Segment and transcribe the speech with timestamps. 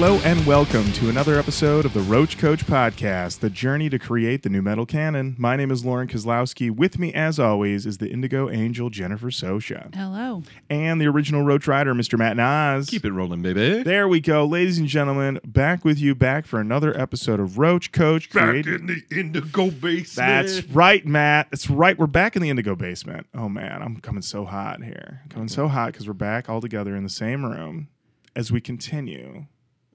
[0.00, 4.44] Hello and welcome to another episode of the Roach Koach Podcast, the journey to create
[4.44, 5.34] the new metal canon.
[5.36, 6.70] My name is Lorin Kozlowski.
[6.70, 10.44] With me, as always, is the Indigo Angel Jennifer Sosha Hello.
[10.70, 12.16] and the original Roach Rider, Mr.
[12.16, 12.88] Matt Nas.
[12.88, 13.82] Keep it rolling, baby.
[13.82, 15.40] There we go, ladies and gentlemen.
[15.44, 18.32] Back with you, back for another episode of Roach Koach.
[18.32, 20.14] Back created- in the indigo basement.
[20.46, 21.48] That's right, Matt.
[21.50, 21.98] That's right.
[21.98, 23.26] We're back in the Indigo basement.
[23.34, 25.22] Oh man, I'm coming so hot here.
[25.28, 27.88] Coming so hot because we're back all together in the same room
[28.36, 29.46] as we continue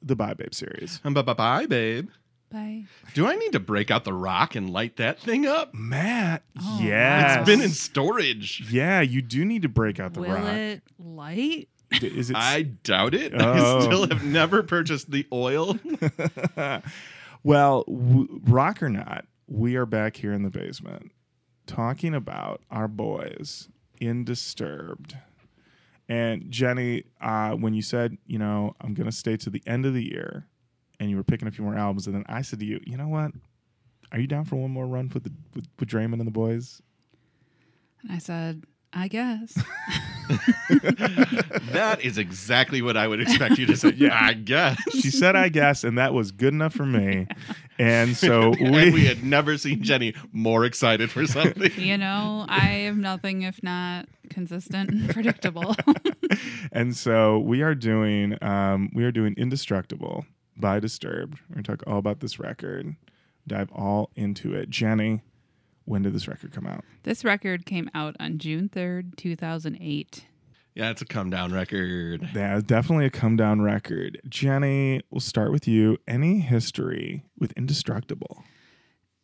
[0.04, 1.00] the Bye Babe series.
[1.04, 2.10] Um, bye, bye, bye, babe.
[2.52, 2.84] Bye.
[3.16, 5.74] Do I need to break out the rock and light that thing up?
[5.74, 7.40] Matt, Oh, yes.
[7.40, 8.64] It's been in storage.
[8.72, 10.46] Yeah, you do need to break out the Will rock.
[10.54, 11.70] it light?
[12.00, 12.36] D- Is it?
[12.40, 13.34] I doubt it.
[13.36, 13.80] Oh.
[13.80, 15.80] I still have never purchased the oil.
[17.44, 21.12] well, w- rock or not, we are back here in the basement
[21.66, 25.18] talking about our boys in Disturbed.
[26.10, 29.86] And Jenny, uh, when you said, you know, I'm going to stay to the end
[29.86, 30.46] of the year,
[31.00, 32.98] and you were picking a few more albums, and then I said to you, you
[32.98, 33.32] know what?
[34.12, 36.82] Are you down for one more run with the with, with Draiman and the boys?
[38.02, 38.64] And I said,
[38.94, 39.54] I guess.
[41.72, 43.94] that is exactly what I would expect you to say.
[43.96, 44.78] Yeah, I guess.
[44.92, 47.28] She said, I guess, and that was good enough for me.
[47.80, 51.72] And so and we, we had never seen Jenny more excited for something.
[51.76, 55.76] you know, I am nothing if not consistent and predictable.
[56.72, 61.72] and so we are doing um, we are doing indestructible by disturbed we're going to
[61.72, 62.96] talk all about this record
[63.48, 65.20] dive all into it jenny
[65.86, 70.26] when did this record come out this record came out on June 3rd, 2008.
[70.76, 72.28] yeah, it's a come down record.
[72.34, 78.44] yeah definitely a come down record jenny we'll start with you any history with indestructible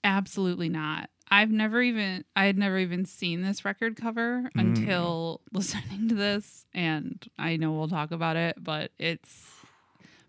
[0.03, 1.09] Absolutely not.
[1.29, 4.59] I've never even I had never even seen this record cover Mm.
[4.61, 9.45] until listening to this and I know we'll talk about it, but it's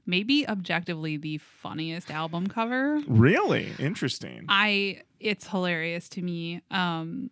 [0.07, 3.01] maybe objectively the funniest album cover.
[3.07, 6.63] really interesting I it's hilarious to me.
[6.71, 7.31] Um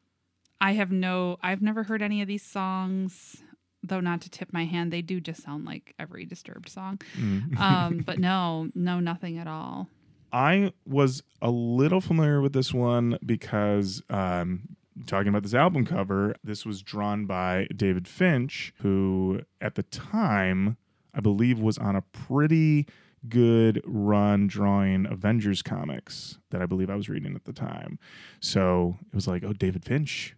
[0.60, 3.42] I have no I've never heard any of these songs,
[3.82, 7.00] though not to tip my hand, they do just sound like every disturbed song.
[7.16, 7.58] Mm.
[7.58, 9.88] Um but no, no nothing at all.
[10.32, 14.76] I was a little familiar with this one because um,
[15.06, 20.76] talking about this album cover, this was drawn by David Finch, who at the time
[21.14, 22.86] I believe was on a pretty
[23.28, 27.98] good run drawing Avengers comics that I believe I was reading at the time.
[28.40, 30.34] So it was like, oh, David Finch,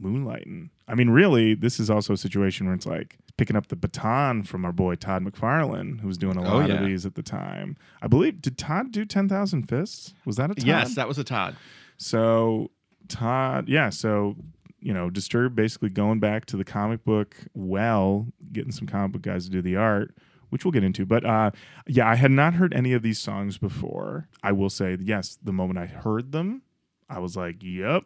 [0.00, 0.70] moonlighting.
[0.88, 4.42] I mean, really, this is also a situation where it's like picking up the baton
[4.42, 6.76] from our boy Todd McFarlane, who was doing a Oh, lot yeah.
[6.76, 7.76] of these at the time.
[8.02, 10.14] I believe did Todd do Ten Thousand Fists?
[10.24, 10.66] Was that a Todd?
[10.66, 11.56] Yes, that was a Todd.
[11.96, 12.70] So
[13.08, 13.90] Todd, yeah.
[13.90, 14.36] So
[14.80, 19.22] you know, Disturbed basically going back to the comic book well, getting some comic book
[19.22, 20.14] guys to do the art.
[20.50, 21.50] Which we'll get into, but uh,
[21.86, 24.28] yeah, I had not heard any of these songs before.
[24.42, 26.62] I will say, yes, the moment I heard them,
[27.08, 28.04] I was like, "Yep,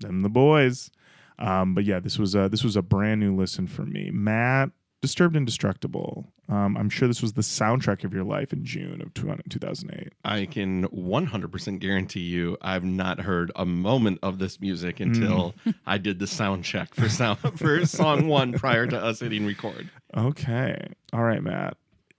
[0.00, 0.90] them the boys."
[1.38, 4.10] Um, but yeah, this was a this was a brand new listen for me.
[4.10, 4.70] Matt,
[5.02, 6.26] Disturbed Indestructible.
[6.50, 10.12] Um, I'm sure this was the soundtrack of your life in June of 2008.
[10.24, 15.54] I can 100% guarantee you I've not heard a moment of this music until
[15.86, 19.88] I did the sound check for sound for song 1 prior to us hitting record.
[20.14, 20.88] Okay.
[21.12, 21.76] All right, Matt.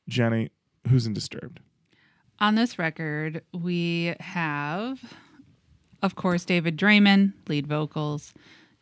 [0.07, 0.49] Jenny,
[0.89, 1.59] who's in Disturbed?
[2.39, 4.99] On this record, we have,
[6.01, 8.33] of course, David Draiman, lead vocals,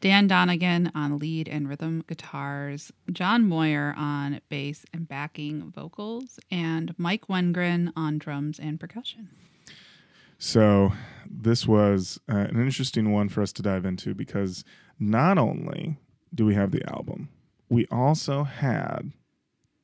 [0.01, 6.95] Dan Donegan on lead and rhythm guitars, John Moyer on bass and backing vocals, and
[6.97, 9.29] Mike Wengren on drums and percussion.
[10.37, 10.93] So,
[11.29, 14.63] this was uh, an interesting one for us to dive into because
[14.97, 15.97] not only
[16.33, 17.27] do we have the album,
[17.67, 19.11] we also had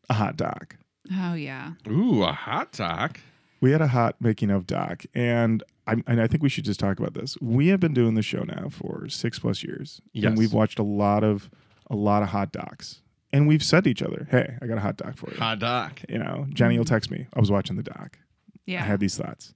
[0.09, 0.77] a hot doc.
[1.13, 1.73] Oh, yeah.
[1.87, 3.19] Ooh, a hot talk.
[3.61, 6.79] We had a hot making of doc, and I, and I think we should just
[6.79, 7.37] talk about this.
[7.41, 10.25] We have been doing the show now for six plus years, Yes.
[10.29, 11.49] and we've watched a lot of
[11.89, 14.81] a lot of hot docs, and we've said to each other, "Hey, I got a
[14.81, 16.01] hot doc for you." Hot doc.
[16.09, 17.27] You know, Jenny You'll text me.
[17.33, 18.19] I was watching the doc.
[18.65, 18.83] Yeah.
[18.83, 19.53] I had these thoughts.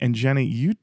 [0.00, 0.74] And Jenny, you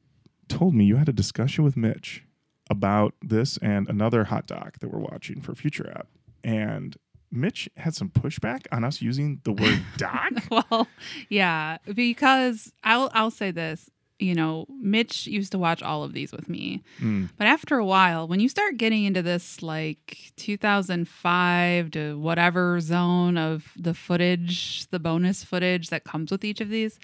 [0.47, 2.23] told me you had a discussion with Mitch
[2.69, 6.07] about this and another hot doc that we're watching for Future App.
[6.43, 6.95] And
[7.31, 10.31] Mitch had some pushback on us using the word doc.
[10.49, 10.87] well,
[11.29, 13.89] yeah, because I'll I'll say this.
[14.19, 16.81] You know, Mitch used to watch all of these with me.
[16.99, 17.29] Mm.
[17.37, 23.37] But after a while, when you start getting into this like 2005 to whatever zone
[23.37, 26.99] of the footage, the bonus footage that comes with each of these,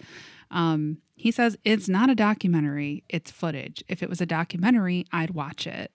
[0.50, 3.84] um, he says it's not a documentary, it's footage.
[3.88, 5.92] If it was a documentary, I'd watch it.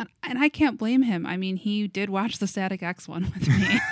[0.00, 1.26] And, and I can't blame him.
[1.26, 3.80] I mean, he did watch the Static X one with me.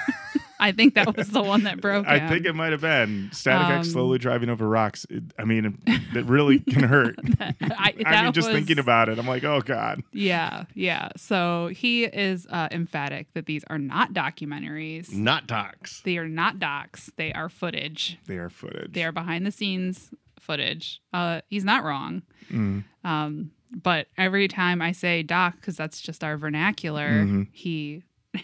[0.60, 2.08] I think that was the one that broke.
[2.08, 2.28] I him.
[2.28, 5.06] think it might have been Static X Um, slowly driving over rocks.
[5.08, 7.14] It, I mean, it, it really can hurt.
[7.40, 10.02] I, I mean, just was- thinking about it, I'm like, oh god.
[10.12, 11.10] Yeah, yeah.
[11.16, 15.12] So he is uh, emphatic that these are not documentaries.
[15.12, 16.00] Not docs.
[16.00, 17.12] They are not docs.
[17.16, 18.19] They are footage.
[18.26, 18.93] They are footage.
[18.94, 20.10] They are behind the scenes
[20.40, 21.00] footage.
[21.12, 22.22] Uh, he's not wrong.
[22.50, 22.82] Mm.
[23.05, 27.49] Um, but every time I say doc, because that's just our vernacular, Mhm.
[27.53, 28.03] he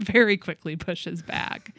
[0.00, 1.74] very quickly pushes back.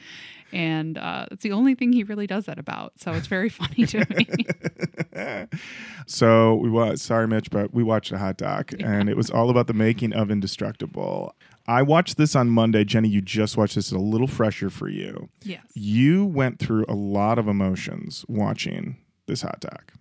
[0.51, 2.93] And uh, it's the only thing he really does that about.
[2.99, 5.47] So it's very funny to me.
[6.07, 6.99] so we watched.
[6.99, 10.13] Sorry, Mitch, but we watched a hot doc, and it was all about the making
[10.13, 11.35] of Indestructible.
[11.67, 12.83] I watched this on Monday.
[12.83, 13.87] Jenny, you just watched this.
[13.87, 15.29] It's a little fresher for you.
[15.43, 15.61] yes.
[15.75, 18.97] You went through a lot of emotions watching
[19.27, 19.93] this hot doc.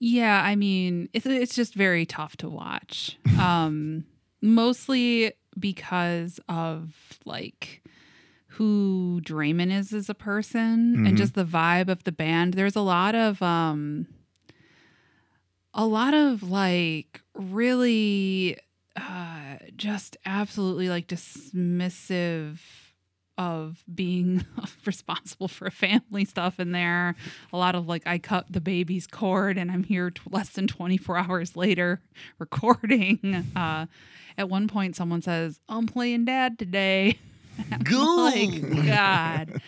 [0.00, 3.18] Yeah, I mean, it's it's just very tough to watch.
[3.38, 4.04] Um
[4.40, 7.82] mostly because of like
[8.52, 11.08] who Draiman is as a person Mhm.
[11.08, 12.54] and just the vibe of the band.
[12.54, 14.06] There's a lot of um
[15.74, 18.56] a lot of like really
[18.96, 22.58] uh just absolutely like dismissive
[23.38, 24.44] of being
[24.84, 27.14] responsible for family stuff in there
[27.52, 30.66] a lot of like I cut the baby's cord and I'm here t- less than
[30.66, 32.00] 24 hours later
[32.38, 33.46] recording.
[33.56, 33.86] Uh,
[34.36, 37.18] at one point, someone says, "I'm playing dad today."
[38.70, 39.60] Like God,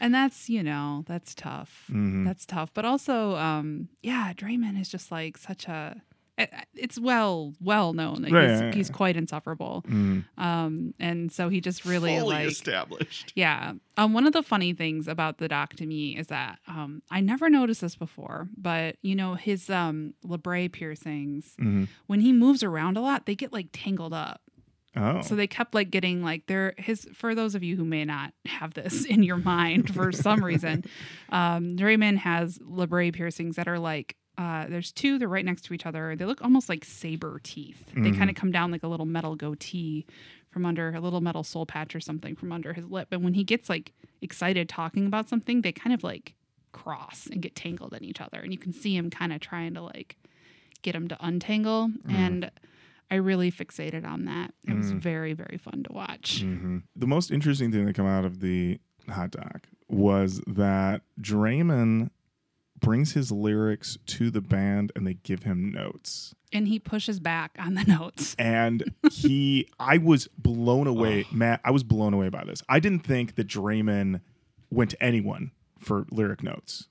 [0.00, 1.84] and that's you know that's tough.
[1.90, 2.24] Mhm.
[2.24, 2.70] That's tough.
[2.74, 6.00] But also, um, yeah, Draiman is just like such a.
[6.38, 8.74] it- It's well well known that Right, he's, yeah, yeah.
[8.74, 10.24] he's quite insufferable, Mm.
[10.36, 13.32] um, and so he just really Fully like established.
[13.36, 13.74] yeah.
[13.96, 17.20] Um, one of the funny things about the doc to me is that um, I
[17.20, 21.88] never noticed this before, but you know his um, labret piercings Mhm.
[22.06, 24.40] when he moves around a lot, they get like tangled up.
[24.96, 27.08] Oh, So they kept like getting like their his.
[27.14, 30.84] For those of you who may not have this in your mind for some reason,
[31.30, 34.16] um, Draiman has labret piercings that are like.
[34.36, 35.18] Uh, there's two.
[35.18, 36.16] They're right next to each other.
[36.16, 37.84] They look almost like saber teeth.
[37.94, 38.18] They Mhm.
[38.18, 40.06] kind of come down like a little metal goatee
[40.50, 43.08] from under a little metal soul patch or something from under his lip.
[43.12, 43.92] And when he gets like
[44.22, 46.34] excited talking about something, they kind of like
[46.72, 48.40] cross and get tangled in each other.
[48.40, 50.16] And you can see him kind of trying to like
[50.82, 51.92] get him to untangle.
[52.08, 52.50] And
[53.10, 54.52] I really fixated on that.
[54.66, 54.98] It was Mm.
[54.98, 56.40] very, very fun to watch.
[56.40, 58.78] hmm The most interesting thing that came out of the
[59.08, 62.10] hot doc was that Draiman
[62.84, 66.34] brings his lyrics to the band and they give him notes.
[66.52, 68.36] And he pushes back on the notes.
[68.44, 71.60] And he, I was blown away, Matt.
[71.64, 72.62] I was blown away by this.
[72.68, 74.20] I didn't think that Draiman
[74.70, 76.88] went to anyone for lyric notes.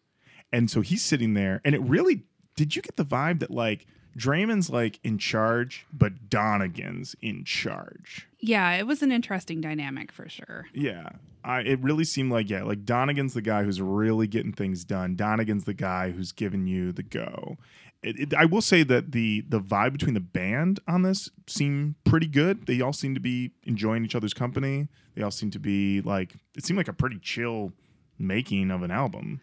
[0.52, 2.24] And so he's sitting there, and it really
[2.56, 3.88] did you get the vibe that like
[4.18, 8.28] Draiman's like in charge, but Donegan's in charge?
[8.40, 10.66] Yeah, it was an interesting dynamic for sure.
[10.74, 11.10] Yeah.
[11.46, 15.16] I, it really seemed like, yeah, like Donegan's the guy who's really getting things done.
[15.16, 17.58] Donegan's the guy who's giving you the go.
[18.02, 21.96] It, it, I will say that the the vibe between the band on this seemed
[22.04, 22.66] pretty good.
[22.66, 24.90] They all seem to be enjoying each other's company.
[25.16, 27.72] They all seem to be like, it seemed like a pretty chill
[28.18, 29.42] making of an album.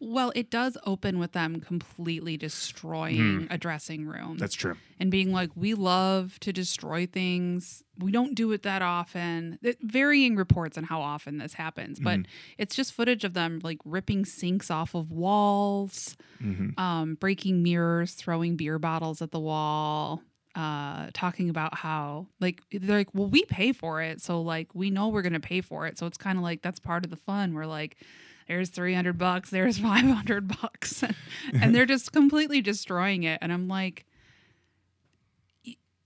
[0.00, 4.36] Well, it does open with them completely destroying a dressing room.
[4.38, 4.76] That's true.
[5.00, 7.82] and being like, we love to destroy things.
[7.98, 9.58] We don't do it that often.
[9.62, 12.20] Th- Varying reports on how often this happens, but
[12.58, 18.12] it's just footage of them like ripping sinks off of walls, hmm um, breaking mirrors,
[18.14, 20.22] throwing beer bottles at the wall.
[20.54, 24.90] Uh, talking about how like they're like, well, we pay for it, so like we
[24.90, 27.16] know we're gonna pay for it, so it's kind of like that's part of the
[27.16, 27.54] fun.
[27.54, 27.96] We're like,
[28.48, 31.04] there's 300 bucks, there's 500 bucks,
[31.52, 34.06] and they're just completely destroying it, and I'm like,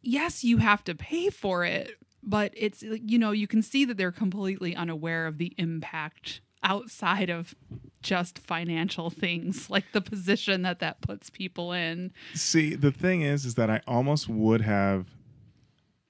[0.03, 3.97] yes, you have to pay for it, but it's you know you can see that
[3.97, 7.55] they're completely unaware of the impact outside of
[8.03, 12.13] just financial things like the position that that puts people in.
[12.35, 15.07] See, the thing is, is that I almost would have,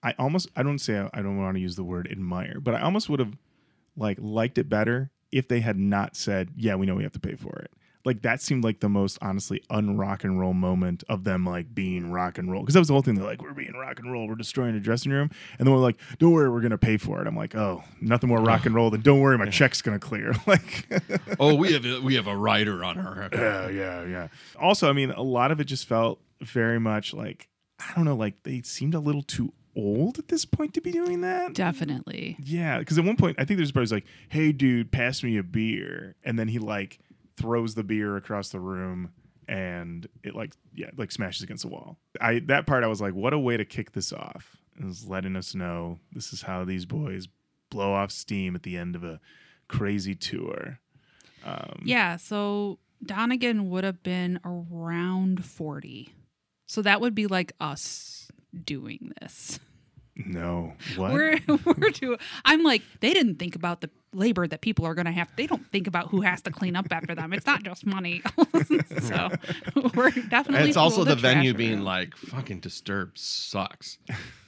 [0.02, 2.80] I almost, I don't say, I don't want to use the word admire, but I
[2.80, 3.36] almost would have
[3.96, 7.20] like liked it better if they had not said, yeah, we know we have to
[7.20, 7.70] pay for it.
[8.04, 12.10] Like that seemed like the most honestly unrock and roll moment of them like being
[12.10, 12.62] rock and roll.
[12.62, 13.14] Because that was the whole thing.
[13.14, 14.26] They're like, we're being rock and roll.
[14.26, 15.30] We're destroying a dressing room.
[15.56, 17.28] And then we're like, don't worry, we're going to pay for it.
[17.28, 20.04] I'm like, oh, nothing more rock and roll than don't worry, my check's going to
[20.04, 20.32] clear.
[20.48, 20.88] like,
[21.38, 23.28] Oh, we have a, we have a writer on her.
[23.32, 24.28] yeah, yeah, yeah.
[24.60, 27.48] Also, I mean, a lot of it just felt very much like
[27.78, 30.92] I don't know, like they seemed a little too old at this point to be
[30.92, 31.54] doing that.
[31.54, 35.36] definitely Yeah, because at one point I think there's somebody's like, "Hey, dude, pass me
[35.36, 36.98] a beer," and then he like
[37.36, 39.10] throws the beer across the room,
[39.48, 41.98] and it like yeah, like smashes against the wall.
[42.20, 44.56] I that part I was like, what a way to kick this off!
[44.78, 47.28] Is letting us know this is how these boys
[47.70, 49.20] blow off steam at the end of a
[49.68, 50.78] crazy tour.
[51.44, 56.14] Um, Yeah, so Donegan would have been around 40.
[56.66, 58.30] So that would be like us
[58.64, 59.58] doing this.
[60.14, 60.74] No.
[60.96, 61.12] What?
[61.12, 65.06] We're we're too I'm like they didn't think about the labor that people are going
[65.06, 65.28] to have.
[65.36, 67.32] They don't think about who has to clean up after them.
[67.32, 68.20] It's not just money.
[69.00, 69.30] so
[69.94, 71.84] we're definitely And it's also cool the venue being room.
[71.84, 73.98] like, fucking disturbed sucks.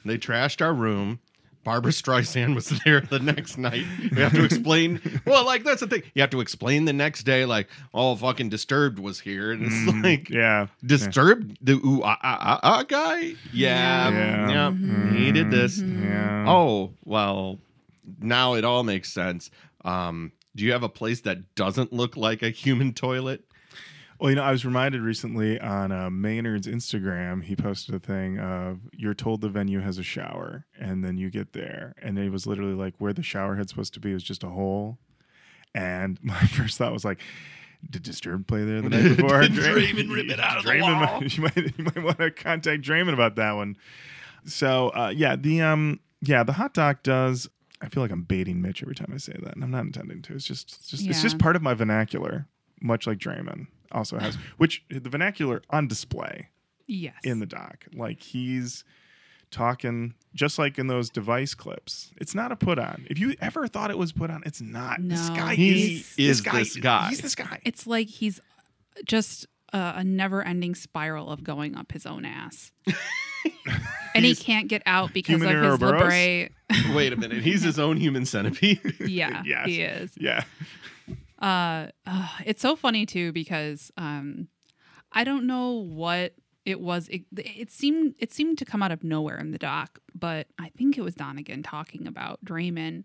[0.05, 1.21] they trashed our room.
[1.65, 3.85] Barbra Streisand was there the next night.
[4.15, 5.01] We have to explain.
[5.27, 6.03] Well, like that's the thing.
[6.15, 9.75] You have to explain the next day, like, oh, fucking Disturbed was here, and it's
[9.75, 10.67] Mm, like, yeah.
[10.85, 13.35] Disturbed, the ooh ah ah ah ah guy.
[13.53, 14.51] Yeah, Yeah.
[14.51, 15.17] yeah, Mhm.
[15.17, 15.81] he did this.
[15.81, 16.45] Yeah.
[16.47, 17.59] Oh well,
[18.21, 19.51] now it all makes sense.
[19.85, 23.45] Um, do you have a place that doesn't look like a human toilet?
[24.21, 28.39] Well, you know, I was reminded recently on uh, Maynard's Instagram, he posted a thing
[28.39, 32.31] of you're told the venue has a shower, and then you get there, and it
[32.31, 34.99] was literally like where the shower head's supposed to be was just a hole.
[35.75, 37.21] And my first thought was like,
[37.91, 39.43] did Disturbed play there the night before?
[39.43, 41.21] Did Draiman rip it out of the Draiman wall?
[41.21, 43.77] Might, you might, you might want to contact Draiman about that one.
[44.47, 47.49] So, uh, yeah, the um, yeah, the hot doc does.
[47.81, 50.23] I feel like I'm baiting Mitch every time I say that, and I'm not intending
[50.23, 50.35] to.
[50.35, 52.47] It's just, it's just, it's just part of my vernacular,
[52.85, 56.51] much like Draiman also has, which the vernacular on display
[56.87, 57.15] yes.
[57.25, 57.87] in the doc.
[57.95, 58.85] Like he's
[59.51, 62.11] talking just like in those device clips.
[62.17, 63.07] It's not a put on.
[63.09, 64.99] If you ever thought it was put on, it's not.
[65.01, 67.09] This guy He is, is this guy.
[67.09, 67.61] He's this guy.
[67.65, 68.41] it's like he's
[69.05, 72.73] just a, a never-ending spiral of going up his own ass.
[74.15, 76.01] and he can't get out because of his Ouroboros?
[76.03, 76.49] libre.
[76.95, 77.43] Wait a minute.
[77.43, 78.81] He's his own human centipede.
[79.07, 79.67] Yeah, Yes.
[79.67, 80.11] he is.
[80.19, 80.45] yeah.
[81.41, 84.49] Uh, uh, it's so funny too because um,
[85.13, 87.09] I don't know what it was.
[87.09, 90.71] It, it seemed it seemed to come out of nowhere in the doc, but I
[90.71, 93.05] think it was Donegan talking about Draiman,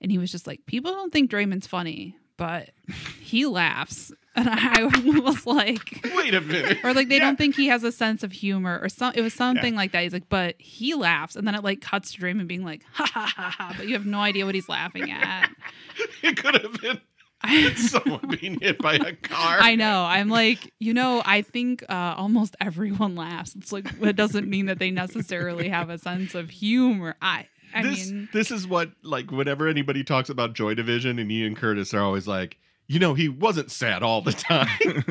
[0.00, 2.70] and he was just like, "People don't think Draiman's funny, but
[3.20, 4.84] he laughs," and I
[5.20, 6.00] was like.
[6.14, 6.78] Wait a minute.
[6.82, 7.20] Or like they Yeah.
[7.24, 9.12] don't think he has a sense of humor, or some.
[9.14, 10.02] It was something like that.
[10.02, 13.04] He's like, but he laughs, and then it like cuts to Draiman being like, ha
[13.12, 15.50] ha ha ha, but you have no idea what he's laughing at.
[16.22, 17.00] It could have been
[17.76, 19.58] someone being hit by a car.
[19.60, 20.04] I know.
[20.04, 23.54] I'm like, you know, I think uh, almost everyone laughs.
[23.56, 27.16] It's like it doesn't mean that they necessarily have a sense of humor.
[27.20, 31.30] I, I this mean, this is what like whenever anybody talks about Joy Division and
[31.30, 32.56] Ian Curtis are always like,
[32.88, 35.04] you know, he wasn't sad all the time.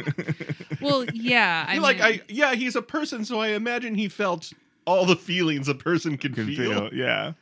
[0.82, 1.65] well, yeah.
[1.67, 4.51] I You're like, mean, I yeah, he's a person, so I imagine he felt
[4.86, 6.89] all the feelings a person can, Can feel.
[6.89, 6.94] feel.
[6.94, 7.34] Yeah.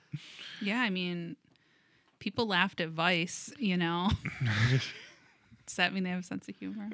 [0.61, 0.81] yeah.
[0.81, 1.35] I mean,
[2.23, 3.51] people laughed at Vice.
[3.59, 4.09] You know,
[5.67, 6.89] does that mean they have a sense of humor?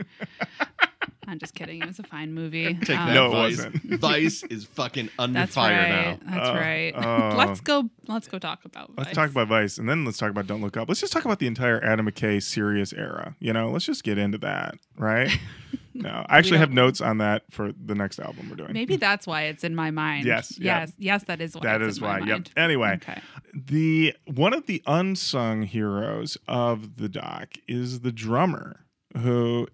[1.28, 1.80] I'm just kidding.
[1.84, 2.74] It was a fine movie.
[2.74, 3.58] Take Um, that, No, it Vice.
[3.58, 4.00] wasn't.
[4.00, 5.90] Vice is fucking under That's fire right.
[6.26, 6.32] now.
[6.38, 6.94] That's Oh, right.
[6.96, 7.36] oh.
[7.38, 7.88] let's go.
[8.08, 8.90] Let's go talk about.
[8.98, 9.16] Let's Vice.
[9.16, 10.88] talk about Vice, and then let's talk about Don't Look Up.
[10.90, 13.36] Let's just talk about the entire Adam McKay serious era.
[13.40, 15.30] You know, let's just get into that, right?
[15.94, 18.74] no, I actually have notes on that for the next album we're doing.
[18.74, 20.26] Maybe that's why it's in my mind.
[20.26, 20.58] Yes.
[20.60, 20.92] Yes.
[20.98, 21.24] Yes.
[21.26, 21.62] That is why.
[21.64, 22.20] That it's is why.
[22.20, 22.50] Yep.
[22.58, 23.22] Anyway, Okay.
[23.54, 28.86] the one of the unsung heroes of the doc is the drummer
[29.18, 29.68] who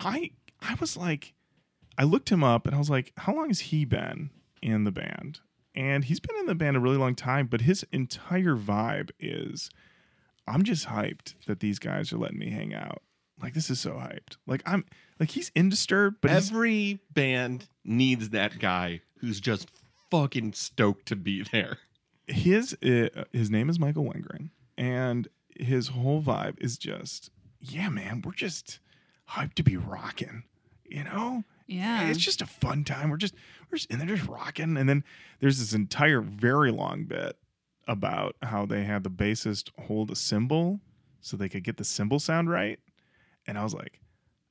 [0.00, 1.34] I I was like
[1.98, 4.30] I looked him up and I was like how long has he been
[4.62, 5.40] in the band
[5.74, 9.68] and he's been in the band a really long time but his entire vibe is
[10.48, 13.02] I'm just hyped that these guys are letting me hang out
[13.42, 14.84] like this is so hyped like I'm
[15.20, 19.68] like he's in disturbed but he's, Every band needs that guy who's just
[20.10, 21.78] fucking stoked to be there.
[22.26, 27.30] his uh, his name is Michael Wengren, and his whole vibe is just
[27.60, 28.22] yeah, man.
[28.24, 28.80] We're just
[29.30, 30.44] hyped to be rocking,
[30.84, 31.44] you know.
[31.66, 32.08] Yeah.
[32.08, 33.08] It's just a fun time.
[33.08, 33.34] We're just
[33.70, 35.04] we're just in there just rocking, and then
[35.40, 37.38] there's this entire very long bit
[37.88, 40.80] about how they had the bassist hold a cymbal
[41.20, 42.78] so they could get the cymbal sound right,
[43.46, 44.00] and I was like,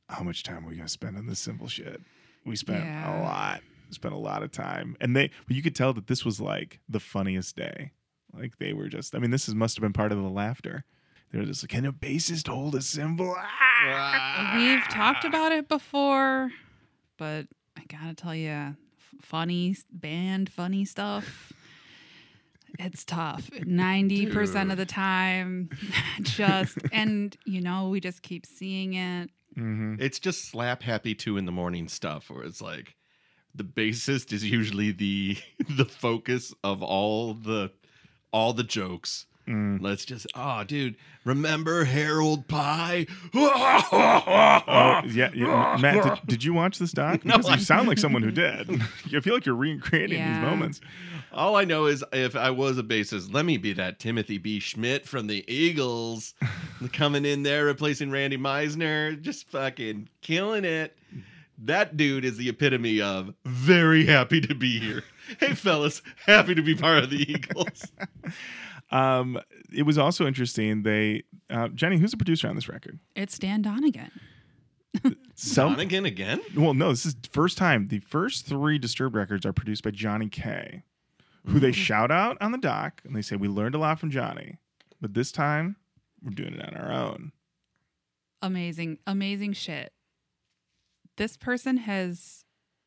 [0.10, 2.02] how much time are we gonna spend on this cymbal shit?
[2.46, 3.22] We spent Yeah.
[3.22, 3.62] a lot.
[3.92, 6.80] Spent a lot of time, and they but you could tell that this was like
[6.90, 7.92] the funniest day.
[8.34, 9.14] Like they were just.
[9.14, 10.84] I mean, this is must have been part of the laughter.
[11.32, 13.36] They were just like, can a bassist hold a cymbal?
[13.38, 14.54] Ah!
[14.58, 16.50] We've talked about it before,
[17.18, 17.46] but
[17.78, 18.76] I gotta tell you, f-
[19.22, 21.54] funny band, funny stuff.
[22.80, 23.52] It's tough.
[23.64, 25.70] Ninety percent of the time,
[26.24, 29.30] just and you know we just keep seeing it.
[29.58, 29.96] Mm-hmm.
[30.00, 32.96] It's just slap happy two in the morning stuff where it's like
[33.54, 35.38] the bassist is usually the
[35.70, 37.72] the focus of all the
[38.32, 39.26] all the jokes.
[39.48, 39.82] Mm.
[39.82, 40.96] Let's just, oh, dude,
[41.26, 43.08] remember Harold Pie?
[43.34, 45.78] Oh, yeah, yeah.
[45.82, 47.26] Matt, did, did you watch this doc?
[47.26, 48.70] No, you sound like someone who did.
[49.16, 50.34] I feel like you're recreating Yeah.
[50.40, 50.82] these moments.
[51.34, 54.60] All I know is if I was a bassist, let me be that Timothy B.
[54.60, 56.36] Schmit from the Eagles
[56.94, 60.96] coming in there replacing Randy Meisner, just fucking killing it.
[61.66, 65.04] That dude is the epitome of very happy to be here.
[65.40, 67.92] Hey, fellas, happy to be part of the Eagles.
[68.92, 69.40] Um,
[69.76, 70.84] it was also interesting.
[70.84, 73.00] They, uh, Jenny, who's the producer on this record?
[73.16, 74.12] It's Dan Donegan.
[75.36, 76.42] Self- Donegan again?
[76.56, 77.88] Well, no, this is the first time.
[77.88, 80.84] The first three Disturbed records are produced by Johnny K,
[81.48, 84.12] who they shout out on the doc and they say, We learned a lot from
[84.12, 84.58] Johnny,
[85.02, 85.76] but this time
[86.22, 87.32] we're doing it on our own.
[88.42, 89.94] Amazing, amazing shit.
[91.18, 92.44] This person has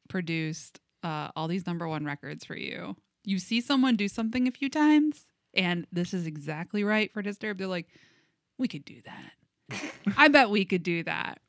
[0.09, 2.97] produced uh, all these number one records for you.
[3.25, 7.61] You see someone do something a few times, and this is exactly right for Disturbed.
[7.61, 7.89] They're like,
[8.59, 9.83] we could do that.
[10.17, 11.41] I bet we could do that.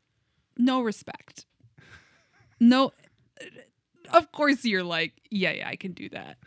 [0.58, 1.46] No respect.
[2.60, 2.92] No.
[4.12, 6.38] Of course, you're like, yeah, yeah, I can do that.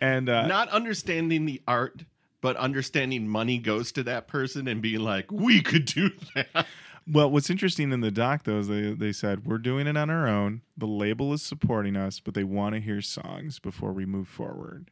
[0.00, 2.04] And uh, Not understanding the art,
[2.40, 6.66] but understanding money goes to that person and being like, we could do that.
[7.10, 10.10] Well, what's interesting in the doc though is they they said we're doing it on
[10.10, 10.60] our own.
[10.76, 14.90] The label is supporting us, but they want to hear songs before we move forward.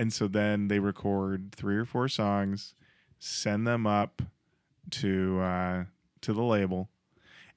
[0.00, 2.74] And so then they record three or four songs,
[3.18, 4.22] send them up
[4.92, 5.84] to uh,
[6.22, 6.88] to the label,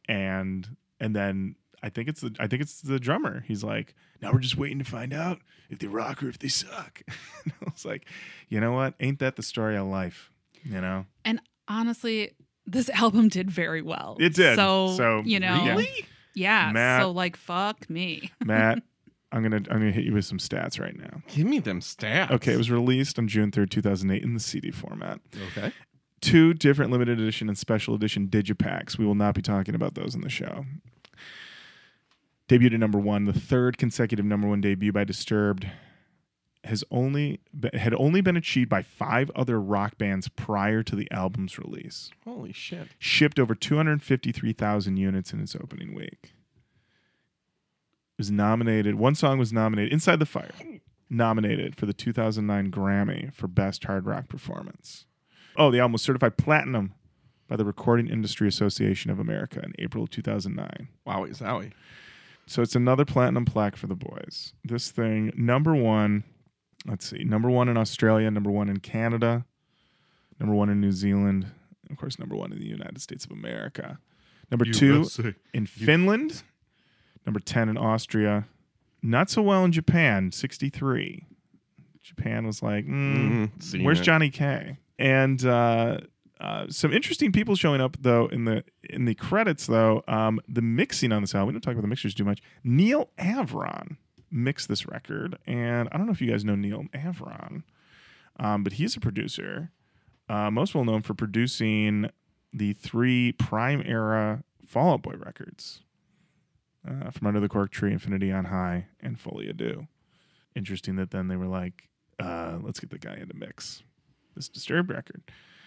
[0.10, 3.46] and and then I think it's the I think it's the drummer.
[3.48, 6.50] He's like, now we're just waiting to find out if they rock or if they
[6.50, 7.02] suck.
[7.46, 8.08] and I was like,
[8.50, 8.96] you know what?
[9.00, 10.30] Ain't that the story of life?
[10.66, 11.06] You know.
[11.24, 12.32] And honestly,
[12.66, 14.18] this album did very well.
[14.20, 14.58] It did.
[14.58, 16.06] So, So, you know, Really?
[16.36, 16.72] yeah.
[16.74, 18.32] Matt- so like, fuck me.
[18.46, 18.84] Matt,
[19.34, 21.22] I'm gonna I'm gonna hit you with some stats right now.
[21.28, 22.32] Give me them stats.
[22.32, 25.20] Okay, it was released on June 3rd, 2008 in the CD format.
[25.52, 25.74] Okay.
[26.22, 28.98] Two different limited edition and special edition digipacks.
[28.98, 30.66] We will not be talking about those in the show.
[32.48, 35.68] Debuted at number one, the third consecutive number one debut by Disturbed,
[36.64, 37.40] has only
[37.74, 42.12] had only been achieved by five other rock bands prior to the album's release.
[42.24, 42.90] Holy shit.
[43.00, 46.34] Shipped over 253,000 units in its opening week.
[48.18, 48.96] Was nominated.
[48.96, 49.92] One song was nominated.
[49.92, 50.52] Inside the Fire,
[51.10, 55.06] nominated for the 2009 Grammy for Best Hard Rock Performance.
[55.56, 56.94] Oh, the album was certified platinum
[57.48, 60.88] by the Recording Industry Association of America in April of 2009.
[61.08, 61.72] Wowie zowie.
[62.46, 64.54] So it's another platinum plaque for the boys.
[64.64, 66.24] This thing, number one,
[66.86, 69.46] let's see, number one in Australia, number one in Canada,
[70.40, 71.46] number one in New Zealand,
[71.84, 74.00] and of course, number one in the United States of America.
[74.52, 75.34] Number two USA.
[75.54, 76.44] in Finland,
[77.25, 78.48] number 10 in Austria,
[79.01, 81.25] not so well in Japan, 63.
[82.01, 84.03] Japan was like, mm, Mhm, where's it.
[84.03, 84.77] Johnny K?
[85.00, 86.00] And uh,
[86.40, 90.03] uh, some interesting people showing up though in the in the credits though.
[90.07, 92.42] Um, the mixing on this album, we don't talk about the mixers too much.
[92.64, 93.98] Neal Avron
[94.29, 97.64] mixed this record, and I don't know if you guys know Neal Avron,
[98.40, 99.72] um, but he's a producer,
[100.27, 102.09] uh, most well known for producing
[102.51, 105.81] the three Prime era Fall Out Boy records,
[106.87, 109.87] uh, from Under the Cork Tree, Infinity on High, and Folie à Deux.
[110.55, 113.83] Interesting that then they were like, uh, let's get the guy into mix
[114.35, 115.22] this Disturbed record.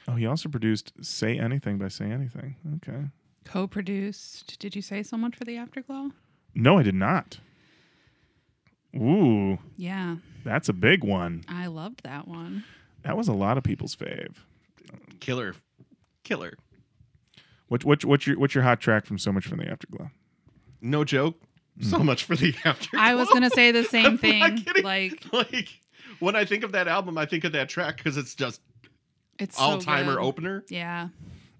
[0.09, 2.57] Oh, he also produced "Say Anything" by Say Anything.
[2.77, 3.07] Okay.
[3.45, 4.59] Co-produced.
[4.59, 6.11] Did you say so much for the Afterglow?
[6.55, 7.39] No, I did not.
[8.97, 11.45] Ooh, Yeah, that's a big one.
[11.49, 12.65] I loved that one.
[13.03, 14.37] That was a lot of people's fave.
[15.21, 15.55] Killer.
[16.25, 16.55] Killer.
[17.69, 20.11] What what what's your what's your hot track from So Much from the Afterglow?
[20.91, 21.37] No joke.
[21.83, 22.97] So much for the after.
[22.99, 24.83] I was gonna say the I'm same not thing.
[24.83, 25.69] Like like
[26.21, 28.61] when I think of that album, I think of that track because it's just
[29.39, 30.23] it's all timer good.
[30.25, 30.65] opener.
[30.71, 31.09] Yeah,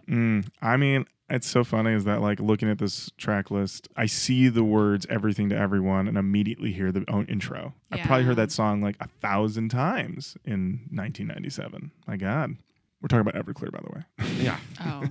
[0.09, 4.07] Mm, I mean, it's so funny is that like looking at this track list, I
[4.07, 7.75] see the words "everything to everyone" and immediately hear the own intro.
[7.93, 11.91] I probably heard that song like a thousand times in 1997.
[12.07, 12.57] My God,
[13.03, 14.43] we're talking about Everclear, by the way.
[14.43, 14.59] Yeah.
[14.81, 15.03] Oh,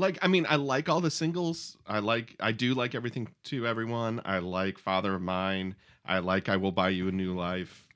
[0.00, 1.76] Like I mean, I like all the singles.
[1.86, 4.20] I like I do like everything to everyone.
[4.24, 5.76] I like Father of Mine.
[6.04, 7.86] I like I Will Buy You a New Life.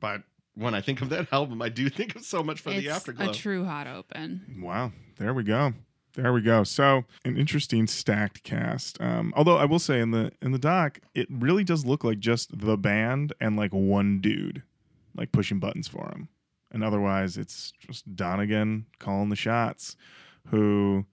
[0.00, 0.22] But
[0.54, 2.88] when I think of that album, I do think of so much for the it's
[2.88, 3.30] afterglow.
[3.30, 4.60] a true hot open.
[4.62, 5.72] Wow, there we go.
[6.14, 6.64] There we go.
[6.64, 9.00] So an interesting stacked cast.
[9.00, 12.18] Um, although I will say in the in the doc, it really does look like
[12.18, 14.62] just the band and like one dude,
[15.16, 16.28] like pushing buttons for him.
[16.72, 19.96] And otherwise, it's just Donegan calling the shots.
[20.48, 21.06] Who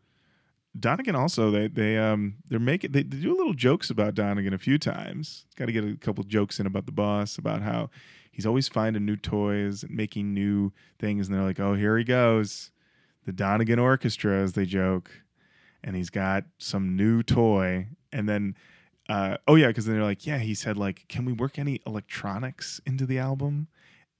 [0.79, 4.57] Donegan also they they um they're making they, they do little jokes about Donegan a
[4.57, 5.45] few times.
[5.55, 7.89] Got to get a couple jokes in about the boss about how
[8.37, 11.27] he's always finding new toys and making new things.
[11.27, 12.69] And they're like, oh, here he goes.
[13.25, 15.09] The Donegan Orchestra, as they joke.
[15.83, 17.87] And he's got some new toy.
[18.13, 18.55] And then,
[19.09, 21.81] uh, oh, yeah, because then they're like, yeah, he said, like, can we work any
[21.87, 23.69] electronics into the album?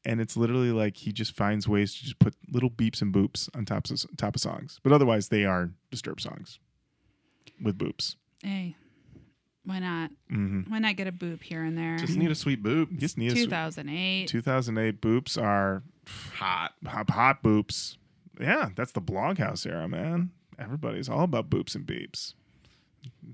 [0.08, 3.50] And it's literally like he just finds ways to just put little beeps and boops
[3.54, 4.80] on top of, top of songs.
[4.82, 6.60] But otherwise, they are Disturbed songs
[7.62, 8.16] with boops.
[8.42, 8.76] Hey,
[9.66, 10.12] why not?
[10.30, 11.98] hmm Why not get a boop here and there?
[11.98, 12.98] Just need a sweet boob.
[12.98, 14.28] Just need a sw- 2008.
[14.30, 15.84] 2008 boops are
[16.36, 16.72] Hot.
[16.86, 17.98] hot, hot boops.
[18.40, 20.30] Yeah, that's the bloghouse era, man.
[20.58, 22.34] Everybody's all about boops and beeps.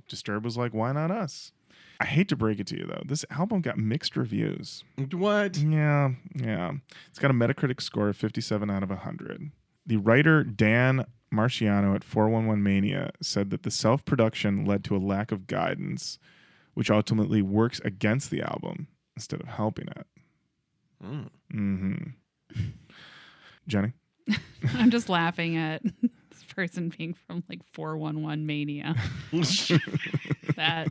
[0.08, 1.52] Disturb was like, why not us?
[2.00, 4.84] I hate to break it to you though, this album got mixed reviews.
[5.12, 5.58] What?
[5.58, 6.72] Yeah, yeah.
[7.10, 9.52] It's got a Metacritic score of 57 out of 100.
[9.86, 14.98] The writer Dan Marciano at 411 Mania said that the self production led to a
[14.98, 16.20] lack of guidance,
[16.74, 20.08] which ultimately works against the album instead of helping it.
[21.04, 21.30] Mm.
[21.52, 21.94] hmm
[23.68, 23.94] Jenny?
[24.76, 28.96] I'm just laughing at this person being from like 411 Mania.
[30.56, 30.90] That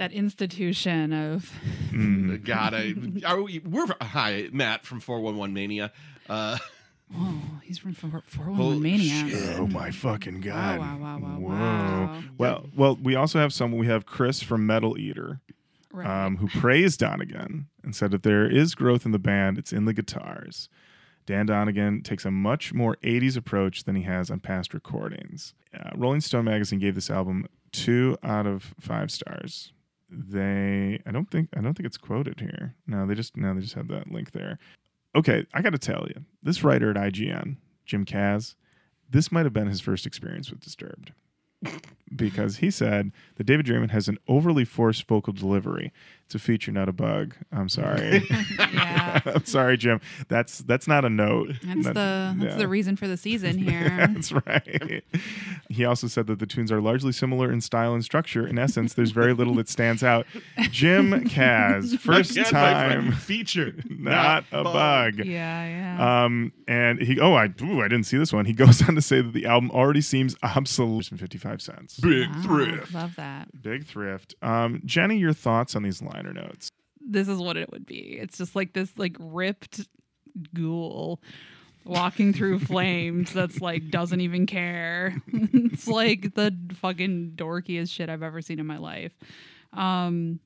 [0.00, 1.52] that institution of
[1.90, 2.42] Mm.
[2.44, 2.94] God, I,
[3.26, 5.92] are we, we're hi Matt from 411 Mania.
[6.28, 6.56] Uh,
[7.14, 9.28] oh, he's from 411 Holy Mania.
[9.28, 9.58] shit.
[9.58, 10.78] Oh my fucking god!
[10.78, 11.48] wow, wow, wow, Whoa.
[11.48, 12.22] wow.
[12.38, 13.72] Well, well, we also have some.
[13.76, 15.40] We have Chris from Metal Eater,
[15.92, 16.06] Right.
[16.06, 19.58] um, who praised Donegan and said that there is growth in the band.
[19.58, 20.68] It's in the guitars.
[21.26, 25.52] Dan Donegan takes a much more 80s approach than he has on past recordings.
[25.78, 29.72] Uh, Rolling Stone magazine gave this album two out of five stars.
[30.10, 32.74] They, I don't think, I don't think it's quoted here.
[32.86, 34.58] No, they just, no, they just have that link there.
[35.14, 38.54] Okay, I got to tell you, this writer at IGN, Jim Kaz,
[39.08, 41.12] this might have been his first experience with Disturbed.
[42.16, 45.92] because he said that David Draiman has an overly forced vocal delivery.
[46.30, 47.34] It's a feature, not a bug.
[47.50, 48.22] I'm sorry.
[48.72, 49.20] yeah.
[49.26, 50.00] I'm sorry, Jim.
[50.28, 51.54] That's that's not a note.
[51.64, 52.56] That's That- the that's yeah.
[52.56, 53.88] the reason for the season here.
[54.12, 55.02] That's right.
[55.68, 58.46] He also said that the tunes are largely similar in style and structure.
[58.46, 60.24] In essence, there's very little that stands out.
[60.70, 65.16] Jim Kaz, first again, time, feature, not a bug.
[65.24, 65.66] yeah,
[65.96, 66.24] yeah.
[66.24, 68.44] Um, and he, oh, I, ooh, I didn't see this one.
[68.44, 71.06] He goes on to say that the album already seems obsolete.
[71.06, 71.98] for 55 cents.
[71.98, 72.94] Big Wow, thrift.
[72.94, 73.48] Love that.
[73.62, 74.36] Big thrift.
[74.42, 76.70] Um, Jenny, your thoughts on these liner notes?
[77.00, 78.18] This is what it would be.
[78.20, 79.86] It's just like this like ripped
[80.54, 81.20] ghoul
[81.84, 85.16] walking through flames that's like doesn't even care.
[85.32, 89.12] it's like the fucking dorkiest shit I've ever seen in my life.
[89.72, 90.40] Um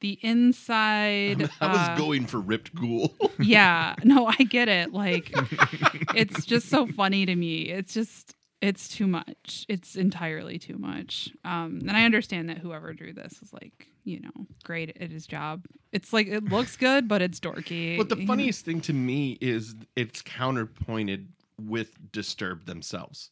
[0.00, 3.16] the inside I was uh, going for ripped ghoul.
[3.40, 5.32] yeah no i get it like
[6.14, 9.66] it's just so funny to me it's just it's too much.
[9.68, 11.30] It's entirely too much.
[11.44, 15.26] Um and i understand that whoever drew this is like you know great at his
[15.26, 15.66] job.
[15.92, 19.74] It's like it looks good but it's dorky But the funniest thing to me is
[19.94, 23.30] it's counterpointed with Disturbed themselves,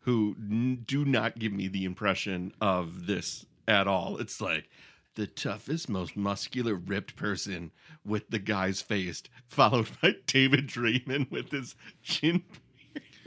[0.00, 4.18] who n- do not give me the impression of this at all.
[4.18, 4.68] It's like
[5.14, 7.70] the toughest, most muscular, ripped person
[8.04, 12.44] with the guy's face, followed by David Draiman with his chin,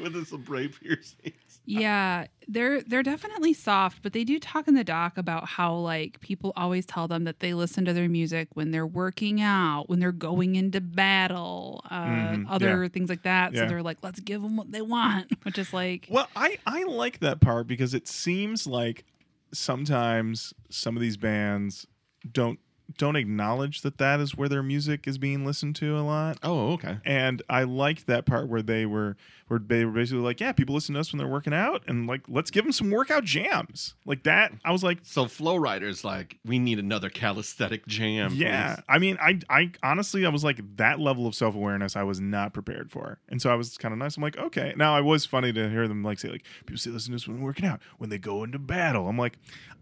[0.02, 1.60] with his brain piercings.
[1.66, 6.20] yeah they're they're definitely soft but they do talk in the doc about how like
[6.20, 10.00] people always tell them that they listen to their music when they're working out when
[10.00, 13.56] they're going into battle uh Mhm, other things like that.
[13.56, 16.84] So they're like let's give them what they want which is like Well, I, I
[16.84, 19.06] like that part because it seems like
[19.54, 21.86] sometimes some of these bands
[22.30, 22.60] don't
[22.98, 26.38] don't acknowledge that that is where their music is being listened to a lot.
[26.44, 26.98] Oh, okay.
[27.06, 30.74] And I liked that part where they were where they were basically like, yeah, people
[30.74, 33.96] listen to us when they're working out, and like, let's give them some workout jams
[34.06, 34.54] like that.
[34.64, 38.34] I was like, So Flo Rida's like, we need another calisthenic jam.
[38.34, 38.76] yeah.
[38.76, 42.04] please." I mean, I I honestly I was like that level of self awareness I
[42.04, 44.16] was not prepared for, and so I was kind of nice.
[44.18, 44.74] I'm like, okay.
[44.78, 47.28] Now it was funny to hear them like say like people say listen to us
[47.28, 49.08] when they're working out, when they go into battle.
[49.10, 49.38] I'm like,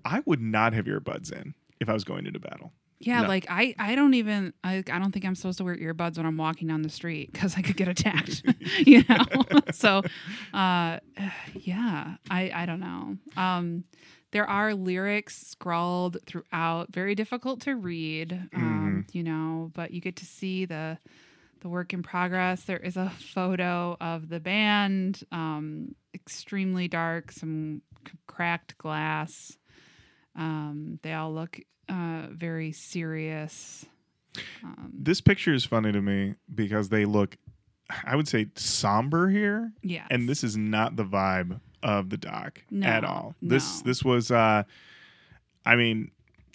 [0.06, 2.74] I would not have earbuds in if I was going into battle.
[3.00, 3.28] Yeah, No.
[3.30, 6.26] like I, I don't even I, I don't think I'm supposed to wear earbuds when
[6.26, 8.44] I'm walking down the street because I could get attacked,
[8.80, 9.26] you know.
[9.72, 10.02] so,
[10.54, 11.00] uh,
[11.54, 13.18] yeah, I I don't know.
[13.38, 13.86] Um,
[14.32, 20.18] there are lyrics scrawled throughout, very difficult to read, um, you know, but you get
[20.18, 20.98] to see the
[21.62, 22.64] the work in progress.
[22.64, 29.58] There is a photo of the band, um, extremely dark, some c- cracked glass.
[30.40, 33.86] Um, they all look uh, very serious.
[34.64, 37.38] Um, This picture is funny to me because they look,
[38.06, 42.64] I would say, somber here, yeah, and this is not the vibe of the doc
[42.72, 43.36] No, at all.
[43.42, 43.90] This no.
[43.90, 44.64] this was, uh,
[45.66, 46.12] I mean,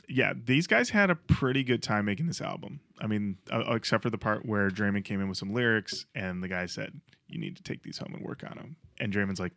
[0.08, 2.80] yeah, these guys had a pretty good time making this album.
[3.00, 6.42] I mean, uh, except for the part where Draiman came in with some lyrics, and
[6.42, 9.40] the guy said, "You need to take these home and work on them." And Draiman's
[9.40, 9.52] like,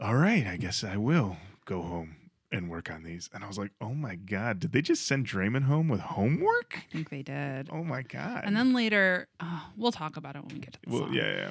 [0.00, 2.16] "All right, I guess I will go home
[2.52, 5.26] and work on these." And I was like, "Oh my god, did they just send
[5.26, 7.68] Draiman home with homework?" I think they did.
[7.72, 8.42] Oh my god!
[8.44, 11.14] And then later, uh, we'll talk about it when we get to the well, song.
[11.14, 11.50] yeah,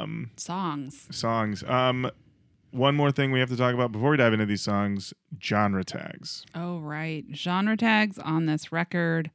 [0.00, 1.06] Um, songs.
[1.10, 1.62] songs.
[1.64, 2.10] Um,
[2.70, 5.84] one more thing we have to talk about before we dive into these songs: genre
[5.84, 6.44] tags.
[6.54, 7.24] Oh, right.
[7.32, 9.30] Genre tags on this record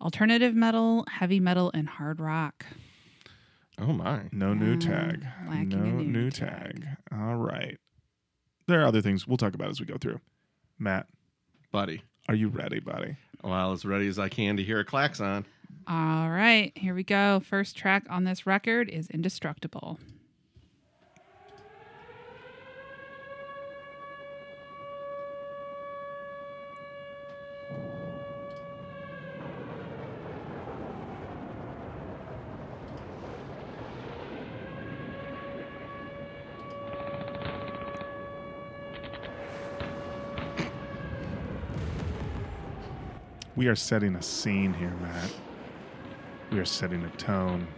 [0.00, 2.64] alternative metal, heavy metal, and hard rock.
[3.78, 4.22] Oh my.
[4.32, 5.26] No new Uh, tag.
[5.48, 6.82] lacking No new new tag.
[6.82, 6.86] tag.
[7.12, 7.78] All right.
[8.66, 10.20] There are other things we'll talk about as we go through.
[10.78, 11.06] Matt,
[11.70, 12.02] Buddy.
[12.28, 13.16] are you ready, buddy?
[13.42, 15.44] Well, as ready as I can to hear a klaxon.
[15.88, 17.40] All right, here we go.
[17.40, 19.98] First track on this record is Indestructible.
[43.62, 45.30] We are setting a scene here, Matt.
[46.50, 47.68] We are setting a tone.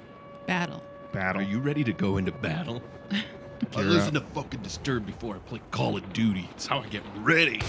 [0.47, 0.83] Battle.
[1.12, 1.42] Battle.
[1.42, 2.83] Are you ready to go into battle?
[3.12, 3.16] I
[3.70, 4.27] Gear listen up.
[4.27, 6.49] to fucking Disturbed before I play Call of Duty.
[6.53, 7.61] It's how I get ready.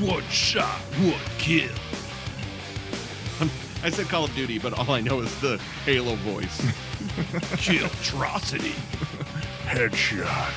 [0.00, 1.70] One shot, one kill.
[3.40, 3.50] I'm-
[3.82, 6.60] I said Call of Duty, but all I know is the Halo voice.
[7.58, 8.72] Kill atrocity.
[9.64, 10.52] Headshot.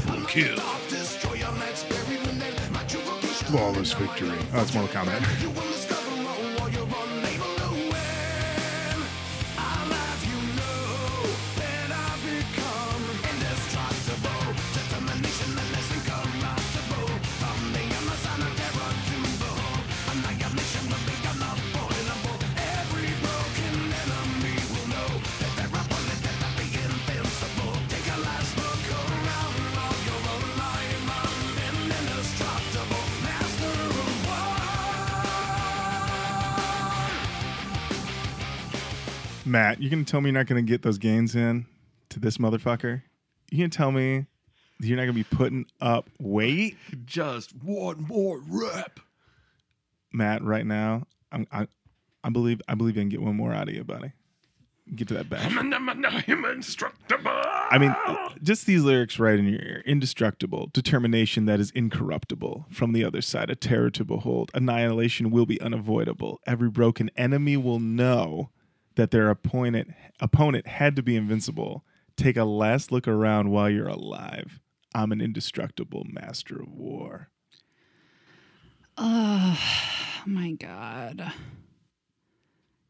[0.00, 0.56] True vocation.
[3.46, 4.38] Flawless victory.
[4.52, 5.73] Oh, it's Mortal Kombat.
[39.54, 41.66] Matt, you gonna tell me you're not gonna get those gains in
[42.08, 43.02] to this motherfucker?
[43.52, 44.26] You gonna tell me
[44.80, 48.98] you're not gonna be putting up weight, Just one more rep.
[50.12, 50.42] Matt?
[50.42, 51.68] Right now, I'm, I,
[52.24, 54.10] I believe, I believe I can get one more out of you, buddy.
[54.92, 55.42] Get to that back.
[55.44, 55.72] I'm
[56.28, 57.30] indestructible.
[57.30, 57.94] I mean,
[58.42, 59.84] just these lyrics right in your ear.
[59.86, 62.66] Indestructible, determination that is incorruptible.
[62.72, 64.50] From the other side, a terror to behold.
[64.52, 66.40] Annihilation will be unavoidable.
[66.44, 68.50] Every broken enemy will know
[68.96, 71.84] that their opponent opponent had to be invincible.
[72.16, 74.60] Take a last look around while you're alive.
[74.94, 77.30] I'm an indestructible master of war.
[78.96, 79.58] Oh
[80.24, 81.32] my god.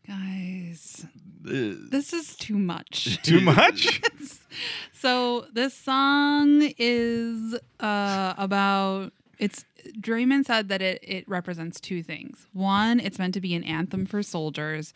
[0.06, 1.06] Guys,
[1.40, 3.18] this is too much.
[3.22, 4.02] Too much?
[4.92, 9.64] so this song is uh, about it's
[10.00, 12.46] Draiman said that it it represents two things.
[12.52, 14.94] One, it's meant to be an anthem for soldiers,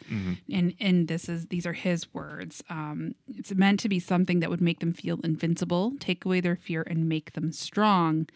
[0.53, 2.63] and and this is these are his words.
[2.71, 6.57] Um, it's meant to be something that would make them feel invincible, take away their
[6.57, 8.29] fear, and make them strong.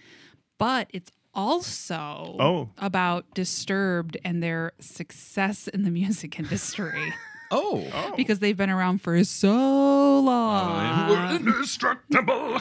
[0.58, 2.68] But it's also Oh.
[2.78, 7.12] about Disturbed and their success in the music industry
[7.50, 8.12] Oh.
[8.16, 11.08] because they've been around for so long.
[11.08, 12.60] We're indestructible.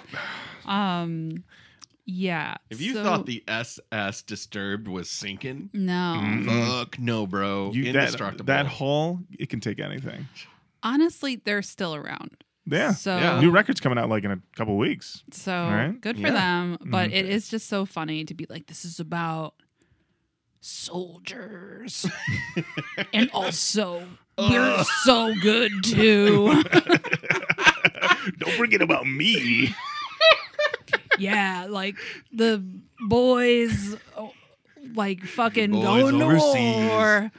[0.65, 1.43] Um,
[2.11, 2.55] yeah.
[2.69, 7.71] If you so- thought the SS Disturbed was sinking, no, fuck no, bro.
[7.73, 8.45] You, indestructible.
[8.45, 10.27] that hall, it can take anything.
[10.83, 12.43] honestly, they're still around.
[12.65, 12.91] Yeah.
[12.93, 13.39] So Yeah.
[13.41, 15.23] New record's coming out like in a couple weeks.
[15.31, 15.99] so Right?
[15.99, 16.31] good for Yeah.
[16.33, 17.13] them, but Mhm.
[17.13, 19.55] it is just so funny to be like, this is about
[20.59, 22.05] soldiers,
[23.13, 26.63] and also we're so good too.
[28.37, 29.73] Don't forget about me.
[31.19, 31.95] yeah, like
[32.31, 32.63] the
[32.99, 34.33] boys, oh,
[34.95, 36.89] like fucking Boys going to overseas.
[36.89, 37.31] war.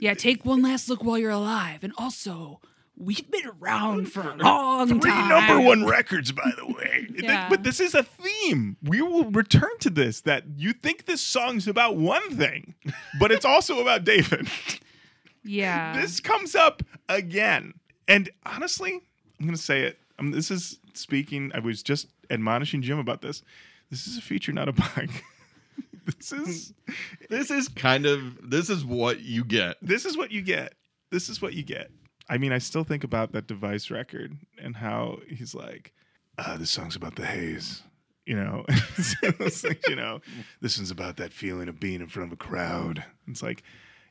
[0.00, 2.60] Yeah, take one last look while you're alive, and also
[2.96, 5.28] we've been around for a long Three time.
[5.28, 7.08] number one records, by the way.
[7.22, 7.48] Yeah.
[7.48, 8.76] But this is a theme.
[8.82, 10.22] We will return to this.
[10.22, 12.74] That you think this song's about one thing,
[13.20, 14.48] but it's also about David.
[15.44, 17.74] Yeah, this comes up again.
[18.08, 18.94] And honestly,
[19.38, 19.98] I'm going to say it.
[20.18, 21.52] Um, this is speaking.
[21.54, 23.42] I was just admonishing Jim about this.
[23.90, 25.10] This is a feature, not a bug.
[26.06, 26.72] this is
[27.28, 29.76] This is kind of this is what you get.
[29.82, 30.74] this is what you get.
[31.10, 31.90] This is what you get.
[32.28, 35.92] I mean, I still think about that device record and how he's like,
[36.38, 37.82] uh, this song's about the haze.
[38.24, 40.20] You know, things, you know,
[40.60, 43.04] this one's about that feeling of being in front of a crowd.
[43.26, 43.64] It's like,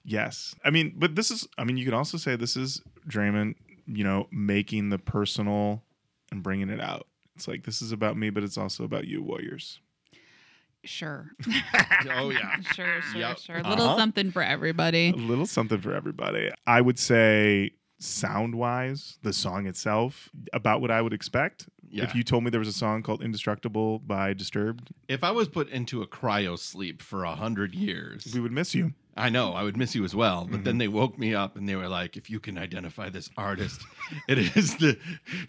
[0.03, 0.53] yes.
[0.65, 3.55] I mean, but this is, I mean, you could also say this is Draiman,
[3.87, 5.81] you know, making the personal
[6.29, 7.07] and bringing it out.
[7.41, 9.79] It's like, this is about me, but it's also about you, Warriors.
[10.83, 11.31] Sure.
[12.11, 12.59] Oh yeah.
[12.75, 13.39] sure, sure, Yep.
[13.39, 13.57] sure.
[13.57, 13.97] A little Uh-huh.
[13.97, 15.09] something for everybody.
[15.09, 16.51] a little something for everybody.
[16.67, 21.67] I would say sound wise, the song itself, about what I would expect.
[21.89, 22.03] Yeah.
[22.03, 25.47] If you told me there was a song called Indestructible by Disturbed, If I was
[25.47, 28.93] put into a cryo sleep for a hundred years, we would miss you.
[29.17, 30.45] I know I would miss you as well.
[30.45, 30.63] But Mm-hmm.
[30.63, 33.81] then they woke me up and they were like, "If you can identify this artist,
[34.27, 34.97] it is the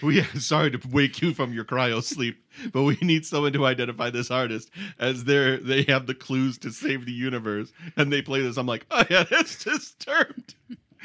[0.02, 0.22] we.
[0.38, 4.30] Sorry to wake you from your cryo sleep, but we need someone to identify this
[4.30, 8.56] artist as they they have the clues to save the universe." And they play this.
[8.56, 10.54] I'm like, "Oh yeah, that's disturbed."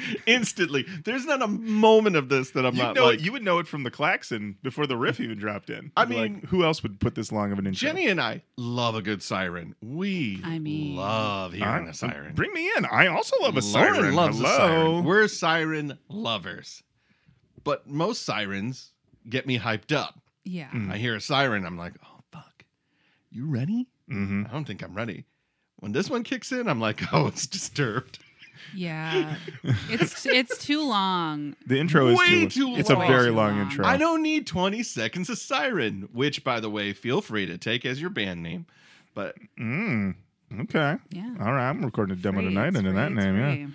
[0.25, 3.21] Instantly, there's not a moment of this that I'm You not know, like.
[3.21, 5.91] you would know it from the klaxon before the riff even dropped in.
[5.97, 7.87] I You'd like, mean- who else would put this long of an intro?
[7.87, 9.75] Jenny and I love a good siren.
[9.81, 12.33] We I mean- love hearing a siren.
[12.35, 12.85] Bring me in.
[12.85, 14.15] I also love a Lorin siren.
[14.15, 14.49] loves Hello.
[14.49, 15.03] a siren.
[15.03, 16.83] We're siren lovers.
[17.63, 18.91] But most sirens
[19.29, 20.19] get me hyped up.
[20.45, 20.69] Yeah.
[20.69, 20.91] Mm.
[20.91, 22.63] I hear a siren, I'm like, oh fuck.
[23.29, 23.87] You ready?
[24.07, 25.25] hmm I don't think I'm ready.
[25.79, 28.19] When this one kicks in, I'm like, oh, it's disturbed.
[28.75, 29.35] Yeah.
[29.89, 31.55] It's it's too long.
[31.65, 33.07] The intro is Way too, too It's a long.
[33.07, 33.61] very long long.
[33.69, 33.85] intro.
[33.85, 37.85] I don't need 20 seconds of siren, which, by the way, feel free to take
[37.85, 38.65] as your band name.
[39.13, 40.15] But Mm,
[40.61, 40.97] okay.
[41.09, 41.35] Yeah.
[41.39, 41.69] All right.
[41.69, 43.35] I'm recording a demo Free, tonight it's under free, that name.
[43.37, 43.51] Yeah.
[43.65, 43.67] free.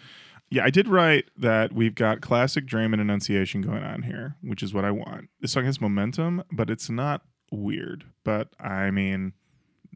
[0.51, 4.75] Yeah, I did write that we've got classic Draiman enunciation going on here, which is
[4.75, 5.31] what I want.
[5.41, 8.05] This song has momentum, but it's not weird.
[8.23, 9.33] But I mean,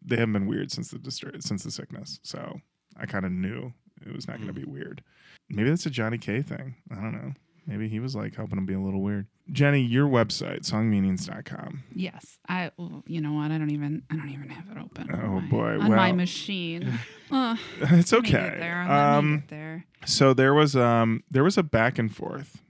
[0.02, 2.60] they haven't been weird since the distra- since the sickness, so
[2.98, 3.74] I kind of knew
[4.08, 5.02] it was not going to be weird.
[5.48, 6.74] Maybe that's a Johnny K thing.
[6.90, 7.32] I don't know.
[7.68, 9.26] Maybe he was like helping him be a little weird.
[9.50, 11.82] Jenny, your website, songmeanings.com.
[11.94, 12.38] Yes.
[12.48, 12.70] I
[13.06, 13.50] you know what?
[13.50, 15.10] I don't even I don't even have it open.
[15.10, 15.78] on Oh, my- boy.
[15.80, 16.98] On my machine.
[17.28, 18.30] Uh, it's okay.
[18.30, 18.82] get there.
[18.82, 19.84] Um, get there.
[20.04, 22.62] So there was um there was a back and forth,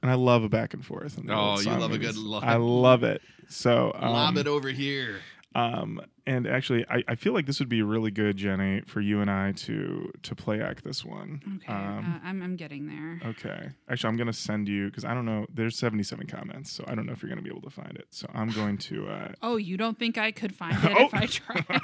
[0.00, 1.18] and I love a back and forth.
[1.28, 3.20] Oh, you song love a good lo- I love it.
[3.50, 5.16] So um, lob it over here.
[5.54, 9.20] Um and actually I, I feel like this would be really good, Jenny, for you
[9.20, 11.40] and I to to play act this one.
[11.64, 11.72] Okay.
[11.72, 13.20] Um, uh, I'm I'm getting there.
[13.30, 13.70] okay.
[13.88, 15.46] Actually, I'm gonna send you because I don't know.
[15.52, 18.06] There's 77 comments, so I don't know if you're gonna be able to find it.
[18.10, 19.08] So I'm going to.
[19.08, 21.06] uh Oh, you don't think I could find it Oh.
[21.06, 21.64] if I tried?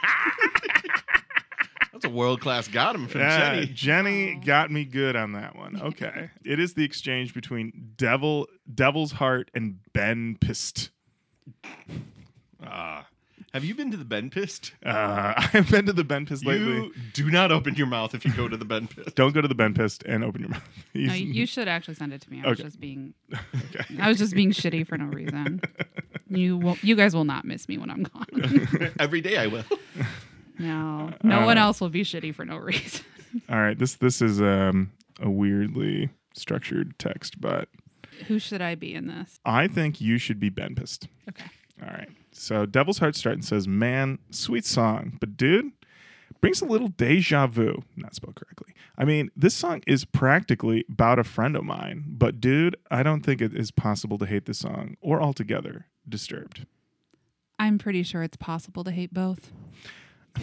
[1.92, 3.66] That's a world class got him from Yeah, Jenny.
[3.72, 4.44] Jenny Oh.
[4.44, 5.81] got me good on that one.
[5.87, 6.31] Okay.
[6.44, 10.90] it is the exchange between Devil Devil's Heart and Ben Pist.
[12.62, 13.07] Ah.
[13.57, 14.73] Have you been to the Ben Pist?
[14.85, 16.75] Uh, I've been to the Ben Pist lately.
[16.75, 19.16] You do not open your mouth if you go to the Ben Pist.
[19.16, 20.69] Don't go to the Ben Pist and open your mouth.
[20.95, 22.42] no, you you should actually send it to me.
[22.45, 22.66] I was Okay.
[22.69, 23.85] just being okay.
[24.01, 25.61] I was just being shitty for no reason.
[26.29, 28.92] You will you guys will not miss me when I'm gone.
[29.01, 29.64] Every day I will.
[30.59, 31.12] no.
[31.23, 33.05] No Uh, one else will be shitty for no reason.
[33.49, 33.79] All right.
[33.79, 37.69] This this is um, a weirdly structured text, but
[38.29, 39.40] Who should I be in this?
[39.45, 41.09] I think you should be Ben Pist.
[41.29, 41.47] Okay.
[41.83, 42.09] All right.
[42.37, 45.72] So Devil's Heart starts and says, "Man, sweet song, but dude."
[46.42, 47.83] Brings a little deja vu.
[47.96, 48.75] Not spelled correctly.
[48.99, 53.22] I mean, this song is practically about a friend of mine, but dude, I don't
[53.22, 56.66] think it is possible to hate this song or altogether disturbed.
[57.59, 59.51] I'm pretty sure it's possible to hate both.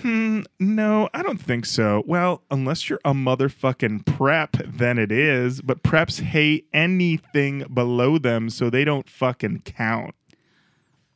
[0.01, 2.03] Hmm, no, I don't think so.
[2.07, 5.61] Well, unless you're a motherfucking prep, then it is.
[5.61, 10.15] But preps hate anything below them, so they don't fucking count.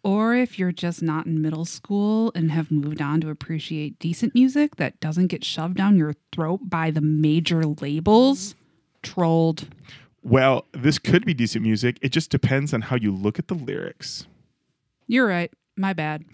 [0.08, 4.34] Or if you're just not in middle school and have moved on to appreciate decent
[4.34, 8.56] music that doesn't get shoved down your throat by the major labels,
[9.04, 9.68] trolled.
[10.24, 11.98] Well, this could be decent music.
[12.02, 14.26] It just depends on how you look at the lyrics.
[15.08, 15.52] You're right.
[15.76, 16.24] My bad.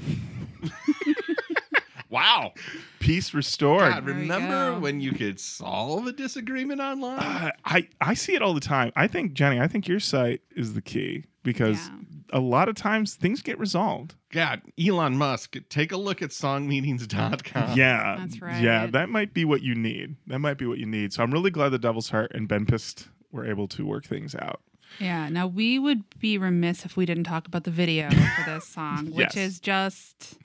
[2.09, 2.53] Wow.
[2.99, 3.91] Peace restored.
[3.91, 7.17] God, remember when you could solve a disagreement online?
[7.17, 8.91] Uh, I I see it all the time.
[8.95, 11.95] I think Jenny, I think your site is the key because Yeah.
[12.33, 14.15] a lot of times things get resolved.
[14.31, 17.77] God, Elon Musk, take a look at songmeanings.com.
[17.77, 18.61] Yeah, That's right.
[18.63, 20.15] Yeah, that might be what you need.
[20.27, 21.13] That might be what you need.
[21.13, 24.35] So I'm really glad the Devil's Heart and Ben Pist were able to work things
[24.35, 24.61] out.
[24.99, 25.27] Yeah.
[25.29, 29.07] Now we would be remiss if we didn't talk about the video for this song,
[29.11, 30.37] which is just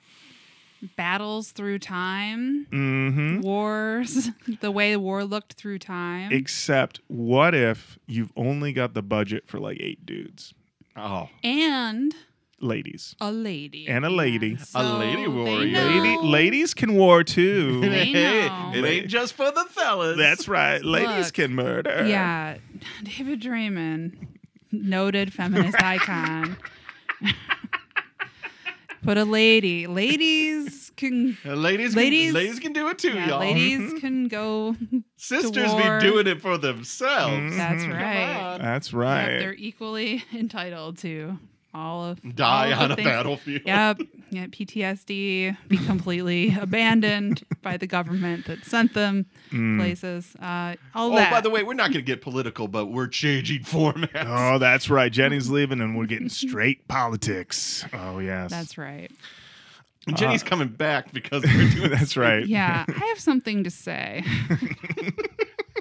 [0.95, 3.41] battles through time, Mm-hmm.
[3.41, 4.29] wars,
[4.61, 6.31] the way war looked through time.
[6.31, 10.53] Except, what if you've only got the budget for like eight dudes?
[10.99, 12.13] Oh, and
[12.59, 13.15] ladies.
[13.21, 13.87] A lady.
[13.87, 14.57] And a lady.
[14.75, 15.71] A lady they warrior.
[15.71, 15.87] know.
[15.87, 17.79] Lady, ladies can war too.
[17.89, 18.71] They know.
[18.75, 20.17] it ain't just for the fellas.
[20.17, 20.83] That's right.
[20.83, 22.05] Ladies Look, can murder.
[22.07, 22.57] Yeah.
[23.03, 24.27] David Draiman,
[24.71, 26.57] noted feminist icon.
[29.03, 29.87] Put a lady.
[29.87, 31.37] Ladies can.
[31.45, 33.39] Uh, ladies, Ladies- can, ladies can do it too, Yeah, y'all.
[33.39, 34.75] ladies can go.
[35.17, 35.99] Sisters war.
[35.99, 37.55] be doing it for themselves.
[37.55, 38.57] That's right.
[38.59, 39.37] That's Yep, right.
[39.39, 41.37] they're equally entitled to
[41.73, 43.61] all of Die all of on the a battlefield.
[43.65, 44.01] Yep.
[44.31, 49.77] Yeah, PTSD, be completely abandoned by the government that sent them Mm.
[49.79, 50.35] places.
[50.39, 51.31] Uh, all Oh, that.
[51.31, 54.09] by the way, we're not going to get political, but we're changing formats.
[54.27, 55.11] Oh, that's right.
[55.11, 57.85] Jenny's leaving and we're getting straight politics.
[57.93, 58.51] Oh, yes.
[58.51, 59.09] That's right.
[60.07, 62.45] And Jenny's Uh, coming back because we're doing That's right.
[62.47, 64.23] Yeah, I have something to say.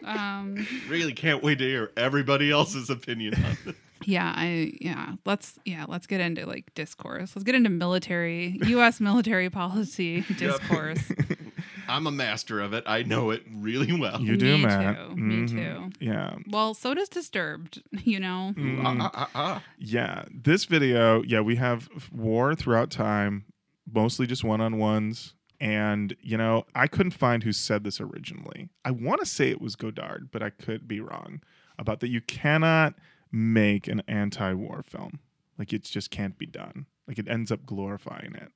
[0.08, 3.76] Um, Really can't wait to hear everybody else's opinion on it.
[4.04, 7.34] yeah, I yeah, let's yeah, let's get into like discourse.
[7.36, 11.00] Let's get into military US military policy discourse.
[11.90, 12.84] I'm a master of it.
[12.86, 14.20] I know it really well.
[14.20, 14.96] You do, Me Matt.
[15.08, 15.16] too.
[15.16, 15.50] Me Mhm.
[15.50, 16.04] too.
[16.04, 16.34] Yeah.
[16.50, 18.52] Well, so does Disturbed, you know.
[18.56, 19.00] Mm.
[19.00, 19.62] Ah, ah, ah.
[19.78, 20.24] Yeah.
[20.30, 23.46] This video, yeah, we have war throughout time,
[23.90, 25.32] mostly just one on ones.
[25.60, 28.68] And, you know, I couldn't find who said this originally.
[28.84, 31.42] I want to say it was Godard, but I could be wrong
[31.78, 32.94] about that you cannot
[33.32, 35.18] make an anti war film.
[35.58, 36.86] Like, it just can't be done.
[37.08, 38.52] Like, it ends up glorifying it.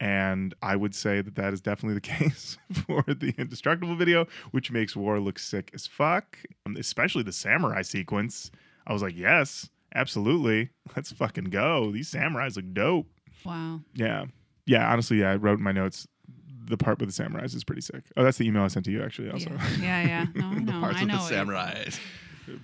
[0.00, 4.70] And I would say that that is definitely the case for the Indestructible video, which
[4.70, 8.50] makes war look sick as fuck, um, especially the samurai sequence.
[8.86, 10.70] I was like, yes, absolutely.
[10.96, 11.92] Let's fucking go.
[11.92, 13.08] These samurais look dope.
[13.44, 13.80] Wow.
[13.94, 14.24] Yeah.
[14.66, 16.06] Yeah, honestly, yeah, I wrote in my notes
[16.70, 18.02] the part with the samurais is pretty sick.
[18.16, 19.50] Oh, that's the email I sent to you actually also.
[19.80, 20.26] Yeah, yeah, yeah.
[20.34, 20.80] No, I know.
[20.80, 21.46] Parts I of know the it.
[21.46, 22.00] samurais.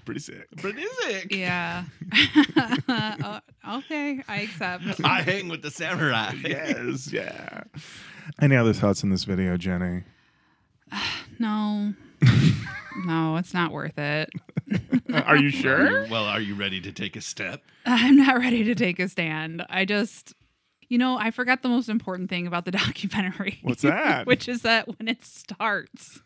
[0.04, 0.46] pretty sick.
[0.62, 1.32] But is it?
[1.34, 1.84] Yeah.
[3.68, 4.84] Oh, okay, I accept.
[5.04, 6.32] I hang with the samurai.
[6.44, 7.64] yes, yeah.
[8.40, 10.04] Any other thoughts on this video, Jenny?
[11.38, 11.92] No.
[13.04, 14.30] no, it's not worth it.
[15.12, 16.04] Are you Are sure?
[16.06, 17.62] you- well, are you ready to take a step?
[17.84, 19.64] I'm not ready to take a stand.
[19.68, 20.32] I just,
[20.88, 23.58] you know, I forgot the most important thing about the documentary.
[23.62, 24.26] What's that?
[24.26, 26.20] Which is that when it starts,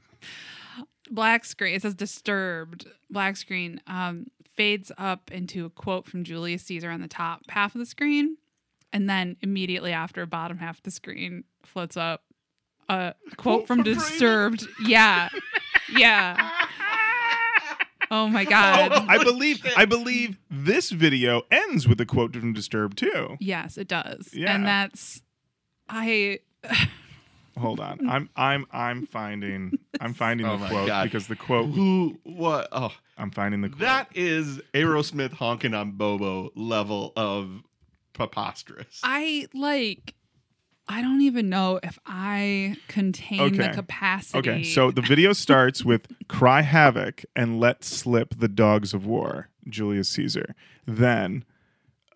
[1.10, 6.62] black screen, it says disturbed, black screen um, fades up into a quote from Julius
[6.64, 8.36] Caesar on the top half of the screen.
[8.92, 12.24] And then immediately after, bottom half of the screen floats up
[12.88, 13.84] a quote, quote from from?
[13.84, 14.66] Disturbed.
[14.84, 15.28] Yeah.
[15.92, 16.50] Yeah.
[18.20, 18.90] Oh my God.
[18.92, 23.36] Oh, I believe I believe this video ends with a quote from Disturbed too.
[23.38, 24.30] Yes, it does.
[24.34, 24.52] Yeah.
[24.54, 25.22] And that's
[25.88, 26.40] I
[27.58, 28.08] Hold on.
[28.08, 31.04] I'm I'm I'm finding I'm finding Oh the quote God.
[31.04, 32.18] because the quote Who?
[32.24, 32.68] What?
[32.72, 33.80] Oh, I'm finding the quote.
[33.80, 37.62] that is Aerosmith honking on Bobo level of
[38.12, 39.00] preposterous.
[39.04, 40.14] I like
[40.90, 44.38] I don't even know if I contain the capacity.
[44.38, 49.48] Okay, so the video starts with "Cry havoc and let slip the dogs of war."
[49.68, 50.56] Julius Caesar.
[50.86, 51.44] Then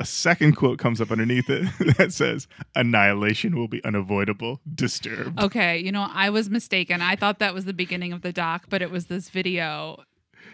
[0.00, 1.68] a second quote comes up underneath it
[1.98, 5.40] that says, "Annihilation will be unavoidable." Disturbed.
[5.40, 7.00] Okay, you know, I was mistaken.
[7.00, 10.02] I thought that was the beginning of the doc, but it was this video.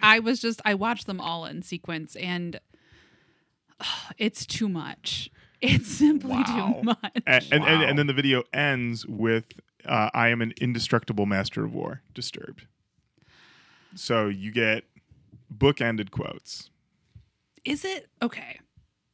[0.02, 2.60] I was just I watched them all in sequence and
[4.18, 5.30] it's too much.
[5.62, 6.74] It's simply Wow.
[6.78, 6.98] too much.
[7.14, 7.82] and, and, and, Wow.
[7.86, 9.44] and then the video ends with
[9.84, 12.66] uh, "I am an indestructible master of war." Disturbed.
[13.94, 14.84] So you get
[15.54, 16.70] bookended quotes.
[17.64, 18.60] Is it okay?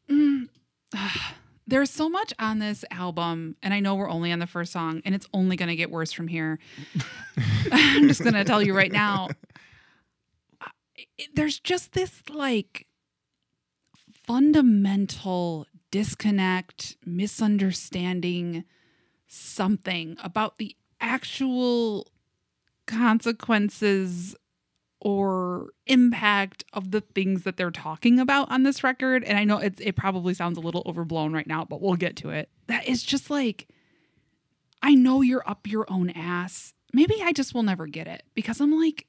[0.08, 0.48] Mm,
[1.66, 5.02] there's so much on this album, and I know we're only on the first song,
[5.04, 6.58] and it's only going to get worse from here.
[7.72, 9.30] I'm just going to tell you right now.
[10.60, 10.68] Uh,
[11.18, 12.86] it- There's just this like
[14.26, 18.64] fundamental disconnect, misunderstanding,
[19.26, 22.08] something about the actual
[22.86, 24.36] consequences
[25.00, 29.22] or impact of the things that they're talking about on this record.
[29.24, 32.16] And I know it's, it probably sounds a little overblown right now, but we'll get
[32.16, 32.48] to it.
[32.66, 33.68] That is just like,
[34.82, 36.72] I know you're up your own ass.
[36.92, 39.06] Maybe I just will never get it because I'm like,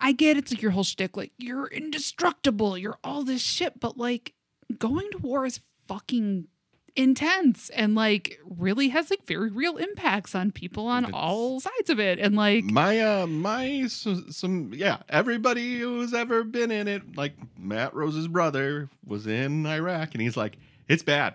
[0.00, 3.96] I get it's like your whole shtick, like you're indestructible, you're all this shit, but
[3.96, 4.34] like
[4.78, 6.46] going to war is fucking
[6.94, 11.90] intense and like really has like very real impacts on people on It's- all sides
[11.90, 12.18] of it.
[12.18, 17.34] And like, my uh my so, some yeah everybody who's ever been in it like
[17.58, 20.56] matt rose's brother was in iraq and he's like
[20.88, 21.34] it's bad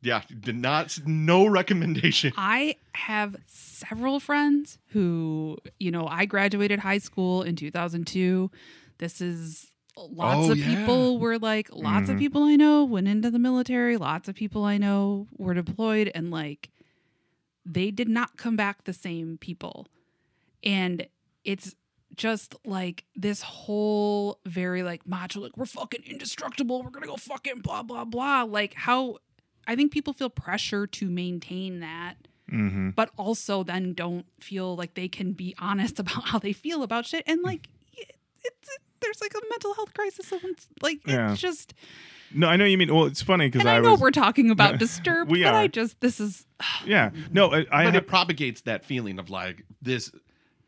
[0.00, 6.98] yeah did not no recommendation I have several friends who, you know, I graduated high
[6.98, 8.48] school in 2002.
[8.98, 9.72] This is
[10.10, 10.66] lots Oh, of yeah.
[10.66, 12.20] people were like, lots of Mhm.
[12.20, 13.96] people I know went into the military.
[13.96, 16.70] Lots of people I know were deployed, and like,
[17.64, 19.86] they did not come back the same people.
[20.64, 21.06] And
[21.44, 21.74] it's
[22.16, 26.82] just like this whole very like macho, like, we're fucking indestructible.
[26.82, 28.42] We're gonna go fucking blah, blah, blah.
[28.42, 29.18] Like, how
[29.66, 32.14] I think people feel pressure to maintain that
[32.50, 32.90] Mm-hmm.
[32.96, 37.04] but also then don't feel like they can be honest about how they feel about
[37.04, 40.42] shit and like it, it's it, there's like a mental health crisis of
[40.82, 41.32] like Yeah.
[41.32, 41.74] it's just
[42.34, 42.94] No, I know you mean.
[42.94, 44.00] Well, it's funny because I, I, know was.
[44.00, 46.46] we're talking about disturbed We but I just this is
[46.84, 47.10] Yeah.
[47.32, 50.10] No, I, I but it propagates that feeling of like this.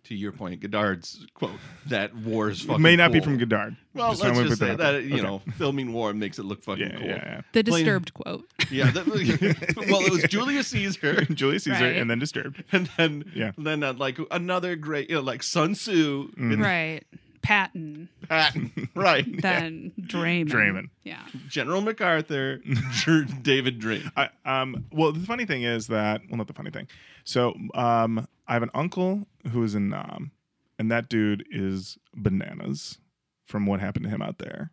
[0.04, 1.52] To your point, Godard's quote
[1.86, 3.76] that war is it fucking may not be from Godard.
[3.94, 5.22] Well, Just let's just say out that, you Okay.
[5.22, 7.06] know, filming war makes it look fucking Yeah, cool.
[7.06, 7.40] yeah, yeah.
[7.52, 8.90] the Plain- disturbed quote Yeah.
[8.90, 9.06] that-
[9.88, 11.96] well, it was Julius Caesar, Julius Caesar, Right.
[11.96, 12.64] and then Disturbed.
[12.72, 13.52] and then Yeah.
[13.56, 16.54] then uh, like another great, you know, like Sun Tzu, Mhm.
[16.54, 17.04] and right
[17.42, 19.24] Patton Patton, right?
[19.40, 20.90] then Draiman Draiman.
[21.02, 22.60] yeah General MacArthur,
[23.42, 24.10] David Drain.
[24.16, 26.86] I, um, well, the funny thing is that, well, not the funny thing.
[27.24, 30.32] So, um, I have an uncle who is in Nam,
[30.78, 32.98] and that dude is bananas
[33.46, 34.70] from what happened to him out there.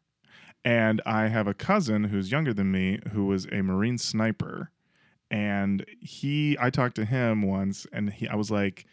[0.65, 4.72] And I have a cousin who's younger than me who was a Marine sniper.
[5.30, 8.86] And he, I talked to him once, and he, I was like,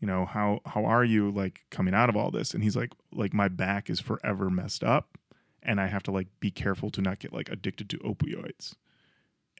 [0.00, 2.54] you know, how how are you like coming out of all this?
[2.54, 5.16] And he's like, like my back is forever messed up,
[5.62, 8.74] and I have to like be careful to not get like addicted to opioids.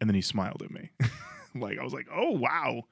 [0.01, 0.91] And then he smiled at me.
[1.59, 2.85] Like i was like oh wow.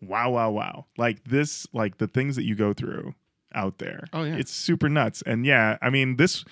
[0.00, 0.86] Wow wow wow.
[0.96, 3.14] Like this like the things that you go through
[3.52, 4.36] out there Oh, yeah.
[4.36, 5.20] it's super nuts.
[5.26, 6.44] And yeah i mean this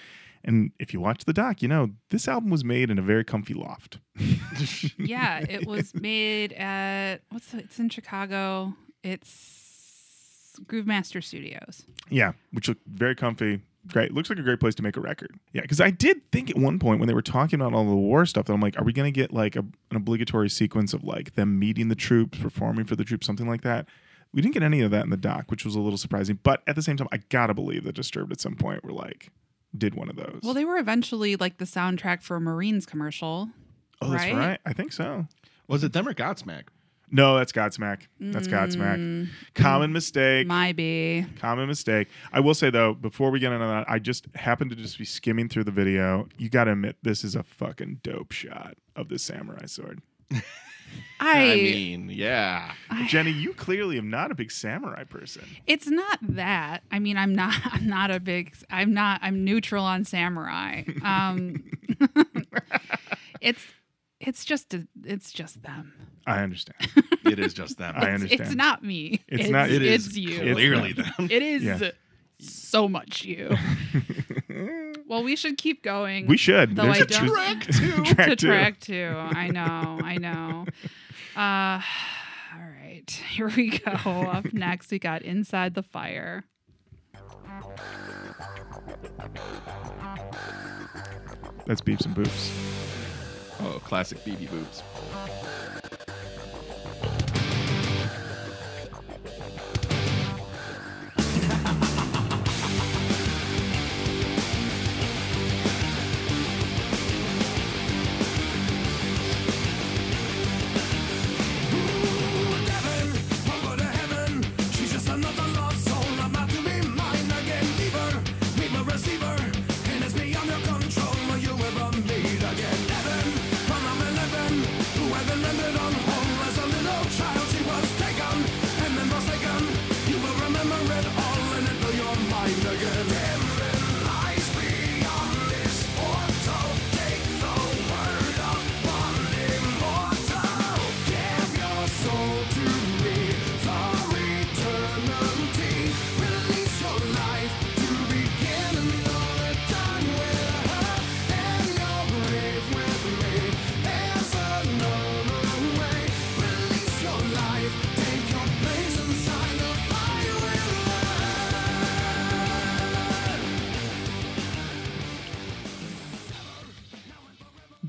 [0.44, 3.22] and if you watch the doc you know this album was made in a very
[3.24, 4.00] comfy loft.
[4.98, 8.74] Yeah it was made at what's the, it's in Chicago.
[9.04, 9.65] It's
[10.60, 11.84] Groovemaster Studios.
[12.10, 15.30] Yeah which looked very comfy great looks like a great place to make a record.
[15.52, 17.94] Yeah because i did think at one point when they were talking about all the
[17.94, 20.92] war stuff that i'm like are we going to get like a, an obligatory sequence
[20.92, 23.86] of like them meeting the troops performing for the troops something like that?
[24.32, 26.62] We didn't get any of that in the doc which was a little surprising but
[26.66, 29.30] at the same time i gotta believe that disturbed at some point were like
[29.76, 30.40] did one of those.
[30.42, 33.50] Well they were eventually like the soundtrack for a Marines commercial
[34.00, 34.34] oh that's right?
[34.34, 34.60] right.
[34.64, 35.26] I think so.
[35.68, 36.64] Was it them or Godsmack?
[37.10, 42.08] No that's godsmack that's godsmack Mm, common mistake my be Common mistake.
[42.32, 45.04] I will say though, before we get into that, I just happened to just be
[45.04, 46.28] skimming through the video.
[46.38, 50.00] You got to admit, this is a fucking dope shot of the samurai sword.
[51.20, 52.72] I, I mean, yeah.
[52.90, 55.44] I- Jenny, you clearly am not a big samurai person.
[55.66, 56.82] it's not that.
[56.90, 57.54] I mean, I'm not.
[57.72, 58.54] I'm not a big.
[58.70, 59.20] I'm not.
[59.22, 60.82] I'm neutral on samurai.
[61.02, 61.62] Um,
[63.40, 63.62] it's.
[64.26, 64.74] It's just.
[64.74, 65.92] A, it's just them.
[66.26, 66.76] I understand.
[67.26, 67.94] It is just them.
[67.96, 68.40] I understand.
[68.40, 69.20] it's not me.
[69.26, 70.38] It's not- It is It's you.
[70.54, 71.16] Clearly not.
[71.16, 71.28] them.
[71.30, 71.90] It is Yeah.
[72.38, 73.56] so much you.
[75.08, 76.26] well, we should keep going.
[76.28, 76.76] we should.
[76.76, 78.04] Though There's I a don't- track Track two.
[78.14, 78.46] track to two.
[78.46, 79.12] track two.
[79.16, 79.98] I know.
[80.04, 80.66] I know.
[81.36, 81.80] Uh,
[82.54, 83.10] all right.
[83.30, 83.90] Here we go.
[83.92, 86.44] Up next, we got Inside the Fire.
[91.66, 92.75] That's beeps and boops.
[93.60, 94.82] Oh, classic BB boobs.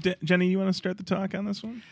[0.07, 1.83] D- Jenny, you want to start the talk on this one?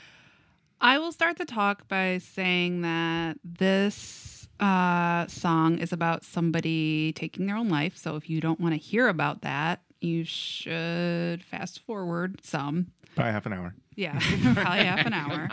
[0.80, 7.46] I will start the talk by saying that this uh, song is about somebody taking
[7.46, 7.98] their own life.
[7.98, 12.88] So if you don't want to hear about that, you should fast forward some.
[13.16, 13.76] By half an hour.
[13.96, 14.18] Yeah,
[14.54, 15.50] probably half an hour.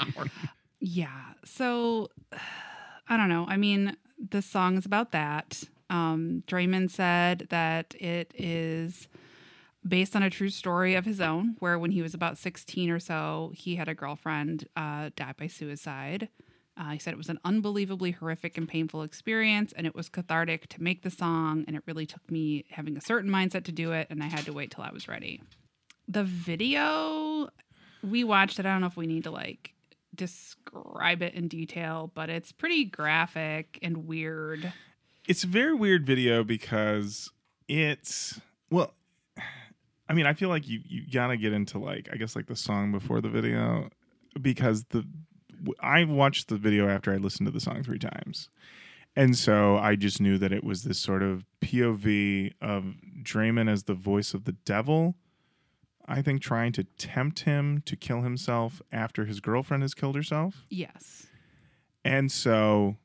[0.79, 1.21] Yeah.
[1.45, 2.11] So
[3.09, 3.45] I don't know.
[3.49, 5.65] I mean, this song is about that.
[5.91, 9.09] Um, Draiman said that it is
[9.87, 13.01] based on a true story of his own, where when he was about 16 or
[13.01, 16.29] so, he had a girlfriend uh, die by suicide.
[16.77, 20.69] Uh, he said it was an unbelievably horrific and painful experience, and it was cathartic
[20.69, 21.65] to make the song.
[21.67, 24.45] And it really took me having a certain mindset to do it, and I had
[24.47, 25.43] to wait till I was ready.
[26.09, 27.51] The video
[28.03, 28.67] we watched it.
[28.67, 29.75] I don't know if we need to like
[30.15, 34.73] describe it in detail, but it's pretty graphic and weird.
[35.27, 37.31] it's a very weird video because
[37.69, 38.95] it's well
[40.13, 42.55] i mean i feel like you you gotta get into like i guess like the
[42.55, 43.89] song before the video
[44.43, 45.05] because the
[45.81, 48.51] i watched the video after i listened to the song three times
[49.17, 52.85] and so i just knew that it was this sort of pov of
[53.23, 55.15] Draiman as the voice of the devil
[56.07, 60.67] i think trying to tempt him to kill himself after his girlfriend has killed herself
[60.69, 61.27] Yes.
[62.05, 62.97] and so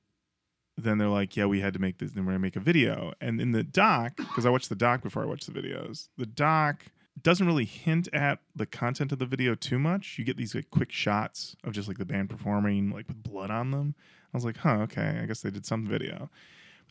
[0.79, 3.11] then they're like, yeah, we had to make this, then we're gonna make a video.
[3.19, 6.27] And in the doc, because I watched the doc before I watched the videos, the
[6.27, 6.85] doc
[7.23, 10.17] doesn't really hint at the content of the video too much.
[10.17, 13.51] You get these like quick shots of just like the band performing, like with blood
[13.51, 13.95] on them.
[14.33, 16.29] I was like, huh, okay, I guess they did some video.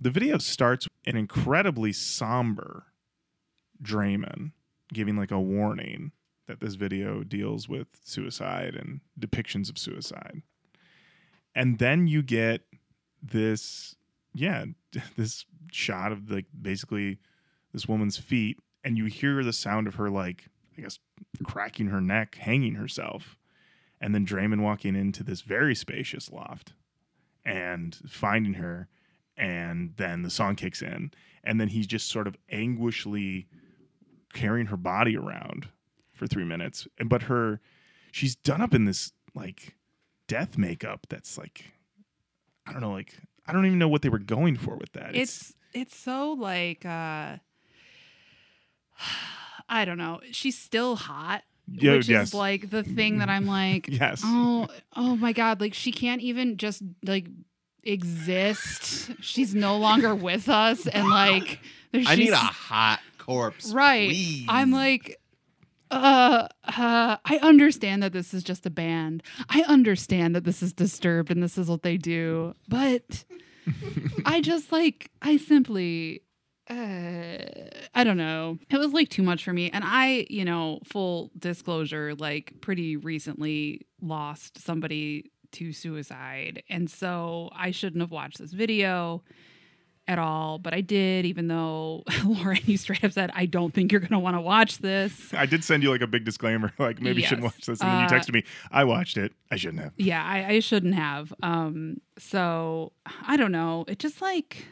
[0.00, 2.86] The video starts an incredibly somber
[3.82, 4.52] Draiman
[4.92, 6.12] giving like a warning
[6.46, 10.42] that this video deals with suicide and depictions of suicide.
[11.54, 12.62] And then you get
[13.22, 13.96] this,
[14.34, 14.66] yeah,
[15.16, 17.18] this shot of like basically
[17.72, 20.44] this woman's feet, and you hear the sound of her like,
[20.78, 21.00] I guess,
[21.42, 23.36] cracking her neck, hanging herself.
[24.00, 26.72] And then Draiman walking into this very spacious loft
[27.44, 28.86] and finding her.
[29.36, 31.10] And then the song kicks in.
[31.42, 33.48] And then he's just sort of anguishly
[34.32, 35.66] carrying her body around
[36.14, 36.86] for three minutes.
[36.96, 37.60] And but her
[38.12, 39.74] she's done up in this like
[40.28, 41.72] death makeup that's like
[42.68, 43.14] I don't know, like
[43.48, 45.16] I don't even know what they were going for with that.
[45.16, 47.38] It's it's so like uh
[49.68, 50.20] I don't know.
[50.30, 51.42] She's still hot.
[51.68, 52.28] Yeah, which yes.
[52.28, 54.22] is like the thing that I'm like, yes.
[54.24, 57.26] oh, oh my god, like she can't even just like
[57.82, 59.10] exist.
[59.20, 61.58] She's no longer with us, and like
[61.90, 63.72] there's I need a hot corpse.
[63.72, 64.08] right.
[64.08, 64.46] please.
[64.48, 65.20] I'm like,
[65.90, 69.22] uh, uh, I understand that this is just a band.
[69.48, 73.24] I understand that this is disturbed and this is what they do, but
[74.24, 76.22] I just like, I simply.
[76.68, 77.36] Uh,
[77.94, 78.58] I don't know.
[78.70, 79.70] It was like too much for me.
[79.70, 86.62] And I, you know, full disclosure, like pretty recently lost somebody to suicide.
[86.68, 89.22] And so I shouldn't have watched this video
[90.08, 93.90] at all, but I did, even though Lorin, you straight up said, I don't think
[93.90, 95.32] you're going to want to watch this.
[95.34, 97.80] I did send you like a big disclaimer, like maybe you shouldn't watch this.
[97.80, 99.32] And then you texted me, I watched it.
[99.50, 99.92] I shouldn't have.
[99.96, 101.32] Yeah, I, I shouldn't have.
[101.42, 102.92] Um, so
[103.26, 103.84] I don't know.
[103.88, 104.66] It just like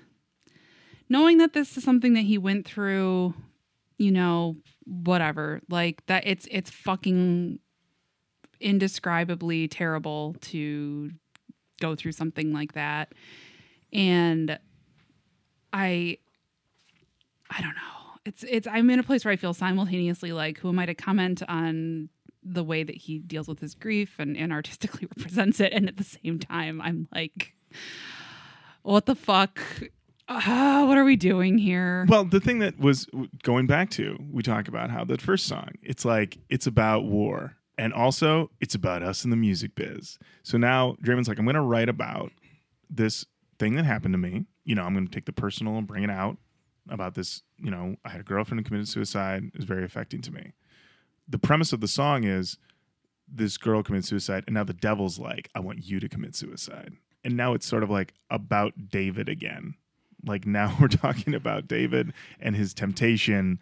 [1.15, 3.33] knowing that this is something that he went through,
[3.99, 5.61] you know, whatever.
[5.71, 7.61] Like that it's it's fucking
[8.61, 11.13] indescribably terrible to
[11.81, 13.13] go through something like that.
[13.93, 14.59] And
[15.73, 16.19] I
[17.49, 18.19] I don't know.
[18.25, 20.97] It's it's I'm in a place where I feel simultaneously like who am I to
[20.97, 22.09] comment on
[22.43, 25.97] the way that he deals with his grief and, and artistically represents it and at
[25.97, 27.55] the same time I'm like
[28.83, 29.61] what the fuck
[30.29, 32.07] Ah, what are we doing here?
[32.09, 33.07] Well, the thing that was
[33.43, 37.57] going back to, we talk about how that first song, it's like it's about war.
[37.77, 40.19] And also, it's about us in the music biz.
[40.45, 42.31] So now Draiman's like, I'm going to write about
[42.89, 43.27] this
[43.59, 44.47] thing that happened to me.
[44.65, 46.39] You know, I'm going to take the personal and bring it out
[46.89, 47.43] about this.
[47.59, 49.45] You know, I had a girlfriend who committed suicide.
[49.53, 50.53] It was very affecting to me.
[51.29, 52.59] The premise of the song is
[53.27, 56.93] this girl committed suicide, and now the devil's like, I want you to commit suicide.
[57.25, 59.75] And now it's sort of like about David again.
[60.25, 63.59] Like now we're talking about David and his temptation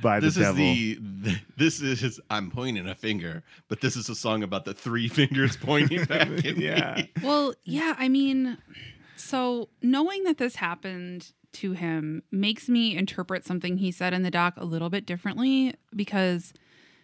[0.00, 0.64] by this the is devil.
[0.64, 4.72] the th- this is I'm pointing a finger, but this is a song about the
[4.74, 6.94] three fingers pointing back at Yeah.
[6.96, 7.10] me.
[7.22, 8.56] Well, yeah, I mean,
[9.16, 14.30] so knowing that this happened to him makes me interpret something he said in the
[14.30, 16.52] doc a little bit differently because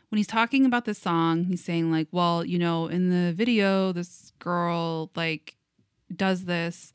[0.08, 3.92] when he's talking about this song, he's saying like, well, you know, in the video
[3.92, 5.54] this girl like
[6.16, 6.92] does this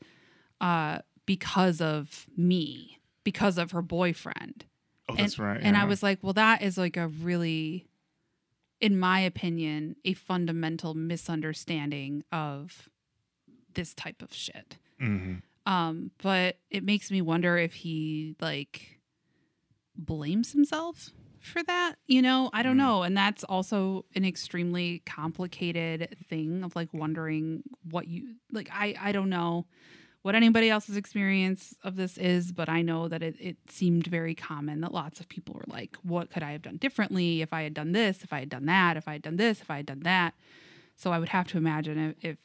[0.60, 4.64] uh because of me, because of her boyfriend.
[5.08, 5.60] Oh, that's right.
[5.62, 7.86] And I was like, well, that is like a really,
[8.80, 12.88] in my opinion, a fundamental misunderstanding of
[13.74, 14.78] this type of shit.
[15.00, 15.42] Mhm.
[15.66, 19.00] Um, but it makes me wonder if he like
[19.96, 21.10] blames himself
[21.40, 21.96] for that.
[22.06, 22.78] You know, I don't Mm.
[22.78, 23.02] know.
[23.02, 28.68] And that's also an extremely complicated thing of like wondering what you like.
[28.72, 29.66] I I don't know
[30.26, 34.34] what anybody else's experience of this is, but I know that it, it seemed very
[34.34, 37.62] common that lots of people were like, what could I have done differently if I
[37.62, 39.76] had done this, if I had done that, if I had done this, if I
[39.76, 40.34] had done that.
[40.96, 42.36] So I would have to imagine if, if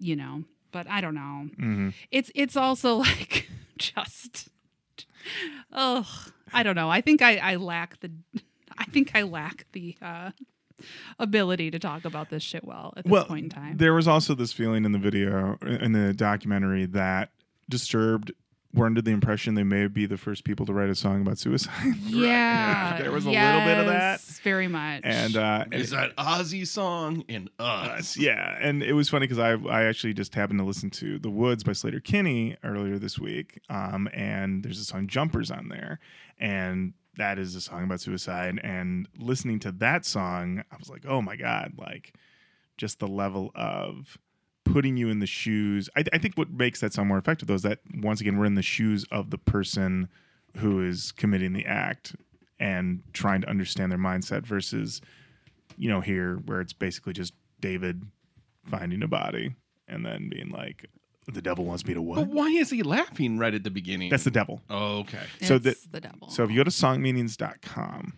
[0.00, 1.48] you know, but I don't know.
[1.60, 1.94] Mhm.
[2.10, 4.48] It's it's also like just
[5.72, 6.04] oh,
[6.52, 6.90] I don't know.
[6.90, 8.10] I think I, I lack the
[8.78, 10.32] I think I lack the uh
[11.18, 13.76] ability to talk about this shit well at this well, point in time.
[13.76, 17.30] there was also this feeling in the video in the documentary that
[17.68, 18.32] Disturbed
[18.74, 21.38] were under the impression they may be the first people to write a song about
[21.38, 21.94] suicide.
[22.06, 24.20] yeah, there was a little bit of that.
[24.20, 25.00] yes, Very much.
[25.04, 27.88] and uh, and Is that Ozzy song in Us?
[27.98, 28.16] us.
[28.16, 31.30] Yeah, and it was funny because I I actually just happened to listen to The
[31.30, 35.98] Woods by Sleater-Kinney earlier this week, um, and there's a song Jumpers on there,
[36.38, 38.60] and that is a song about suicide.
[38.64, 42.14] And listening to that song, I was like, oh my god, like
[42.76, 44.18] just the level of
[44.64, 45.88] putting you in the shoes.
[45.96, 48.46] I, I think what makes that song more effective though is that once again we're
[48.46, 50.08] in the shoes of the person
[50.56, 52.16] who is committing the act
[52.58, 55.00] and trying to understand their mindset versus
[55.76, 58.02] you know here where it's basically just David
[58.64, 59.54] finding a body
[59.86, 60.86] and then being like
[61.34, 64.10] the devil wants me to But why is he laughing right at the beginning?
[64.10, 64.62] That's the devil.
[64.70, 65.22] oh, okay.
[65.42, 66.28] so the- the devil.
[66.30, 68.12] So if you go to songmeanings.com.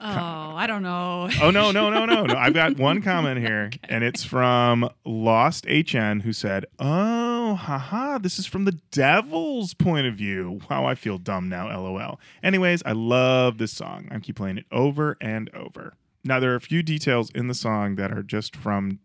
[0.00, 1.28] oh, I don't know.
[1.42, 2.34] Oh no, no, no, no, no.
[2.36, 8.38] I've got one comment here and it's from Lost HN who said, "Oh, haha, this
[8.38, 10.60] is from the devil's point of view.
[10.70, 14.08] Wow, I feel dumb now, LOL." Anyways, I love this song.
[14.10, 15.94] I keep playing it over and over.
[16.24, 19.00] Now there are a few details in the song that are just from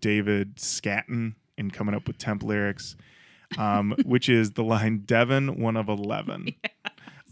[0.00, 2.96] David scatting and coming up with temp lyrics,
[3.58, 6.54] um, which is the line "Devon, one of 11.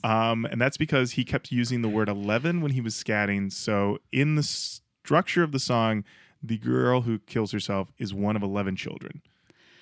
[0.04, 3.52] Um, and that's because he kept using the word 11 when he was scatting.
[3.52, 6.04] So, in the structure of the song,
[6.40, 9.22] the girl who kills herself is one of 11 children.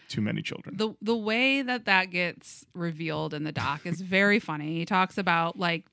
[0.09, 0.77] Too many children.
[0.79, 4.79] the the way that that gets revealed in the doc is very funny.
[4.79, 5.85] He talks about like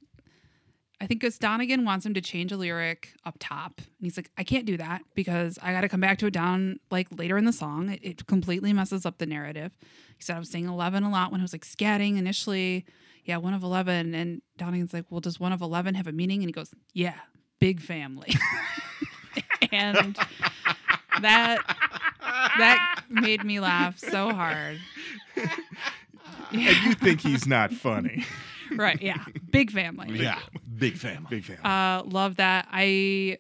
[1.02, 4.30] I think it's Donegan wants him to change a lyric up top, and he's like,
[4.38, 7.38] I can't do that because I got to come back to it down like later
[7.38, 7.90] in the song.
[7.90, 9.78] It, it completely messes up the narrative.
[10.16, 12.86] He said I was saying eleven a lot when I was like scatting initially.
[13.26, 16.42] Yeah, one of eleven, and Donegan's like, well, does one of eleven have a meaning?
[16.42, 17.16] And he goes, yeah,
[17.60, 18.34] big family,
[19.72, 20.18] and
[21.22, 21.60] that
[22.58, 24.80] that made me laugh so hard.
[25.36, 28.26] and you think he's not funny.
[28.78, 30.40] right yeah big family Yeah,
[30.78, 31.28] big family.
[31.30, 31.58] Big fan.
[31.66, 33.38] uh love that i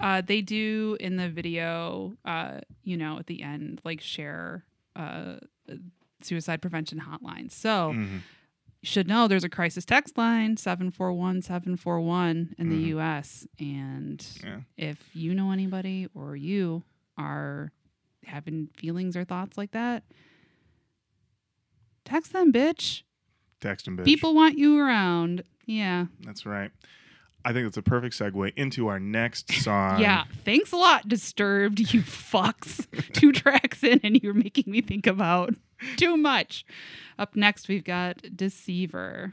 [0.00, 4.64] uh they do in the video uh you know at the end like share
[4.96, 5.36] uh
[6.22, 8.14] suicide prevention hotline so Mhm.
[8.80, 12.70] you should know there's a crisis text line 741 741 in Mhm.
[12.70, 14.60] the us and Yeah.
[14.76, 16.82] if you know anybody or you
[17.18, 17.72] are
[18.24, 20.04] having feelings or thoughts like that
[22.04, 23.02] text them bitch
[23.62, 24.04] Text him, bitch.
[24.04, 26.70] people want you around yeah That's right.
[27.44, 29.98] I think that's a perfect segue into our next song.
[30.00, 32.86] Yeah, thanks a lot, Disturbed, you fucks.
[33.14, 35.52] Two tracks in, and you're making me think about
[35.96, 36.64] too much.
[37.18, 39.32] Up next, we've got Deceiver.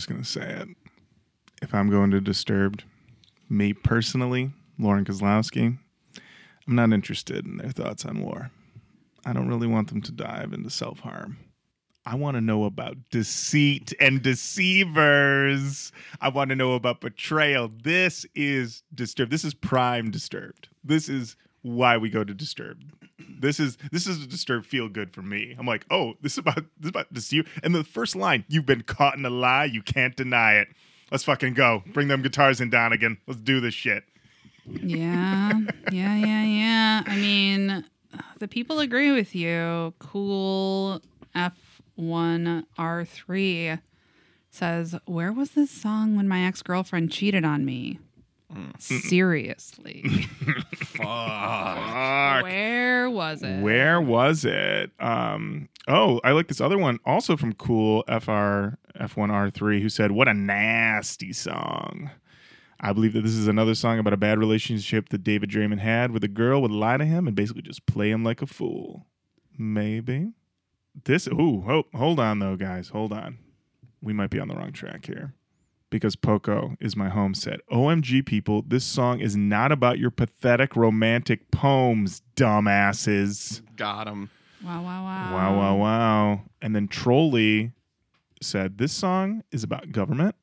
[0.00, 0.68] Just to say it.
[1.60, 2.84] If I'm going to Disturbed,
[3.50, 5.76] me personally, Lorin Kozlowski,
[6.66, 8.50] I'm not interested in their thoughts on war.
[9.26, 11.36] I don't really want them to dive into self harm.
[12.06, 15.92] I want to know about deceit and deceivers.
[16.18, 17.70] I want to know about betrayal.
[17.84, 19.30] This is disturbed.
[19.30, 20.68] This is prime disturbed.
[20.82, 22.90] This is why we go to disturbed.
[23.40, 25.54] This is this is a disturbed feel good for me.
[25.58, 27.44] I'm like, oh, this is about this is about you.
[27.62, 29.64] And the first line, you've been caught in a lie.
[29.64, 30.68] You can't deny it.
[31.10, 31.82] Let's fucking go.
[31.92, 33.18] Bring them guitars in, Donegan.
[33.26, 34.04] Let's do this shit.
[34.66, 35.52] Yeah,
[35.90, 37.02] yeah, yeah, yeah.
[37.06, 37.84] I mean,
[38.38, 39.94] the people agree with you.
[39.98, 41.00] Cool
[41.34, 43.80] F1R3
[44.50, 48.00] says, Where was this song when my ex girlfriend cheated on me?
[48.78, 50.02] Seriously.
[50.76, 52.42] Fuck.
[52.42, 53.60] Where was it?
[53.60, 54.90] Where was it?
[54.98, 60.28] Um, oh, I like this other one, also from Cool FR F1R3, who said, "What
[60.28, 62.10] a nasty song."
[62.80, 66.12] I believe that this is another song about a bad relationship that David Draiman had,
[66.12, 69.06] where the girl would lie to him and basically just play him like a fool.
[69.58, 70.32] Maybe
[71.04, 71.28] this.
[71.28, 72.88] Ooh, oh, hold on though, guys.
[72.88, 73.38] Hold on.
[74.02, 75.34] We might be on the wrong track here
[75.90, 77.60] because Poco is my home set.
[77.70, 83.62] OMG, people, this song is not about your pathetic romantic poems, dumbasses.
[83.76, 84.30] Got him.
[84.64, 85.34] Wow, wow, wow.
[85.34, 86.40] Wow, wow, wow.
[86.62, 87.72] And then Trolley
[88.42, 90.34] said, This song is about government,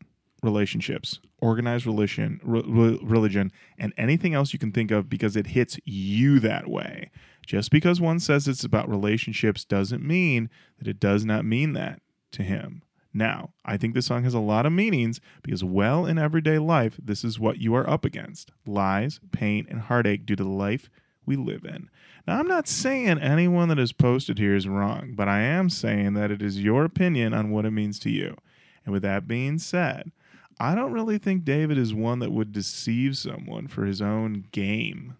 [0.43, 5.47] relationships, organized religion, re- re- religion, and anything else you can think of because it
[5.47, 7.11] hits you that way.
[7.45, 12.01] Just because one says it's about relationships doesn't mean that it does not mean that
[12.31, 12.81] to him.
[13.17, 16.99] Now, I think this song has a lot of meanings because, well, in everyday life,
[17.03, 20.87] this is what you are up against lies, pain, and heartache due to the life
[21.25, 21.89] we live in.
[22.27, 26.13] Now, I'm not saying anyone that is posted here is wrong, but I am saying
[26.13, 28.37] that it is your opinion on what it means to you.
[28.85, 30.11] And with that being said,
[30.59, 35.17] I don't really think David is one that would deceive someone for his own game.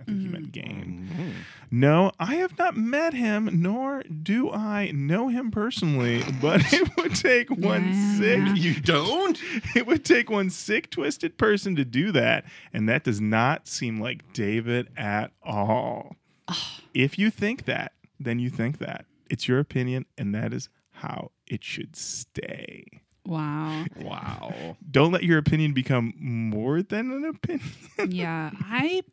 [0.00, 0.68] I think he meant mm-hmm.
[0.68, 1.08] gain.
[1.12, 1.30] Mm-hmm.
[1.70, 7.14] No, I have not met him, nor do I know him personally, but it would
[7.14, 8.18] take one Yeah.
[8.18, 9.38] sick You don't?
[9.76, 12.44] it would take one sick, twisted person to do that.
[12.72, 16.16] And that does not seem like David at all.
[16.94, 19.04] if you think that, then you think that.
[19.28, 22.84] It's your opinion, and that is how it should stay.
[23.24, 23.84] Wow.
[24.00, 24.76] Wow.
[24.90, 27.70] Don't let your opinion become more than an opinion.
[28.08, 29.04] yeah, I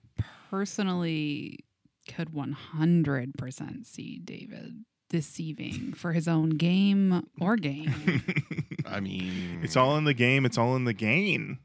[0.49, 1.59] personally
[2.07, 7.93] could 100% see David deceiving for his own game or game.
[8.85, 11.59] I mean, it's all in the game, it's all in the gain.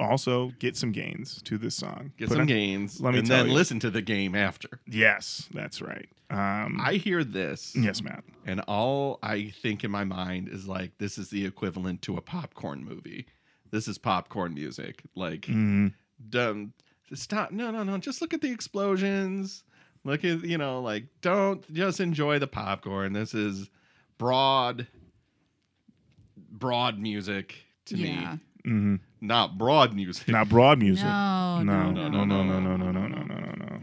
[0.00, 2.12] Also, get some gains to this song.
[2.16, 3.52] get Put some on- gains let me and then you.
[3.52, 4.80] listen to the game after.
[4.86, 6.08] Yes, that's right.
[6.30, 8.22] Um, I hear this, yes, Matt.
[8.46, 12.20] and all I think in my mind is like, this is the equivalent to a
[12.20, 13.26] popcorn movie.
[13.70, 15.02] This is popcorn music.
[15.16, 15.94] Like, Mhm.
[16.28, 16.74] dumb.
[17.14, 17.50] Stop.
[17.52, 17.96] No, no, no.
[17.98, 19.62] Just look at the explosions.
[20.04, 23.12] Look at, you know, like, don't just enjoy the popcorn.
[23.12, 23.68] This is
[24.16, 24.86] broad,
[26.50, 27.54] broad music
[27.86, 28.36] to yeah.
[28.64, 29.00] me, Mhm.
[29.20, 30.28] not broad music.
[30.28, 31.04] Not broad music.
[31.04, 33.80] No, no, no, no, no, no, no, no, no, no, no, no, no.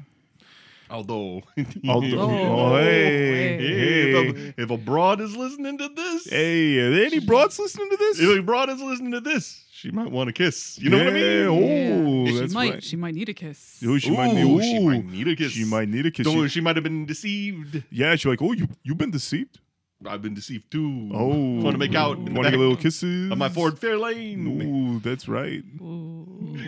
[0.90, 1.42] Although,
[1.88, 3.58] Although- Oh, hey, hey.
[3.58, 7.58] Hey, hey, if, a, if a broad is listening to this, hey, are any broads
[7.60, 8.20] listening to this?
[8.20, 10.80] if a broad is listening to this, she might want a kiss.
[10.80, 12.08] You know what I Yeah, mean?
[12.08, 12.84] Oh, she that's might right.
[12.84, 13.84] she might need a kiss.
[13.86, 14.34] Oh, she might.
[14.34, 15.52] Ooh, Ooh, she might need a kiss.
[15.52, 16.24] She might need a kiss.
[16.26, 17.84] Don't, She- she might have been deceived.
[17.92, 19.60] yeah, she's like, oh, you you've been deceived.
[20.08, 21.10] I've been deceived too.
[21.14, 21.28] Oh,
[21.62, 24.64] want to make out in the Want to get little kisses of my Ford Fairlane.
[24.64, 25.64] Ooh, that's right.
[25.82, 26.28] Ooh.
[26.56, 26.60] Uh,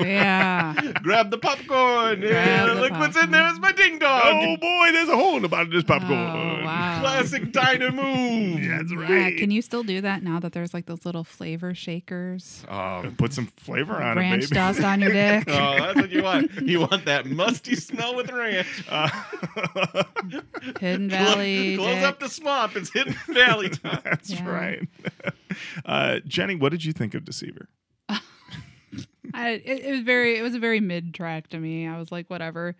[0.04, 0.74] yeah.
[1.02, 2.20] Grab the popcorn.
[2.20, 3.48] Grab yeah, the look what's in there.
[3.48, 4.20] It's my ding dong.
[4.24, 6.12] Oh boy, there's a hole in the bottom of this popcorn.
[6.12, 6.98] Oh, wow.
[7.00, 8.60] Classic diner move.
[8.68, 9.36] That's Yeah, right.
[9.36, 12.64] can you still do that now that there's like those little flavor shakers?
[12.70, 14.54] Oh, Put some flavor on Ranch it, baby.
[14.54, 15.44] dust on your dick.
[15.48, 16.52] oh, that's what you want.
[16.62, 18.84] You want that musty smell with ranch.
[18.90, 19.08] Uh,
[20.90, 21.76] Hidden Clo- Valley.
[21.78, 22.04] Close dick.
[22.04, 22.76] up the swamp.
[22.76, 24.00] It's Hidden Valley time.
[24.04, 24.48] that's Yeah.
[24.48, 24.88] right.
[25.84, 27.68] Uh, Jenny, what did you think of Deceiver?
[29.32, 31.86] I, it, it was very it was a very mid track to me.
[31.86, 32.74] I was like, whatever.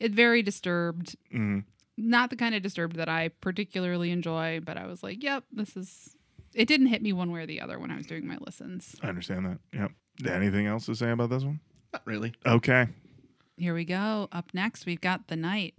[0.00, 1.14] It very disturbed.
[1.32, 1.62] Mm,
[1.96, 5.76] Not the kind of disturbed that I particularly enjoy, but I was like, yep, this
[5.76, 6.16] is.
[6.54, 8.96] It didn't hit me one way or the other when I was doing my listens.
[9.02, 9.58] I understand that.
[9.72, 9.92] Yep.
[10.34, 11.60] Anything else to say about this one?
[11.92, 12.34] Not really.
[12.44, 12.88] Okay.
[13.56, 14.28] Here we go.
[14.32, 15.74] Up next, we've got the night.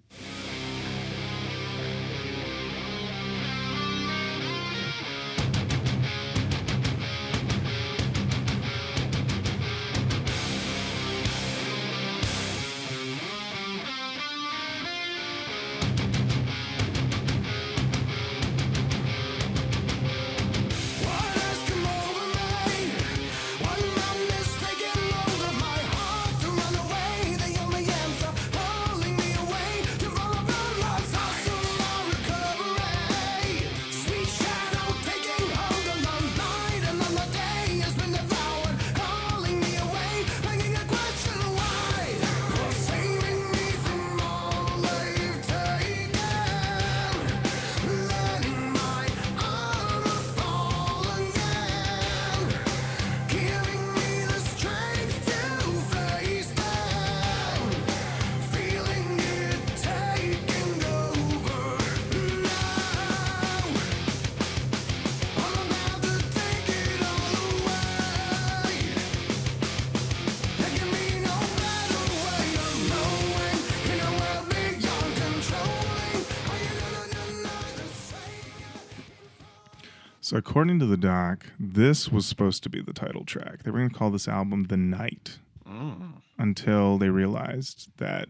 [80.63, 83.63] According to the doc, this was supposed to be the title track.
[83.63, 86.21] They were going to call this album "The Night" Mm.
[86.37, 88.29] until they realized that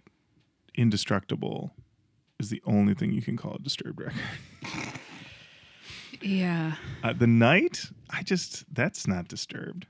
[0.73, 1.75] "Indestructible"
[2.39, 4.19] is the only thing you can call a Disturbed record.
[6.23, 6.73] Yeah.
[7.03, 9.85] Uh, the Night, I just that's not Disturbed.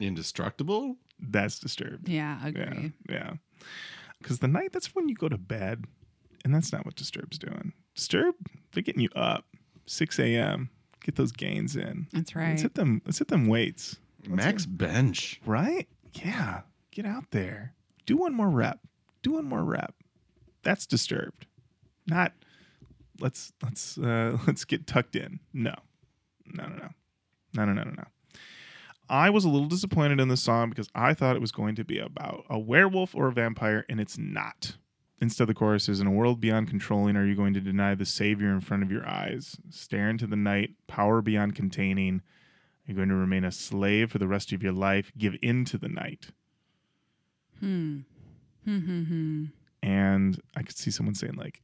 [0.00, 0.94] Indestructible?
[1.18, 2.08] That's Disturbed.
[2.08, 2.92] Yeah, Yeah, agree.
[3.10, 3.32] yeah.
[4.20, 5.86] Because the night, that's when you go to bed,
[6.44, 7.72] and that's not what Disturbed's doing.
[7.96, 9.44] Disturbed, they're getting you up,
[9.86, 10.70] 6 a.m.
[11.02, 12.06] Get those gains in.
[12.12, 12.50] That's right.
[12.50, 13.02] Let's hit them.
[13.04, 13.96] Let's hit them weights.
[14.26, 15.40] Max Bench.
[15.46, 15.88] Right?
[16.12, 16.62] Yeah.
[16.90, 17.74] Get out there.
[18.06, 18.80] Do one more rep.
[19.22, 19.94] Do one more rep.
[20.62, 21.46] That's disturbed.
[22.06, 22.32] Not
[23.20, 25.40] let's let's uh let's get tucked in.
[25.52, 25.74] No.
[26.46, 26.88] No, no, no.
[27.54, 28.04] No, no, no, no, no.
[29.08, 31.84] I was a little disappointed in this song because I thought it was going to
[31.84, 34.76] be about a werewolf or a vampire, and it's not.
[35.20, 38.04] Instead, the chorus is In a world beyond controlling, are you going to deny the
[38.04, 39.56] Savior in front of your eyes?
[39.68, 42.16] Stare into the night, power beyond containing.
[42.16, 42.22] are
[42.86, 45.10] You're going to remain a slave for the rest of your life.
[45.18, 46.28] Give in to the night.
[47.58, 48.00] Hmm.
[48.64, 48.78] Hmm.
[48.78, 49.02] Hmm.
[49.02, 49.44] Hmm.
[49.82, 51.62] And I could see someone saying, like,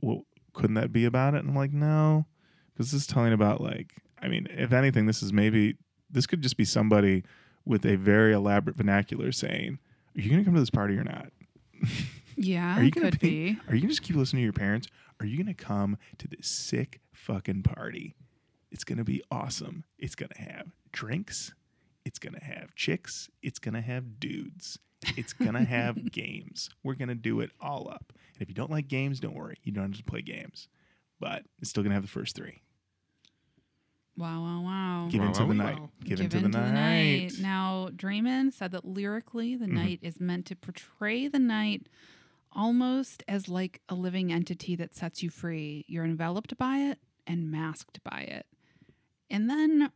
[0.00, 1.40] well, couldn't that be about it?
[1.40, 2.26] And I'm like, no,
[2.72, 5.76] because this is telling about, like, I mean, if anything, this is maybe,
[6.10, 7.22] this could just be somebody
[7.64, 9.78] with a very elaborate vernacular saying,
[10.16, 11.28] are you going to come to this party or not?
[12.36, 13.58] Yeah, Are you gonna could be- be.
[13.68, 14.88] Are you going to just keep listening to your parents?
[15.20, 18.14] Are you going to come to this sick fucking party?
[18.70, 19.84] It's going to be awesome.
[19.98, 21.54] It's going to have drinks.
[22.04, 23.30] It's going to have chicks.
[23.42, 24.78] It's going to have dudes.
[25.16, 26.68] It's going to have games.
[26.82, 28.12] We're going to do it all up.
[28.34, 29.56] And if you don't like games, don't worry.
[29.62, 30.68] You don't have to play games.
[31.18, 32.60] But it's still going to have the first three.
[34.18, 35.08] Wow, wow, wow.
[35.10, 35.64] Give Wow, into wow, the wow.
[35.64, 35.78] night.
[36.04, 37.32] Give, Give into the night.
[37.40, 39.72] Now, Draiman said that lyrically, the Mhm.
[39.72, 41.86] night is meant to portray the night
[42.56, 45.84] almost as like a living entity that sets you free.
[45.86, 48.46] You're enveloped by it and masked by it.
[49.30, 49.90] And then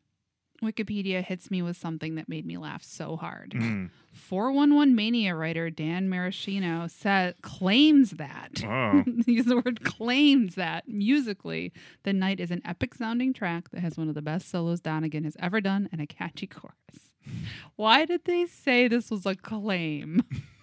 [0.62, 3.52] Wikipedia hits me with something that made me laugh so hard.
[3.52, 3.90] Mm.
[4.12, 8.62] 411 Mania writer Dan Maraschino said claims that.
[8.64, 9.02] Oh.
[9.26, 13.96] Use the word claims that musically, The Night is an epic sounding track that has
[13.96, 17.14] one of the best solos Donegan has ever done and a catchy chorus.
[17.76, 20.24] Why did they say this was a claim?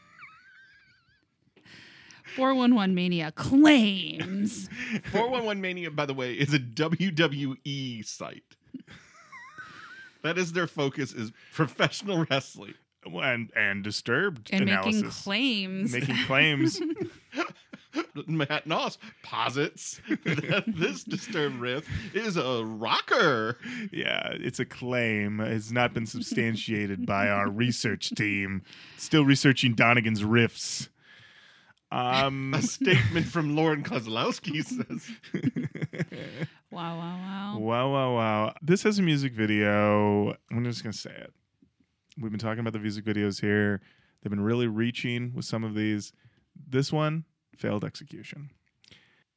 [2.36, 4.70] 411 Mania claims.
[5.12, 8.44] 411 Mania, by the way, is a WWE site.
[10.24, 12.74] that is their focus is professional wrestling.
[13.06, 15.94] and, and disturbed And making claims.
[15.94, 16.82] Making claims.
[18.28, 23.58] Matt Noss posits that this disturbed riff is a rocker.
[23.92, 25.40] Yeah, it's a claim.
[25.40, 28.64] It's not been substantiated by our research team.
[28.98, 30.90] Still researching Donegan's riffs.
[31.92, 35.10] Um, A statement from Lorin Kozlowski says.
[36.72, 37.58] wow, wow, wow.
[37.58, 38.54] wow, wow, wow.
[38.62, 40.36] This has a music video.
[40.52, 41.34] I'm just going to say it.
[42.20, 43.82] We've been talking about the music videos here.
[44.22, 46.12] They've been really reaching with some of these.
[46.68, 47.26] This one
[47.56, 48.50] failed execution.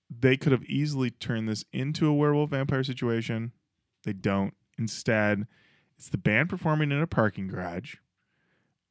[0.08, 3.52] They could have easily turned this into a werewolf vampire situation.
[4.04, 4.54] They don't.
[4.78, 5.46] Instead,
[5.96, 7.96] it's the band performing in a parking garage,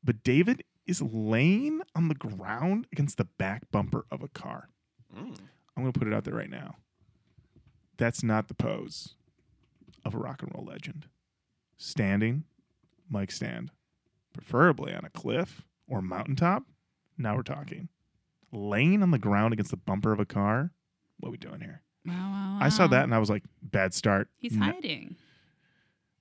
[0.03, 4.69] but David is laying on the ground against the back bumper of a car.
[5.15, 5.37] Mm.
[5.77, 6.75] I'm going to put it out there right now.
[7.97, 9.15] That's not the pose
[10.03, 11.05] of a rock and roll legend.
[11.77, 12.43] Standing,
[13.09, 13.71] mic stand,
[14.33, 16.63] preferably on a cliff or mountaintop.
[17.17, 17.89] Now we're talking.
[18.51, 20.71] Laying on the ground against the bumper of a car.
[21.19, 21.81] What are we doing here?
[22.05, 24.29] Wow, wow, I saw that and I was like, bad start.
[24.37, 25.15] He's No- hiding.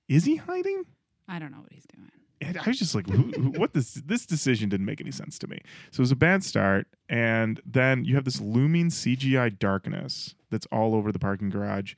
[0.07, 0.83] Is he hiding?
[1.27, 2.11] I don't know what he's doing.
[2.41, 5.37] And I was just like, who, who- what this this decision didn't make any sense
[5.39, 5.59] to me.
[5.91, 10.65] So it was a bad start, and then you have this looming CGI darkness that's
[10.71, 11.95] all over the parking garage,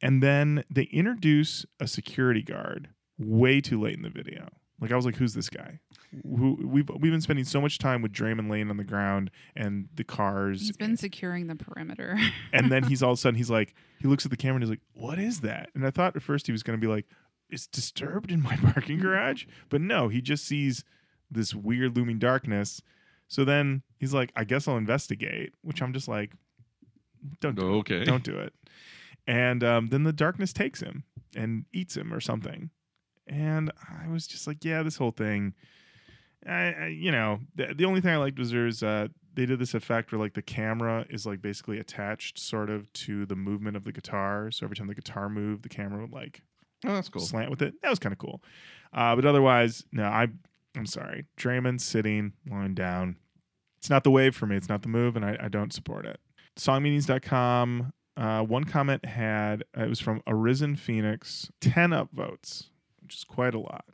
[0.00, 2.88] and then they introduce a security guard
[3.18, 4.48] way too late in the video.
[4.80, 5.78] Like I was like, who's this guy?
[6.24, 9.88] Who we've we've been spending so much time with Draiman laying on the ground and
[9.94, 12.18] the cars, He's been securing the perimeter.
[12.52, 14.64] and then he's all of a sudden he's like he looks at the camera and
[14.64, 16.90] he's like what is that and i thought at first he was going to be
[16.92, 17.06] like
[17.52, 20.84] it's disturbed in my parking garage but no he just sees
[21.30, 22.82] this weird looming darkness.
[23.28, 26.32] So then he's like i guess i'll investigate which i'm just like
[27.40, 28.02] don't do Okay.
[28.02, 28.52] it don't do it.
[29.26, 31.04] And um, then the darkness takes him
[31.36, 32.70] and eats him or something.
[33.26, 33.70] And
[34.04, 35.54] i was just like yeah this whole thing
[36.46, 39.58] I, I you know the, the only thing i liked was there's uh they did
[39.60, 43.78] this effect where like the camera is like basically attached sort of to the movement
[43.78, 44.50] of the guitar.
[44.50, 46.42] So every time the guitar moved the camera would like
[46.86, 47.22] Oh, that's cool.
[47.22, 47.74] slant with it.
[47.82, 48.42] That was kind of cool.
[48.92, 50.26] Uh, but otherwise no i
[50.76, 51.26] i'm sorry.
[51.38, 53.16] Draiman sitting lying down.
[53.78, 54.56] It's not the wave for me.
[54.56, 56.18] It's not the move and i, I don't support it.
[56.56, 62.68] Songmeanings.com Uh, one comment had uh, it was from Arisen Phoenix, ten upvotes,
[63.00, 63.84] which is quite a lot.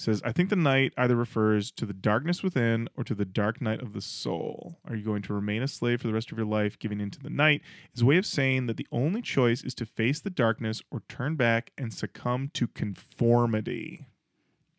[0.00, 3.60] Says, I think the night either refers to the darkness within or to the dark
[3.60, 4.78] night of the soul.
[4.88, 7.20] Are you going to remain a slave for the rest of your life, giving into
[7.20, 7.60] the night?
[7.94, 11.02] Is a way of saying that the only choice is to face the darkness or
[11.10, 14.06] turn back and succumb to conformity.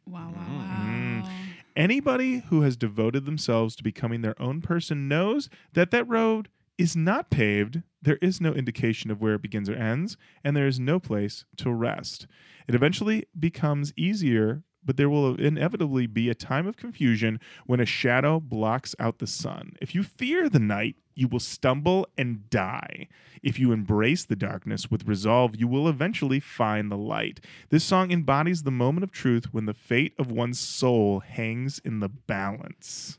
[0.07, 1.21] Wow, wow, Mm.
[1.21, 1.29] wow.
[1.75, 6.49] Anybody who has devoted themselves to becoming their own person knows that that road
[6.79, 7.83] is not paved.
[8.01, 11.45] There is no indication of where it begins or ends, and there is no place
[11.57, 12.25] to rest.
[12.67, 17.85] It eventually becomes easier, but there will inevitably be a time of confusion when a
[17.85, 19.73] shadow blocks out the sun.
[19.81, 23.07] If you fear the night, you will stumble and die.
[23.43, 27.39] If you embrace the darkness with resolve, you will eventually find the light.
[27.69, 31.99] This song embodies the moment of truth when the fate of one's soul hangs in
[31.99, 33.17] the balance.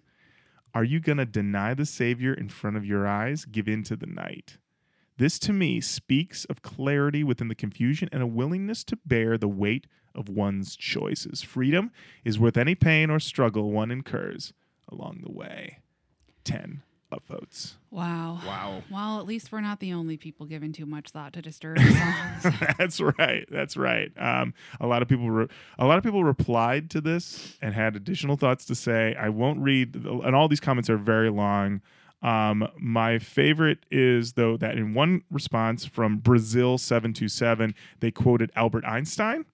[0.74, 3.44] Are you going to deny the Savior in front of your eyes?
[3.44, 4.56] Give in to the night.
[5.18, 9.48] This to me speaks of clarity within the confusion and a willingness to bear the
[9.48, 11.42] weight of one's choices.
[11.42, 11.90] Freedom
[12.24, 14.52] is worth any pain or struggle one incurs
[14.90, 15.78] along the way.
[16.44, 16.82] 10
[17.12, 17.74] upvotes.
[17.90, 18.40] Wow.
[18.46, 18.82] Wow.
[18.90, 21.78] Well, at least we're not the only people giving too much thought to disturb
[22.42, 22.56] songs.
[22.78, 23.46] That's right.
[23.50, 24.10] That's right.
[24.16, 25.48] Um, a lot of people, re-
[25.78, 29.14] a lot of people replied to this and had additional thoughts to say.
[29.18, 31.82] I won't read, and all these comments are very long.
[32.22, 38.10] Um, my favorite is though that in one response from Brazil seven two seven, they
[38.10, 39.44] quoted Albert Einstein.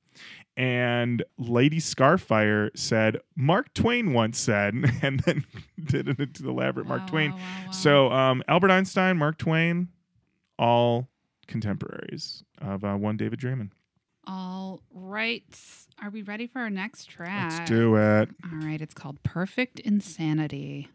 [0.57, 5.45] And Lady Scarfire said, Mark Twain once said, and then
[5.85, 7.31] did an elaborate Mark Wow, Twain.
[7.31, 7.71] wow, wow, wow.
[7.71, 9.89] So um, Albert Einstein, Mark Twain,
[10.59, 11.07] all
[11.47, 13.71] contemporaries of uh, one David Draiman.
[14.27, 15.45] All right.
[16.03, 17.53] Are we ready for our next track?
[17.53, 18.29] Let's do it.
[18.53, 18.81] All right.
[18.81, 20.89] It's called Perfect Insanity.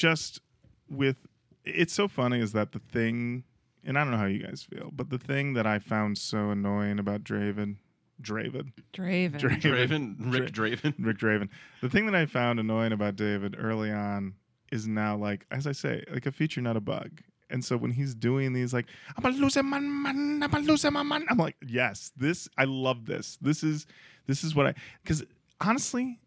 [0.00, 0.40] Just
[0.88, 1.16] with
[1.66, 3.44] it's so funny is that the thing,
[3.84, 6.48] and I don't know how you guys feel, but the thing that I found so
[6.48, 7.76] annoying about Draven,
[8.22, 9.38] Draven, Draven.
[9.38, 10.94] Draven, Draven, Rick Draven.
[10.98, 11.50] Rick Draven.
[11.82, 14.32] The thing that I found annoying about David early on
[14.72, 17.20] is now like, as I say, like a feature, not a bug.
[17.50, 18.86] And so when he's doing these, like,
[19.18, 21.26] I'm a loser man, man, I'm a loser man, man.
[21.28, 23.36] I'm like, yes, this, I love this.
[23.42, 23.86] This is,
[24.26, 25.22] this is what I, because
[25.60, 26.18] honestly,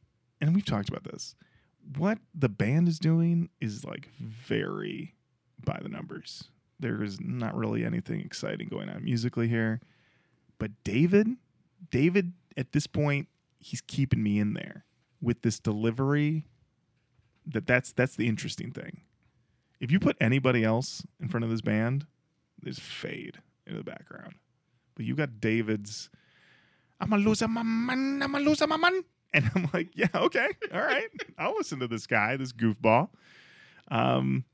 [0.42, 1.34] and we've talked about this,
[1.98, 5.16] what the band is doing is like very
[5.64, 6.46] by the numbers.
[6.80, 9.82] There is not really anything exciting going on musically here.
[10.60, 11.28] But David,
[11.90, 13.28] David, at this point,
[13.60, 14.86] he's keeping me in there
[15.22, 16.46] with this delivery.
[17.46, 19.02] That that's that's the interesting thing.
[19.80, 22.06] If you put anybody else in front of this band,
[22.62, 24.36] there's fade into the background.
[24.96, 26.10] But you got David's
[27.04, 29.04] I'm a loser, my man, I'm a loser, my man.
[29.34, 31.10] And I'm like, yeah, okay, all right.
[31.38, 33.10] I'll listen to this guy, this goofball.
[33.90, 34.46] Um,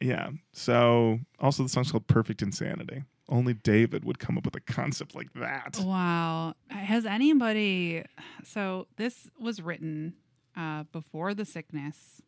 [0.00, 0.30] yeah.
[0.52, 3.02] So also the song's called Perfect Insanity.
[3.28, 5.78] Only David would come up with a concept like that.
[5.82, 6.54] Wow.
[6.70, 8.04] Has anybody.
[8.44, 10.14] So this was written
[10.56, 12.22] uh, before the sickness.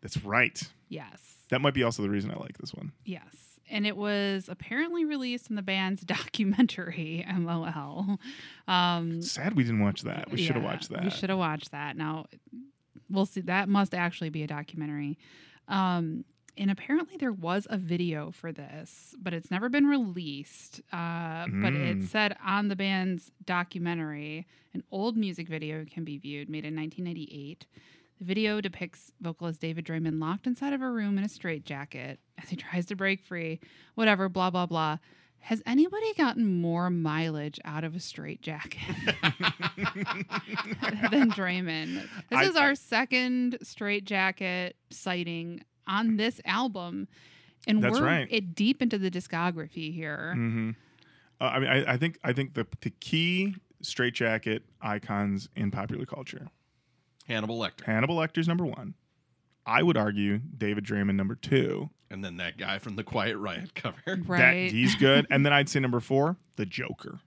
[0.00, 0.60] That's right.
[0.88, 1.36] Yes.
[1.50, 2.92] That might be also the reason I like this one.
[3.04, 3.51] Yes.
[3.72, 8.18] And it was apparently released in the band's documentary, MOL.
[8.68, 10.30] Um, Sad we didn't watch that.
[10.30, 11.02] We should have watched that.
[11.04, 11.96] We should have watched that.
[11.96, 12.26] Now,
[13.10, 13.40] we'll see.
[13.40, 15.18] That must actually be a documentary.
[15.68, 16.24] Um,
[16.58, 20.82] and apparently, there was a video for this, but it's never been released.
[20.92, 22.06] Uh, But it Mm.
[22.08, 27.66] said on the band's documentary, an old music video can be viewed, made in 1998.
[28.22, 32.50] The video depicts vocalist David Draiman locked inside of a room in a straitjacket as
[32.50, 33.58] he tries to break free.
[33.96, 34.98] Whatever, blah, blah, blah.
[35.40, 38.78] Has anybody gotten more mileage out of a straitjacket
[41.10, 41.94] than Draiman?
[42.30, 47.08] This I- is our second straitjacket sighting on this album.
[47.66, 48.28] And we're right.
[48.30, 50.34] it deep into the discography here.
[50.36, 50.70] hmm
[51.40, 56.06] Uh, I mean, I, I think I think the the key straitjacket icons in popular
[56.06, 56.46] culture.
[57.28, 57.84] Hannibal Lecter.
[57.84, 58.94] Hannibal Lecter's number one.
[59.64, 61.90] I would argue David Draiman number two.
[62.10, 63.96] And then that guy from the Quiet Riot cover.
[64.06, 64.70] That Right.
[64.70, 65.26] he's good.
[65.30, 67.20] and then I'd say number four, the Joker.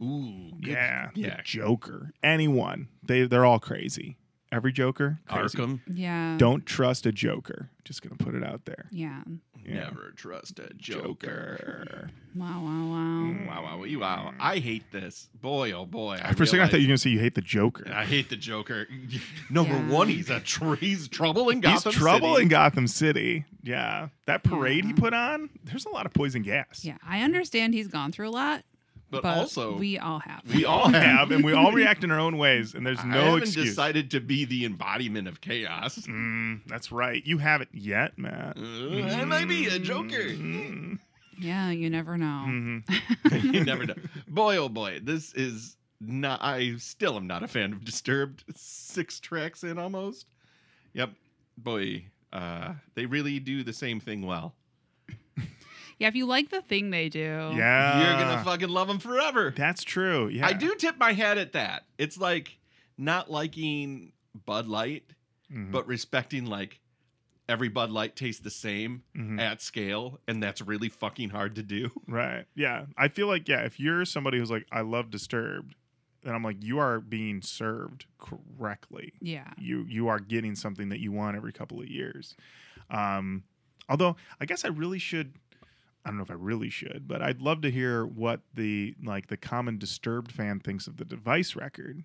[0.00, 0.50] Ooh.
[0.60, 1.36] good- Yeah, Yeah.
[1.36, 2.12] the Joker.
[2.22, 2.88] Anyone.
[3.02, 4.16] They they're all crazy.
[4.52, 5.18] Every Joker.
[5.28, 5.56] Crazy.
[5.58, 5.80] Arkham.
[5.92, 6.36] yeah.
[6.38, 7.70] Don't trust a Joker.
[7.84, 8.86] Just gonna put it out there.
[8.90, 9.22] Yeah.
[9.64, 9.84] Yeah.
[9.84, 11.56] Never trust a Joker.
[11.86, 12.10] Joker.
[12.34, 13.32] Wow, wow, wow.
[13.32, 14.34] Mm, wow, wow, wow, wow.
[14.40, 15.28] I hate this.
[15.40, 16.20] Boy, oh boy.
[16.22, 17.84] I For a second, I thought you were gonna say you hate the Joker.
[17.92, 18.88] I hate the Joker.
[19.50, 19.88] Number Yeah.
[19.88, 21.92] one, he's a tr- he's trouble in Gotham.
[21.92, 22.42] He's trouble City.
[22.42, 23.44] in Gotham City.
[23.62, 25.48] Yeah, that parade he put on.
[25.64, 26.84] There's a lot of poison gas.
[26.84, 28.64] Yeah, I understand he's gone through a lot,
[29.12, 30.42] but, but also we all have.
[30.52, 31.30] we all have.
[31.30, 33.66] and we all react in our own ways, and there's no I haven't excuse.
[33.68, 35.98] decided to be the embodiment of chaos.
[35.98, 37.24] Mm, that's right.
[37.24, 38.56] You haven't yet, Matt.
[38.58, 38.62] Uh,
[39.04, 40.16] I might be a Joker.
[40.30, 40.98] Mm,
[41.38, 42.44] yeah, you never know.
[42.48, 43.52] mhm.
[43.54, 43.94] you never know.
[44.28, 46.40] Boy, oh boy, this is not.
[46.42, 48.44] I still am not a fan of Disturbed.
[48.56, 50.26] Six tracks in almost.
[50.94, 51.10] Yep,
[51.58, 54.54] boy, uh, they really do the same thing well.
[56.02, 59.52] Yeah, if you like the thing they do, Yeah, You're gonna fucking love them forever.
[59.56, 60.26] That's true.
[60.26, 61.84] Yeah, I do tip my hat at that.
[61.96, 62.58] It's like
[62.98, 64.12] not liking
[64.44, 65.04] Bud Light,
[65.52, 65.70] Mhm.
[65.70, 66.80] but respecting like
[67.48, 69.38] every Bud Light tastes the same Mhm.
[69.40, 71.90] at scale, and that's really fucking hard to do.
[72.08, 72.46] Right.
[72.56, 72.86] Yeah.
[72.96, 75.76] I feel like yeah, if you're somebody who's like I love Disturbed,
[76.24, 79.12] then I'm like you are being served correctly.
[79.20, 82.34] yeah, You you are getting something that you want every couple of years.
[82.90, 83.44] Um
[83.88, 85.34] although I guess I really should
[86.04, 89.28] I don't know if I really should, but I'd love to hear what the like
[89.28, 92.02] the common Disturbed fan thinks of the Device record.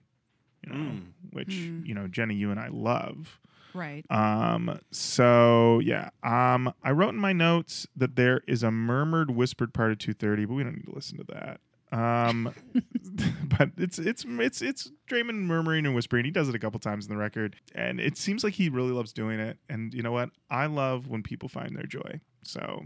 [0.65, 1.01] You know, Mm.
[1.31, 1.85] which Mm.
[1.85, 3.39] you know Jenny, you and I love.
[3.73, 4.03] right.
[4.11, 9.73] Um, so yeah, um, I wrote in my notes that there is a murmured, whispered
[9.73, 11.59] part of 230, but we don't need to listen to that.
[11.91, 12.53] Um,
[13.57, 16.25] but it's it's it's it's Draiman murmuring and whispering.
[16.25, 18.91] He does it a couple times in the record, and it seems like he really
[18.91, 19.57] loves doing it.
[19.69, 20.31] And you know what?
[20.49, 22.19] I love when people find their joy.
[22.43, 22.83] So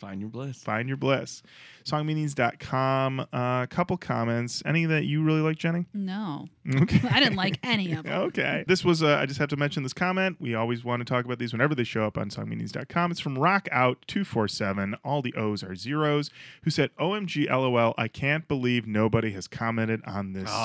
[0.00, 0.62] Find your bliss.
[0.62, 1.42] find your bliss.
[1.84, 3.20] Songmeanings.com.
[3.32, 4.62] A uh, couple comments.
[4.66, 5.86] Any that you really like, Jenny?
[5.94, 6.48] No,
[6.80, 7.00] Okay.
[7.10, 8.20] I didn't like any of them.
[8.28, 8.64] Okay.
[8.66, 10.36] This was, uh, I just have to mention this comment.
[10.40, 13.10] We always want to talk about these whenever they show up on songmeanings.com.
[13.10, 14.94] It's from Rockout247.
[15.04, 16.30] All the O's are zeros,
[16.62, 20.64] who said, OMG LOL, I can't believe nobody has commented on this Oh,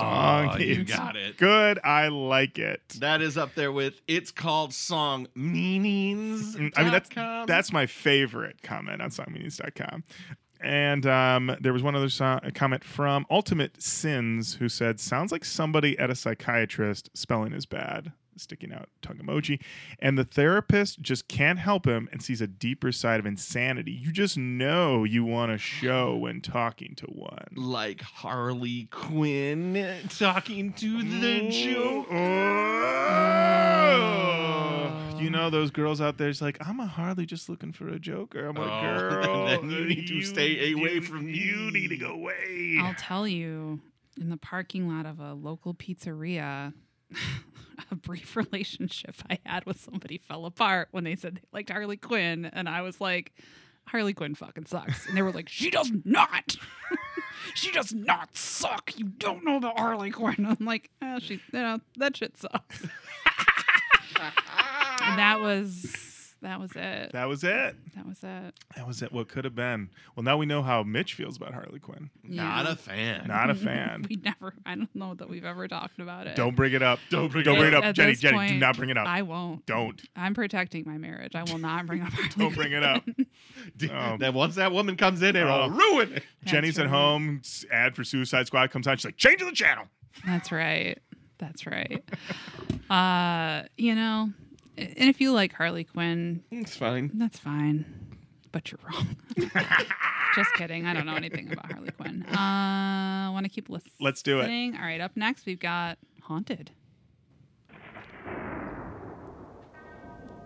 [0.49, 0.61] song.
[0.61, 1.37] you It's got it.
[1.37, 1.79] Good.
[1.83, 2.81] I like it.
[2.99, 6.55] That is up there with it's called song meanings.
[6.55, 7.09] Mm, I mean, that's
[7.47, 10.03] that's my favorite comment on songmeanings.com.
[10.61, 15.45] And um, there was one other so- comment from Ultimate Sins who said, "Sounds like
[15.45, 17.09] somebody at a psychiatrist.
[17.13, 19.61] Spelling is bad." Sticking out tongue emoji,
[19.99, 23.93] and the therapist just can't help him and sees a deeper side of insanity.
[23.93, 27.47] You just know you want to show when talking to one.
[27.55, 33.64] like Harley Quinn talking to the Joker.
[35.15, 35.19] Oh.
[35.19, 36.29] You know those girls out there.
[36.29, 38.47] It's like, I'm a Harley just looking for a Joker.
[38.47, 39.45] I'm a Oh, girl.
[39.47, 41.33] then you need to stay away from me.
[41.37, 42.21] You need to go mm.
[42.21, 42.77] away.
[42.81, 43.79] I'll tell you,
[44.19, 46.73] in the parking lot of a local pizzeria,
[47.91, 51.97] a brief relationship I had with somebody fell apart when they said they liked Harley
[51.97, 53.33] Quinn, and I was like,
[53.87, 56.55] Harley Quinn fucking sucks, and they were like, she does not.
[57.53, 58.97] she does not suck.
[58.97, 60.45] You don't know the Harley Quinn.
[60.47, 62.83] I'm like, oh, she, you know, that shit sucks.
[65.05, 67.11] And that was that was it.
[67.13, 67.75] that was it.
[67.95, 68.53] That was it.
[68.75, 69.11] That was it.
[69.11, 69.89] What could have been.
[70.15, 72.11] Well, now we know how Mitch feels about Harley Quinn.
[72.23, 73.25] Not a fan.
[73.27, 74.05] Not a fan.
[74.07, 74.53] We never.
[74.65, 76.35] I don't know that we've ever talked about it.
[76.35, 76.99] Don't bring it up.
[77.09, 77.79] Don't bring Don't it bring it up.
[77.83, 78.11] up, At Jenny.
[78.11, 79.07] this Jenny, do not bring it up.
[79.07, 79.65] I won't.
[79.65, 79.99] Don't.
[80.15, 81.33] I'm protecting my marriage.
[81.35, 82.09] I will not bring up.
[82.13, 83.03] Harley Don't bring it up.
[84.19, 85.69] That once that woman comes in, it'll Oh.
[85.69, 86.23] ruin it.
[86.43, 87.41] Jenny's at home.
[87.71, 88.97] Ad for Suicide Squad comes on.
[88.97, 89.85] She's like, change the channel.
[90.27, 90.99] That's right.
[91.39, 92.03] That's right.
[92.89, 94.29] Uh, you know,
[94.77, 97.11] and if you like Harley Quinn, It's fine.
[97.15, 97.85] that's fine,
[98.51, 99.15] but you're wrong.
[100.35, 100.85] Just kidding.
[100.85, 102.23] I don't know anything about Harley Quinn.
[102.25, 103.93] Uh, want to keep listening?
[104.01, 104.49] Let's do it.
[104.75, 104.99] All right.
[104.99, 106.71] Up next, we've got Haunted.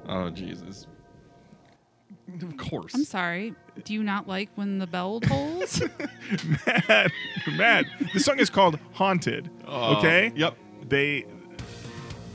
[0.08, 0.88] Oh Jesus.
[2.44, 2.94] Of course.
[2.94, 3.56] I'm sorry.
[3.84, 5.82] Do you not like when the bell tolls?
[6.68, 7.12] Matt,
[7.58, 9.50] Matt, the song is called Haunted.
[9.68, 10.32] Oh, okay?
[10.36, 10.56] Yep.
[10.88, 11.26] They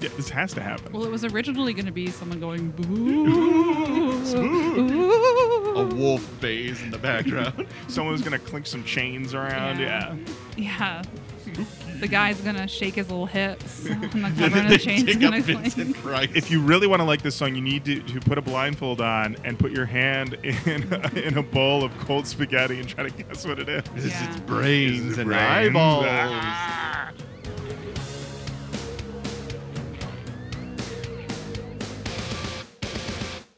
[0.04, 0.92] Yeah, this has to happen.
[0.92, 4.12] Well, it was originally going to be someone going boo.
[5.76, 5.88] A Ooh.
[5.96, 7.66] wolf bays in the background.
[7.88, 9.80] Someone's gonna clink some chains around.
[9.80, 10.14] Yeah.
[10.56, 11.02] Yeah.
[11.46, 11.64] Yeah.
[12.00, 15.02] The guy's gonna shake his little hips, and the And cover then of the chain's
[15.04, 15.96] dig gonna clink.
[15.96, 16.28] Price.
[16.34, 19.00] If you really want to like this song, you need to, to put a blindfold
[19.00, 23.10] on and put your hand in in a bowl of cold spaghetti and try to
[23.24, 23.82] guess what it is.
[23.96, 24.30] It's Yeah.
[24.30, 25.42] its brains It's and brains.
[25.68, 26.04] eyeballs.
[26.08, 27.10] Ah.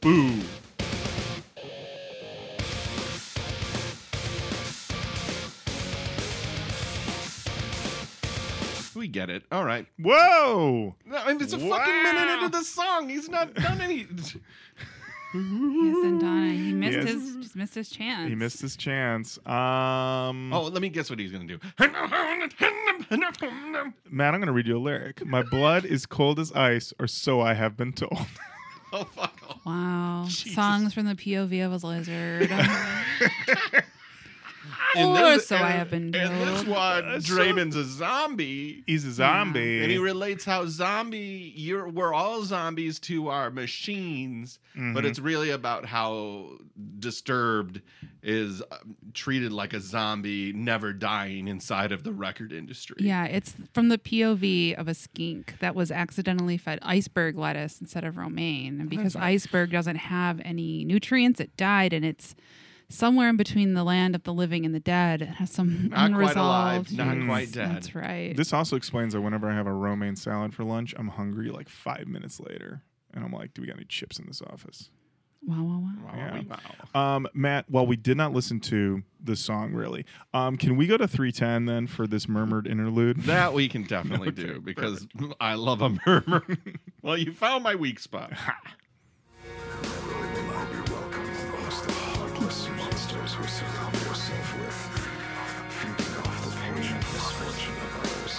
[0.07, 0.39] Boo.
[8.95, 9.43] We get it.
[9.51, 9.85] All right.
[9.99, 10.95] Whoa!
[11.05, 13.07] No, I mean, it's a fucking minute into the song.
[13.09, 13.97] He's not done any.
[13.97, 14.07] He
[15.37, 16.23] hasn't.
[16.23, 17.07] He missed Yes.
[17.09, 18.27] his just missed his chance.
[18.27, 19.37] He missed his chance.
[19.45, 21.59] Um, Oh, let me guess what he's gonna do.
[24.09, 25.23] Matt, I'm going to read you a lyric.
[25.25, 28.17] My blood is cold as ice, or so I have been told.
[28.93, 29.59] Oh fuck off.
[29.65, 30.25] Wow.
[30.27, 30.53] Jesus.
[30.55, 32.49] Songs from the POV of a lizard.
[34.95, 36.67] And or there's- so I have been And this told.
[36.69, 37.35] one, Uh, so-
[37.75, 38.83] a zombie.
[38.87, 39.81] He's a zombie.
[39.83, 44.59] And he relates how zombie you're we're all zombies to our machines,
[44.93, 46.57] but it's really about how
[46.99, 47.81] disturbed
[48.27, 48.77] is uh,
[49.13, 52.97] treated like a zombie, never dying inside of the record industry.
[52.99, 58.03] Yeah, it's from the POV of a skink that was accidentally fed iceberg lettuce instead
[58.03, 58.81] of romaine.
[58.81, 62.35] And because iceberg doesn't have any nutrients, it died and it's
[62.89, 65.21] somewhere in between the land of the living and the dead.
[65.21, 66.91] It has some Not quite unresolved.
[66.91, 67.25] alive, not Mm.
[67.27, 67.69] quite dead.
[67.75, 68.35] That's right.
[68.35, 71.69] This also explains that whenever I have a romaine salad for lunch, I'm hungry like
[71.69, 72.83] five minutes later.
[73.13, 74.89] And I'm like, do we got any chips in this office?
[75.47, 75.91] Wow, wow, wow.
[76.05, 76.41] Wow, Yeah.
[76.93, 77.15] wow.
[77.15, 80.97] Um, Matt, while we did not listen to the song really, um, can we go
[80.97, 83.21] to 310 then for this murmured interlude?
[83.23, 85.07] That we can definitely do because
[85.39, 86.43] I love a murmur.
[87.01, 88.31] well, you found my weak spot.
[88.31, 88.43] Never
[90.43, 94.75] will I be welcome amongst the heartless monsters we surround yourself with,
[95.69, 98.35] feeding off the pain and misfortune of others.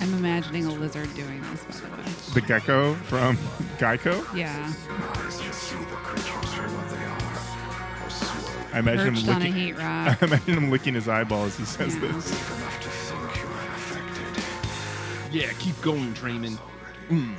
[0.00, 2.02] I'm imagining a lizard doing this, by the way.
[2.34, 3.36] the gecko from
[3.78, 4.24] Geico?
[4.36, 4.48] Yeah.
[4.66, 8.06] Eyes that see the creatures for what they are.
[8.06, 9.54] Or swirling I imagine him Perched on a licking.
[9.54, 10.22] heat rock.
[10.22, 12.00] I imagine him licking his eyeball as he says Yeah.
[12.12, 12.30] this.
[12.30, 15.34] enough to think you're unaffected.
[15.34, 16.58] Yeah, keep going, Draiman.
[17.10, 17.34] Already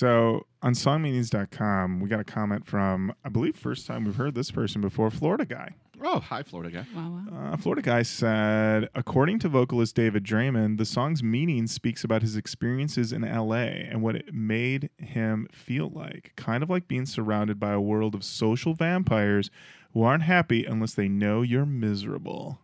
[0.00, 4.50] So on songmeanings.com, we got a comment from, I believe, first time we've heard this
[4.50, 5.74] person before, Florida guy.
[6.02, 6.86] Oh, hi, Florida guy.
[6.96, 7.52] Wow, wow.
[7.52, 12.34] Uh, Florida guy said, according to vocalist David Draiman, the song's meaning speaks about his
[12.34, 13.56] experiences in LA
[13.90, 16.32] and what it made him feel like.
[16.34, 19.50] Kind of like being surrounded by a world of social vampires
[19.92, 22.58] who aren't happy unless they know you're miserable.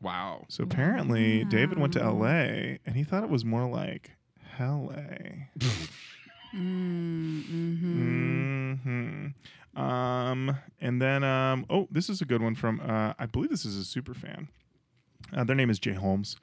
[0.00, 0.46] Wow.
[0.48, 4.12] So apparently, David went to LA and he thought it was more like
[4.60, 5.46] LA.
[6.54, 13.12] Mm, hmm hmm Um, and then, um, oh, this is a good one from, uh,
[13.18, 14.48] I believe this is a super fan.
[15.32, 16.36] Uh, their name is Jay Holmes.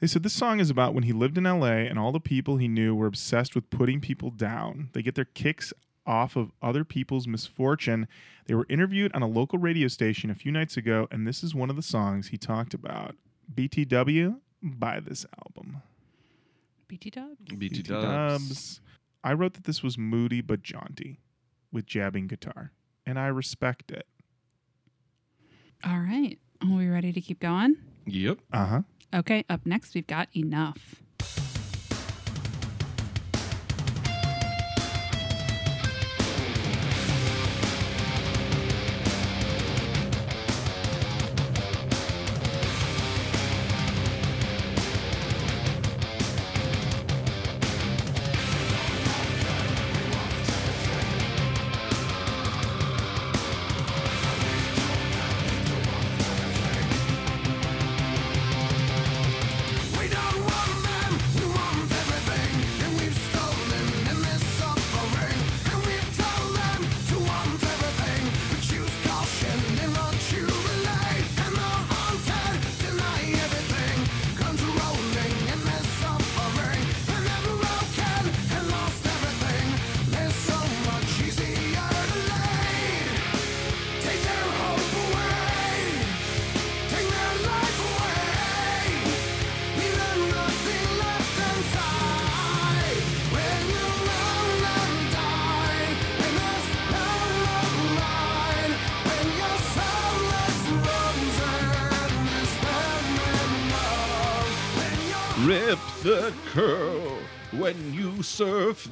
[0.00, 2.56] They said this song is about when he lived in LA and all the people
[2.56, 4.90] he knew were obsessed with putting people down.
[4.92, 5.72] They get their kicks
[6.06, 8.08] off of other people's misfortune.
[8.46, 11.54] They were interviewed on a local radio station a few nights ago, and this is
[11.54, 13.14] one of the songs he talked about.
[13.54, 15.80] BTW, buy this album.
[16.88, 17.36] BT Dubs.
[17.48, 18.04] BT, BT Dubs.
[18.48, 18.80] Dubs.
[19.22, 21.20] I wrote that this was moody but jaunty
[21.72, 22.72] with jabbing guitar,
[23.06, 24.06] and I respect it.
[25.84, 26.38] All right.
[26.62, 27.76] Are we ready to keep going?
[28.06, 28.38] Yep.
[28.52, 28.82] Uh huh.
[29.12, 31.02] Okay, up next we've got Enough.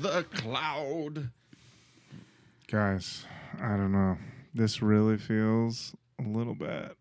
[0.00, 1.30] The cloud.
[2.70, 3.24] Guys,
[3.60, 4.16] I don't know.
[4.54, 6.96] This really feels a little bit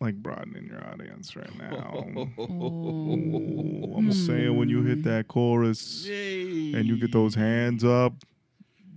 [0.00, 2.04] like broadening your audience right now.
[2.40, 6.74] Ooh, I'm saying when you hit that chorus Yay.
[6.74, 8.12] and you get those hands up,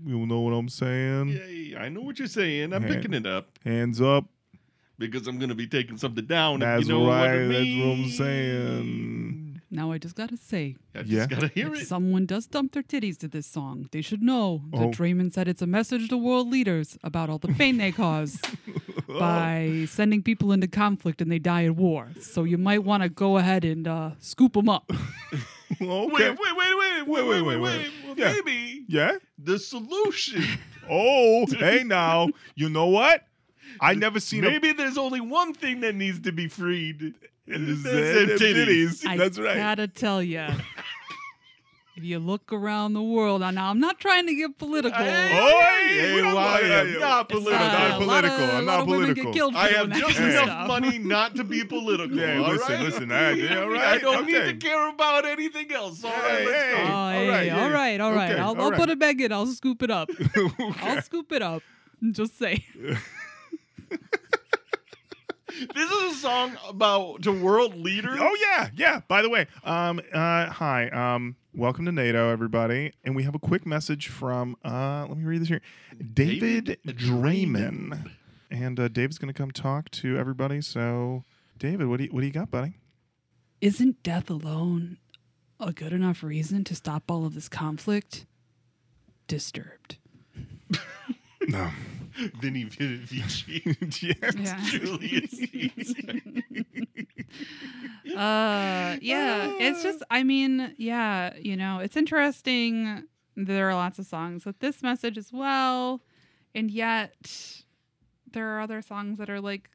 [0.05, 1.29] you know what I'm saying?
[1.29, 1.75] Yay.
[1.77, 2.73] I know what you're saying.
[2.73, 2.87] I'm Yeah.
[2.95, 4.25] picking it up Hands up.
[4.97, 6.59] because I'm going to be taking something down.
[6.59, 7.21] That's if you know right.
[7.27, 9.48] What it That's what I'm saying.
[9.71, 11.27] Now I just gotta say, I just Yeah.
[11.27, 11.87] got to hear if it.
[11.87, 14.89] someone does dump their titties to this song, they should know that Oh.
[14.89, 18.39] Draiman said it's a message to world leaders about all the pain they cause
[19.07, 22.07] by sending people into conflict and they die in war.
[22.19, 24.91] So you might want to go ahead and uh, scoop them up.
[25.81, 26.29] Okay.
[26.31, 26.77] Wait, wait, wait,
[27.07, 27.91] wait, wait, wait, wait, wait.
[28.05, 28.33] Well, Yeah.
[28.33, 29.17] maybe Yeah?
[29.37, 30.43] the solution.
[30.91, 32.29] Oh, hey now.
[32.55, 33.23] You know what?
[33.79, 37.13] I never seen a maybe there's only one thing that needs to be freed.
[37.49, 39.05] And that them them titties.
[39.07, 39.57] I That's right.
[39.57, 40.45] gotta tell you.
[41.95, 44.97] If you look around the world, now I'm not trying to get political.
[44.97, 45.27] Hey,
[45.89, 47.65] hey, why I'm not It's, political.
[47.65, 48.45] uh, not a lot of- political.
[48.45, 49.23] I'm a lot not of women political.
[49.25, 50.67] get killed for I doing have that just kind of enough stuff.
[50.69, 52.17] money not to be political.
[52.17, 52.81] Yeah, all listen, right?
[52.85, 54.51] listen, all right, yeah, all I don't need okay.
[54.53, 56.01] to care about anything else.
[56.05, 56.83] All right, Hey, let's hey.
[56.87, 57.63] Oh, All hey, right, yeah.
[57.63, 58.31] all right, all right.
[58.31, 58.79] Okay, I'll, all I'll right.
[58.79, 59.33] put it back in.
[59.33, 60.09] I'll scoop it up.
[60.81, 61.63] I'll scoop it up.
[62.13, 62.63] Just say.
[65.59, 68.17] This is a song about to world leaders.
[68.17, 69.01] Oh yeah, yeah.
[69.09, 73.39] By the way, um, uh, hi, um, welcome to NATO, everybody, and we have a
[73.39, 74.55] quick message from.
[74.63, 75.59] Uh, let me read this here,
[76.13, 78.09] David, David Draiman,
[78.49, 80.61] and uh, David's going to come talk to everybody.
[80.61, 81.25] So,
[81.57, 82.75] David, what do you what do you got, buddy?
[83.59, 84.97] Isn't death alone
[85.59, 88.25] a good enough reason to stop all of this conflict?
[89.27, 89.97] Disturbed.
[91.47, 91.71] No.
[92.41, 93.63] Vinny Vici,
[94.21, 94.35] yes.
[94.35, 94.59] Yeah.
[94.65, 96.19] Julius Caesar.
[98.15, 99.51] Uh, yeah.
[99.59, 103.03] It's just, I mean, yeah, you know, it's interesting.
[103.35, 106.01] There are lots of songs with this message as well.
[106.53, 107.63] And yet,
[108.31, 109.69] there are other songs that are like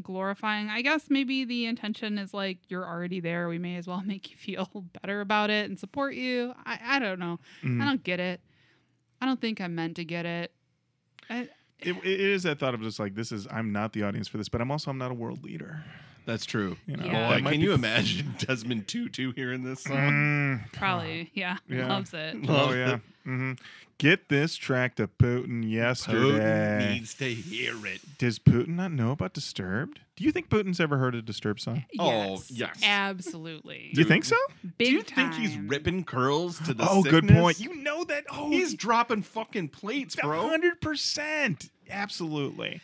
[0.00, 0.70] glorifying.
[0.70, 3.48] I guess maybe the intention is like, you're already there.
[3.48, 6.54] We may as well make you feel better about it and support you.
[6.64, 7.40] I, I don't know.
[7.62, 7.82] Mm.
[7.82, 8.40] I don't get it.
[9.20, 10.52] I don't think I'm meant to get it.
[11.28, 11.48] I,
[11.84, 14.38] It, it is that thought of just like this is I'm not the audience for
[14.38, 15.82] this, but I'm also I'm not a world leader.
[16.26, 16.76] That's true.
[16.86, 17.28] You know, Yeah.
[17.28, 19.96] Boy, can be- you imagine Desmond Tutu hearing this song?
[19.96, 21.88] Mm, probably, yeah, Yeah.
[21.88, 22.36] loves it.
[22.48, 22.98] oh yeah.
[23.24, 23.52] hmm
[23.98, 26.18] Get this track to Putin yesterday.
[26.18, 28.00] Putin needs to hear it.
[28.18, 30.00] Does Putin not know about Disturbed?
[30.16, 31.84] Do you think Putin's ever heard a Disturbed song?
[32.00, 32.80] Oh, Yes, yes.
[32.82, 33.90] absolutely.
[33.94, 34.34] Do you think so?
[34.76, 37.60] Big Do you think he's ripping curls to the oh, good point.
[37.60, 38.24] You know that.
[38.32, 40.48] Oh, He's dropping fucking plates, bro.
[40.48, 41.70] hundred percent.
[41.88, 42.80] Absolutely.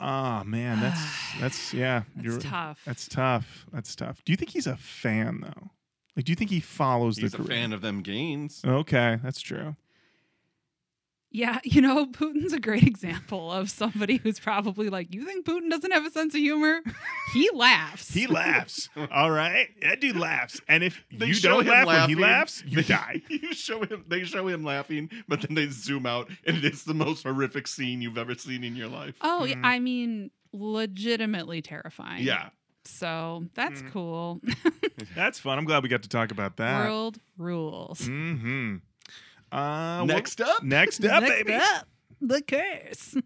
[0.00, 1.00] Oh man, that's
[1.40, 2.02] that's yeah.
[2.16, 2.80] That's tough.
[2.86, 3.66] That's tough.
[3.72, 4.22] That's tough.
[4.24, 5.70] Do you think he's a fan though?
[6.16, 7.32] Like, do you think he follows the games?
[7.32, 7.56] He's the a career?
[7.58, 8.62] fan of them gains.
[8.66, 9.76] Okay, that's true.
[11.32, 15.70] Yeah, you know, Putin's a great example of somebody who's probably like, You think Putin
[15.70, 16.80] doesn't have a sense of humor?
[17.32, 18.12] He laughs.
[18.12, 18.88] He laughs.
[19.12, 20.60] All right, that dude laughs.
[20.66, 23.22] And if They you don't him laugh when he laughs, you die.
[23.28, 24.04] you show him.
[24.08, 28.02] They show him laughing, but then they zoom out, and it's the most horrific scene
[28.02, 29.14] you've ever seen in your life.
[29.20, 32.24] Oh, yeah, I mean, legitimately terrifying.
[32.24, 32.48] Yeah.
[32.84, 34.40] So that's cool.
[35.14, 35.56] That's fun.
[35.58, 36.84] I'm glad we got to talk about that.
[36.86, 38.00] World rules.
[38.00, 38.76] Mm-hmm.
[39.52, 41.54] Uh, Next well, up, next up, Next baby.
[41.54, 41.88] up,
[42.20, 43.16] the curse.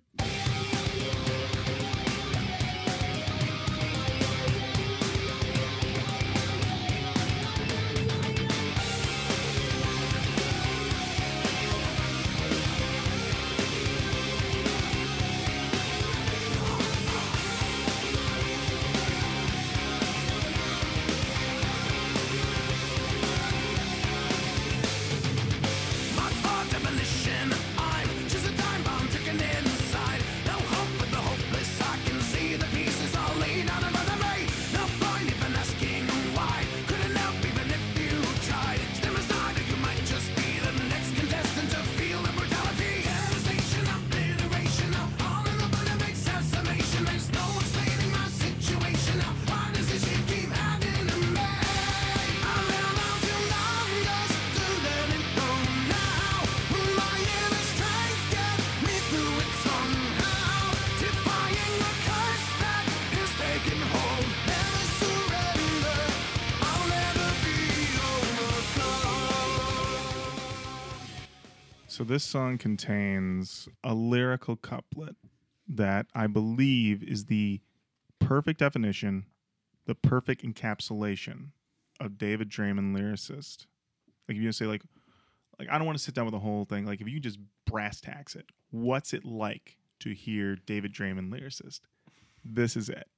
[72.04, 75.16] So this song contains a lyrical couplet
[75.66, 77.62] that I believe is the
[78.18, 79.24] perfect definition,
[79.86, 81.52] the perfect encapsulation
[81.98, 83.64] of David Draiman lyricist,
[84.28, 84.82] like if you say like,
[85.58, 86.84] like I don't want to sit down with the whole thing.
[86.84, 91.80] Like if you just brass tacks it, what's it like to hear David Draiman lyricist?
[92.44, 93.08] This is it.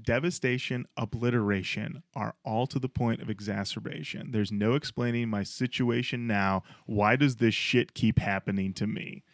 [0.00, 4.30] Devastation, obliteration are all to the point of exacerbation.
[4.30, 6.62] There's no explaining my situation now.
[6.86, 9.24] Why does this shit keep happening to me?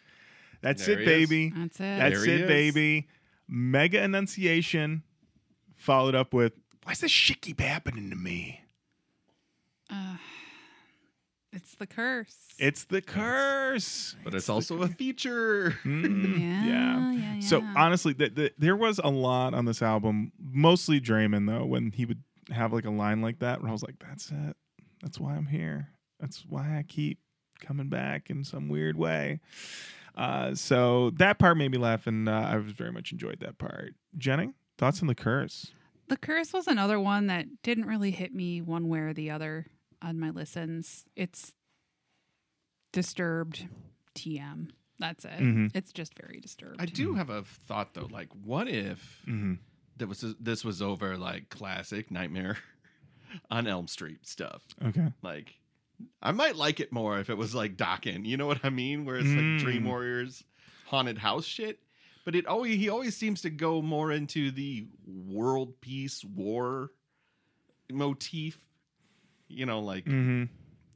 [0.62, 1.28] That's There it, he is.
[1.28, 1.52] baby.
[1.54, 1.78] That's it.
[1.80, 2.46] That's There he it, is.
[2.48, 3.08] baby.
[3.46, 5.02] Mega enunciation,
[5.76, 6.54] followed up with,
[6.84, 8.62] "Why's this shit keep happening to me?"
[11.54, 12.36] It's the curse.
[12.58, 14.16] It's the curse.
[14.24, 15.76] But it's also a feature.
[15.84, 16.64] Mm, yeah,
[17.12, 17.34] yeah.
[17.34, 21.64] yeah, So honestly, th- th- there was a lot on this album, mostly Draiman though,
[21.64, 24.56] when he would have like a line like that, where I was like, "That's it.
[25.02, 25.88] That's why I'm here.
[26.20, 27.18] That's why I keep
[27.60, 29.40] coming back in some weird way."
[30.16, 33.58] Uh, so that part made me laugh, and uh, I was very much enjoyed that
[33.58, 33.94] part.
[34.16, 35.72] Jenny, thoughts on the curse?
[36.08, 39.66] The Curse was another one that didn't really hit me one way or the other
[40.02, 41.04] on my listens.
[41.16, 41.52] It's
[42.92, 43.66] disturbed
[44.14, 44.70] TM.
[44.98, 45.40] That's it.
[45.40, 45.74] Mhm.
[45.74, 46.80] It's just very disturbed.
[46.80, 48.06] I do have a thought though.
[48.10, 49.54] Like, what if Mm-hmm.
[49.96, 52.58] that was this was over like classic Nightmare
[53.50, 54.62] on Elm Street stuff?
[54.84, 55.12] Okay.
[55.22, 55.54] Like,
[56.22, 58.24] I might like it more if it was like Dokken.
[58.24, 59.04] You know what I mean?
[59.04, 59.56] Where it's Mm.
[59.56, 60.44] like Dream Warriors,
[60.86, 61.80] haunted house shit.
[62.24, 66.90] But it always he always seems to go more into the world peace war
[67.92, 68.63] motif.
[69.54, 70.44] You know, like Mm-hmm.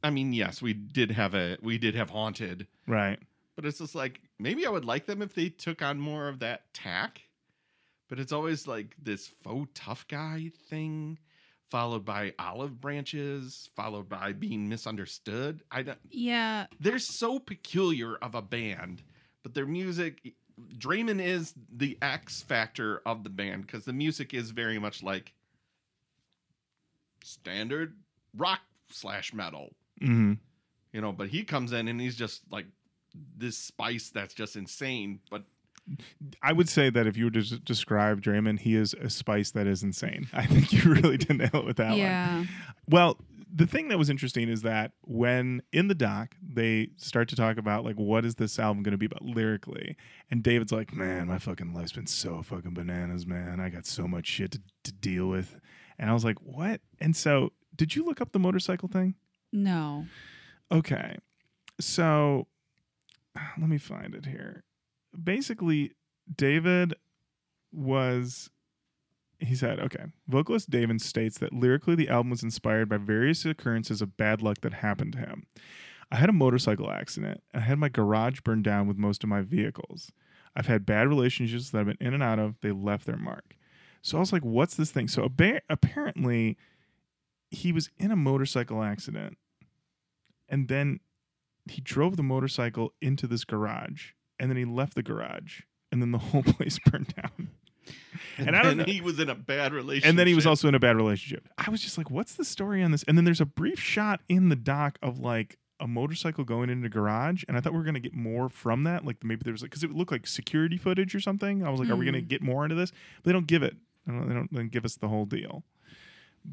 [0.03, 3.19] I mean, yes, we did have a we did have haunted, Right.
[3.55, 6.39] but it's just like maybe I would like them if they took on more of
[6.39, 7.21] that tack.
[8.07, 11.19] But it's always like this faux tough guy thing,
[11.69, 15.63] followed by olive branches, followed by being misunderstood.
[15.69, 15.99] I don't.
[16.09, 19.03] yeah, They're so peculiar of a band,
[19.43, 20.33] but their music.
[20.77, 25.33] Draiman is the X factor of the band because the music is very much like
[27.23, 27.95] standard
[28.37, 29.69] rock slash metal
[30.01, 30.33] Mm-hmm.
[30.93, 32.65] you know but he comes in and he's just like
[33.37, 35.43] this spice that's just insane but
[36.43, 39.49] I would say that if you were to s- describe Draiman, he is a spice
[39.51, 40.27] that is insane.
[40.33, 41.97] I think you really did nail it with that one.
[41.97, 42.43] yeah.
[42.87, 43.17] Well,
[43.51, 47.57] the thing that was interesting is that when in the doc they start to talk
[47.57, 49.97] about like what is this album going to be about lyrically,
[50.29, 53.59] and David's like, "Man, my fucking life's been so fucking bananas, man.
[53.59, 55.59] I got so much shit to, to deal with,"
[55.97, 59.15] and I was like, "What?" And so, did you look up the motorcycle thing?
[59.53, 60.05] No.
[60.69, 61.15] Okay.
[61.79, 62.45] So
[63.57, 64.65] let me find it here.
[65.23, 65.93] Basically,
[66.35, 66.93] David
[67.71, 68.49] was
[69.39, 74.01] he said, okay, vocalist David states that lyrically the album was inspired by various occurrences
[74.01, 75.45] of bad luck that happened to him.
[76.11, 77.41] I had a motorcycle accident.
[77.53, 80.11] I had my garage burned down with most of my vehicles.
[80.53, 82.59] I've had bad relationships that I've been in and out of.
[82.59, 83.55] They left their mark.
[84.01, 85.07] So I was like, what's this thing?
[85.07, 86.57] So appa- apparently,
[87.49, 89.37] he was in a motorcycle accident
[90.47, 90.99] and then
[91.65, 95.61] he drove the motorcycle into this garage and then he left the garage
[95.91, 97.49] and then the whole place burned down.
[98.37, 100.45] And I don't then know- he was in a bad relationship and then he was
[100.45, 101.47] also in a bad relationship.
[101.57, 103.03] I was just like what's the story on this?
[103.07, 106.85] And then there's a brief shot in the dock of like a motorcycle going into
[106.87, 109.43] a garage and i thought we were going to get more from that like maybe
[109.45, 111.65] there was like because it looked like security footage or something.
[111.65, 112.27] I was like are we going to hmm.
[112.27, 112.91] get more into this?
[112.91, 113.75] But they don't give it.
[114.05, 115.63] They don't, they don't give us the whole deal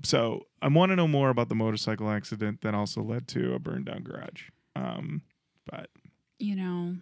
[0.03, 3.59] so i want to know more about the motorcycle accident that also led to a
[3.59, 5.23] burned down garage um,
[5.71, 5.89] but
[6.39, 6.97] You know,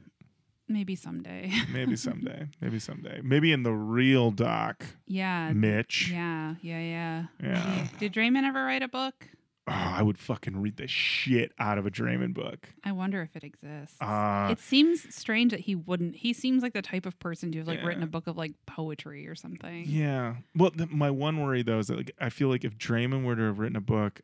[0.69, 1.51] maybe someday.
[1.73, 5.53] maybe someday maybe someday maybe in the real doc yeah.
[5.53, 6.55] mitch Yeah.
[6.63, 6.81] Yeah.
[6.81, 7.25] Yeah.
[7.43, 7.87] Yeah.
[7.99, 9.29] Did Draiman ever write a book?
[9.67, 12.69] Oh, I would fucking read the shit out of a Draiman book.
[12.85, 13.97] I wonder if it exists.
[14.01, 16.17] Uh, it seems strange that he wouldn't.
[16.17, 18.53] He seems like the type of person to have like written a book of like
[18.67, 19.85] poetry or something.
[19.87, 20.35] yeah.
[20.55, 23.37] Well, th- my one worry though is that like I feel like if Draiman were
[23.37, 24.21] to have written a book,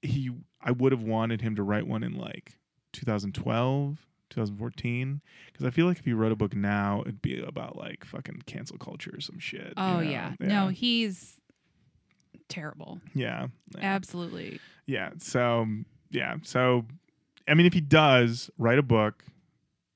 [0.00, 0.30] he
[0.62, 2.56] I would have wanted him to write one in like
[2.94, 3.98] 2012,
[4.30, 5.20] 2014,
[5.52, 8.42] because I feel like if he wrote a book now, it'd be about like fucking
[8.46, 9.66] cancel culture or some shit.
[9.68, 10.00] you Oh know?
[10.00, 10.32] yeah.
[10.40, 11.36] No, he's
[12.48, 13.00] terrible.
[13.14, 13.80] yeah, yeah.
[13.82, 14.60] Absolutely.
[14.86, 15.10] Yeah.
[15.18, 15.66] So
[16.10, 16.36] yeah.
[16.42, 16.84] So
[17.48, 19.24] I mean, if he does write a book,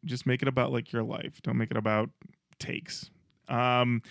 [0.04, 1.40] just make it about like your life.
[1.42, 2.10] Don't make it about
[2.58, 3.10] takes.
[3.48, 4.02] Um,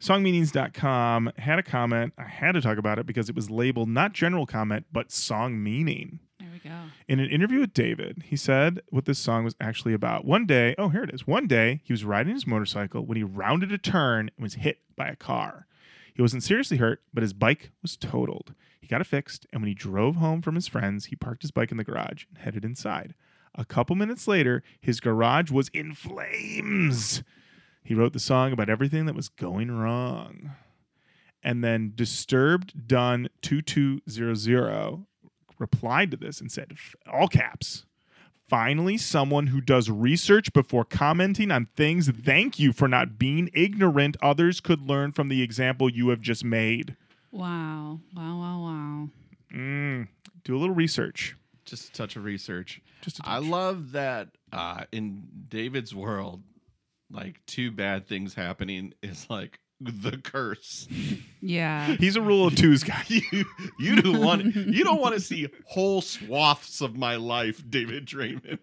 [0.00, 2.14] songmeanings.com had a comment.
[2.18, 5.62] I had to talk about it because it was labeled not general comment, but song
[5.62, 6.20] meaning.
[6.38, 6.76] There we go.
[7.08, 10.24] In an interview with David, he said what this song was actually about.
[10.24, 11.26] One day, oh, here it is.
[11.26, 14.78] One day, he was riding his motorcycle when he rounded a turn and was hit
[14.96, 15.66] by a car.
[16.18, 18.52] He wasn't seriously hurt, but his bike was totaled.
[18.80, 21.52] He got it fixed, and when he drove home from his friends, he parked his
[21.52, 23.14] bike in the garage and headed inside.
[23.54, 27.22] A couple minutes later, his garage was in flames.
[27.84, 30.56] He wrote the song about everything that was going wrong.
[31.44, 35.04] And then Disturbed Done 2200
[35.60, 36.72] replied to this and said,
[37.08, 37.84] all caps,
[38.48, 42.08] finally someone who does research before commenting on things.
[42.10, 44.16] Thank you for not being ignorant.
[44.22, 46.96] Others could learn from the example you have just made.
[47.30, 48.00] Wow.
[48.14, 49.08] Wow, wow, wow.
[49.54, 50.08] Mm,
[50.44, 51.36] do a little research.
[51.64, 52.80] Just a touch of research.
[53.02, 53.48] Just a I touch.
[53.48, 56.42] love that uh, in David's world,
[57.10, 60.88] like two bad things happening is like the curse.
[61.40, 61.86] Yeah.
[61.98, 63.04] He's a rule of twos guy.
[63.08, 63.44] you
[63.78, 68.58] you don't want you don't want to see whole swaths of my life, David Draiman.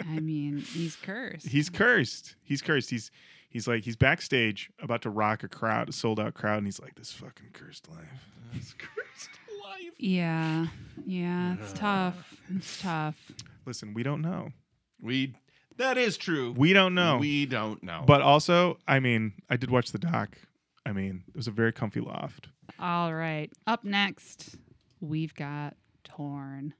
[0.00, 1.46] I mean, he's cursed.
[1.46, 2.34] He's cursed.
[2.42, 2.90] He's cursed.
[2.90, 3.10] He's
[3.48, 6.80] he's like he's backstage about to rock a crowd, a sold out crowd, and he's
[6.80, 9.30] like, "This fucking cursed life." That's cursed
[9.64, 9.92] life.
[9.98, 10.66] yeah.
[11.06, 12.36] Yeah, it's tough.
[12.54, 13.16] It's tough.
[13.64, 14.50] Listen, we don't know.
[15.00, 15.34] We
[15.78, 16.52] that is true.
[16.56, 17.18] We don't know.
[17.18, 18.04] We don't know.
[18.06, 20.36] but also, I mean, I did watch the doc.
[20.84, 22.48] I mean, it was a very comfy loft.
[22.80, 23.50] All right.
[23.66, 24.56] Up next,
[25.00, 26.74] we've got Torn.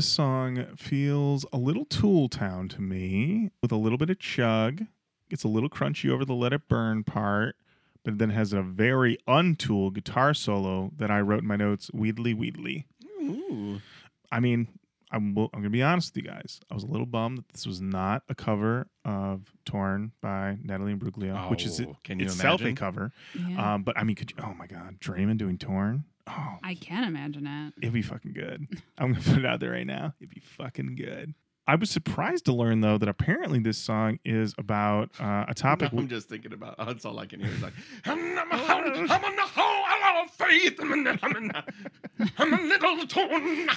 [0.00, 4.86] This song feels a little Tool Town to me, with a little bit of chug.
[5.28, 7.56] It's a little crunchy over the Let It Burn part,
[8.02, 12.32] but then has a very untool guitar solo that I wrote in my notes, Weedly
[12.32, 12.86] Weedly.
[13.20, 13.82] Ooh.
[14.32, 14.68] I mean,
[15.12, 16.60] I'm I'm gonna be honest with you guys.
[16.70, 20.94] I was a little bummed that this was not a cover of "Torn" by Natalie
[20.94, 22.74] Imbruglia, which is Oh, can you itself imagine?
[22.74, 23.12] a cover.
[23.38, 23.74] Yeah.
[23.74, 24.38] Um, but I mean, could you?
[24.42, 26.04] Oh my God, Draiman doing "Torn"?
[26.32, 27.74] Oh, I can't imagine it.
[27.82, 28.66] it'd be fucking good.
[28.98, 30.14] I'm gonna put it out there right now.
[30.20, 31.34] It'd be fucking good.
[31.66, 35.92] I was surprised to learn though that apparently this song is about uh, a topic.
[35.92, 36.74] I'm just thinking about.
[36.78, 37.50] Oh, that's all I can hear.
[37.50, 37.74] Is like,
[38.04, 41.52] I'm a hound, I'm on the whole, I'm on faith, I'm in, I'm in,
[42.38, 43.68] I'm a little torn.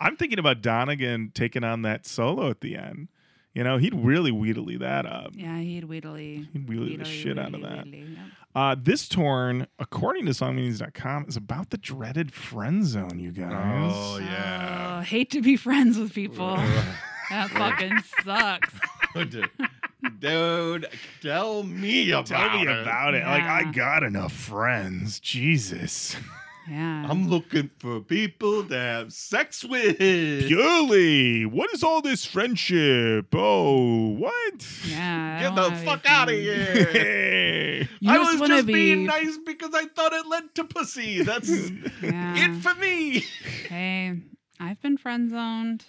[0.00, 3.08] I'm thinking about Donegan taking on that solo at the end.
[3.52, 5.30] You know, he'd really wheedly that up.
[5.34, 6.46] Yeah, he'd wheedly.
[6.52, 7.84] He'd wheedly the wheedly, shit out of that.
[7.84, 8.26] wheedly, yep.
[8.56, 13.92] Uh, this torn, according to songmeanings.com, is about the dreaded friend zone, you guys.
[13.94, 14.96] Oh yeah.
[14.96, 16.56] Oh, hate to be friends with people.
[17.30, 18.72] that fucking sucks.
[19.14, 19.50] Dude,
[20.20, 20.88] dude,
[21.20, 22.34] tell me about it.
[22.34, 22.82] Tell me it.
[22.82, 23.24] about it.
[23.24, 25.20] Like, I got enough friends.
[25.20, 26.16] Jesus.
[26.68, 27.06] Yeah.
[27.08, 29.98] I'm looking for people to have sex with.
[29.98, 33.26] Purely, what is all this friendship?
[33.32, 34.66] Oh, what?
[34.88, 35.40] yeah.
[35.42, 37.88] Get the fuck out of here.
[38.00, 41.22] You I just was just be, being nice because I thought it led to pussy.
[41.22, 41.48] That's
[42.02, 42.34] Yeah.
[42.36, 43.24] it for me.
[43.68, 44.20] Hey,
[44.58, 45.84] I've been friend zoned.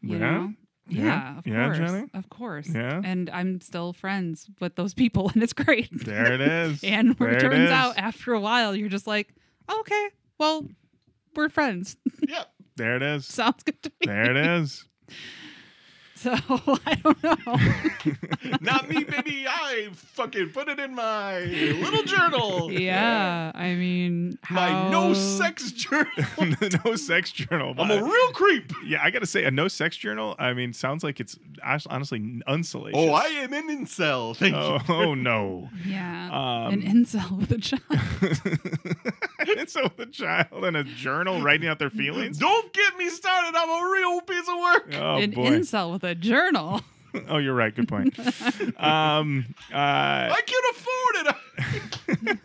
[0.00, 0.18] You Yeah?
[0.18, 0.52] know?
[0.88, 1.04] Yeah?
[1.04, 1.78] Yeah, of Yeah, course.
[1.78, 2.10] Jenny?
[2.14, 2.68] Of course.
[2.74, 3.00] Yeah?
[3.04, 5.88] And I'm still friends with those people and it's great.
[6.04, 6.82] There it is.
[6.84, 7.70] and where it turns is.
[7.70, 9.28] out after a while you're just like,
[9.70, 10.08] okay,
[10.38, 10.66] well,
[11.34, 11.96] we're friends.
[12.26, 12.48] Yep.
[12.76, 13.26] There it is.
[13.32, 14.06] Sounds good to me.
[14.06, 14.86] There it is.
[16.22, 16.32] So
[16.86, 17.36] I don't know.
[18.60, 19.44] Not me, baby.
[19.48, 22.70] I fucking put it in my little journal.
[22.70, 23.50] yeah.
[23.54, 26.06] I mean, My no sex journal.
[26.84, 27.74] no sex journal.
[27.76, 28.72] I'm a real creep.
[28.86, 30.36] yeah, I gotta say, a no sex journal.
[30.38, 31.36] I mean, sounds like it's
[31.90, 33.00] honestly unsalacious.
[33.00, 34.36] Oh, I am an incel.
[34.36, 34.94] Thank Oh, you.
[34.94, 35.70] oh no.
[35.84, 36.28] Yeah.
[36.30, 37.82] Um, An incel with a child.
[37.90, 42.38] and with a child in a journal writing out their feelings.
[42.38, 43.56] Don't get me started.
[43.56, 44.94] I'm a real piece of work.
[44.94, 45.46] Oh An boy.
[45.50, 46.80] incel with a journal.
[47.28, 47.74] oh, you're right.
[47.74, 48.18] Good point.
[48.78, 52.38] um, uh, I can't afford it.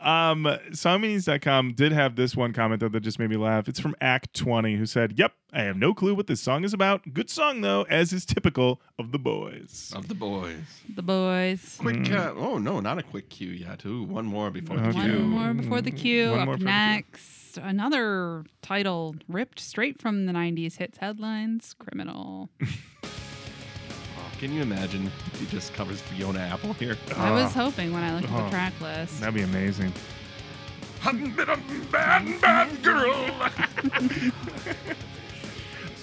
[0.00, 3.68] um, songmeanings.com did have this one comment though that just made me laugh.
[3.68, 6.72] It's from Act 20 who said, "Yep, I have no clue what this song is
[6.72, 7.12] about.
[7.12, 10.56] Good song though, as is typical of the boys." Of the boys.
[10.94, 11.76] The boys.
[11.80, 12.10] Quick.
[12.10, 13.84] Uh, oh no, not a quick cue yet.
[13.84, 15.02] Ooh, one more before the Okay.
[15.02, 15.18] cue.
[15.18, 16.30] One more before the cue.
[16.30, 16.66] One more Up before the cue.
[16.66, 22.50] next, another title ripped straight from the 90s hits headlines Criminal.
[24.38, 26.96] Oh, can you imagine if he just covers Fiona Apple here?
[27.16, 28.50] I was Oh, hoping when I looked at Oh, the ah.
[28.50, 29.20] track list.
[29.20, 29.92] That'd be amazing.
[31.04, 31.56] I've been a
[31.90, 33.14] bad, bad girl.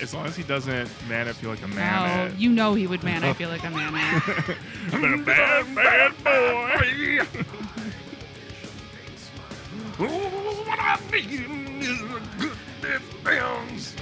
[0.02, 2.32] as long as he doesn't, man, I feel like a man.
[2.32, 3.24] Oh, you know he would man.
[3.24, 3.94] I feel like a man.
[3.95, 7.26] I've been a bad, bad boy.
[10.06, 13.95] what I need is a good defense.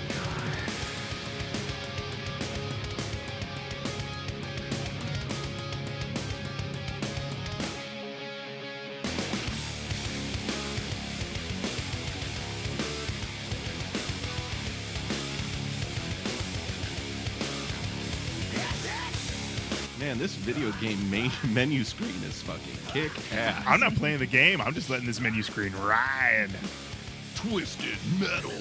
[20.14, 23.64] Man, this video game main menu screen is fucking kick ass.
[23.66, 24.62] I'm not playing the game.
[24.62, 26.52] I'm just letting this menu screen ride.
[27.34, 28.52] twisted metal.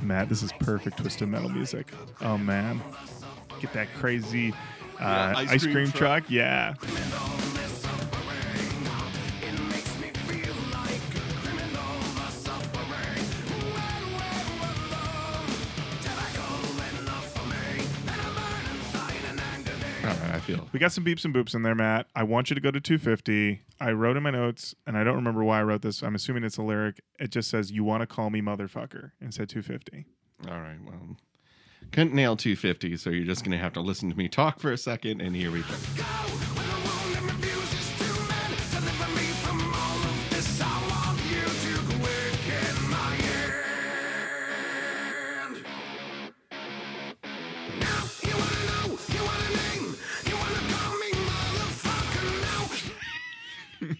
[0.00, 1.88] Matt, this is perfect twisted metal music.
[2.22, 2.80] Oh man,
[3.60, 4.54] get that crazy
[4.98, 6.30] uh, Yeah, ice, cream, truck.
[6.30, 6.72] Yeah,
[20.76, 22.06] we got some beeps and boops in there, Matt.
[22.14, 23.62] I want you to go to 250.
[23.80, 26.02] I wrote in my notes, and I don't remember why I wrote this.
[26.02, 27.00] I'm assuming it's a lyric.
[27.18, 30.04] It just says, "You want to call me motherfucker," and said 250.
[30.46, 31.16] All right, well,
[31.92, 34.76] couldn't nail 250, so you're just gonna have to listen to me talk for a
[34.76, 36.55] second, and here we go.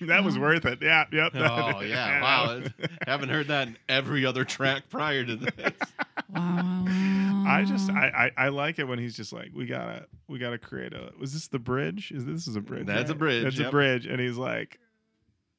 [0.07, 0.81] That was worth it.
[0.83, 1.33] Yeah, yep.
[1.35, 2.63] Oh yeah, wow!
[3.07, 5.53] Haven't heard that in every other track prior to this.
[6.35, 7.45] wow, wow, wow.
[7.47, 10.59] I just I, I I like it when he's just like we gotta we gotta
[10.59, 12.13] create a was this the bridge?
[12.13, 14.07] Is this is a bridge That's a bridge, that's a bridge.
[14.07, 14.79] And he's like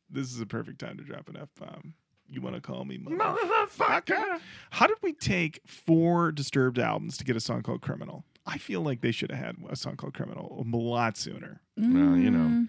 [0.10, 1.94] this is a perfect time to drop an f bomb
[2.30, 4.40] you want to call me motherfucker!
[4.72, 8.26] How did we take four disturbed albums to get a song called criminal?
[8.46, 11.62] I feel like they should have had a song called criminal a lot sooner.
[11.78, 12.68] Well, you know, Mm,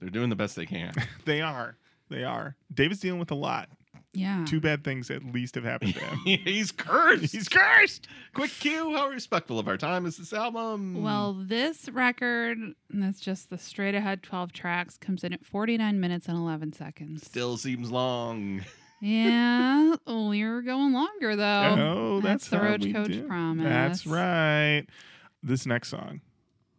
[0.00, 0.92] they're doing the best they can.
[1.24, 1.76] they are
[2.08, 3.68] they are David's dealing with a lot
[4.14, 4.44] yeah.
[4.46, 7.32] two bad things at least have happened to him He's cursed.
[7.32, 8.94] he's cursed Quick cue.
[8.94, 11.02] How respectful of our time is this album?
[11.02, 16.00] Well, this record, and that's just the straight ahead 12 tracks, comes in at 49
[16.00, 17.24] minutes and 11 seconds.
[17.26, 18.64] still seems long.
[19.00, 21.76] Yeah, we are going longer though.
[21.78, 23.26] oh that's, the how Roach Koach do.
[23.26, 23.64] promise.
[23.64, 24.84] That's right.
[25.42, 26.20] This next song,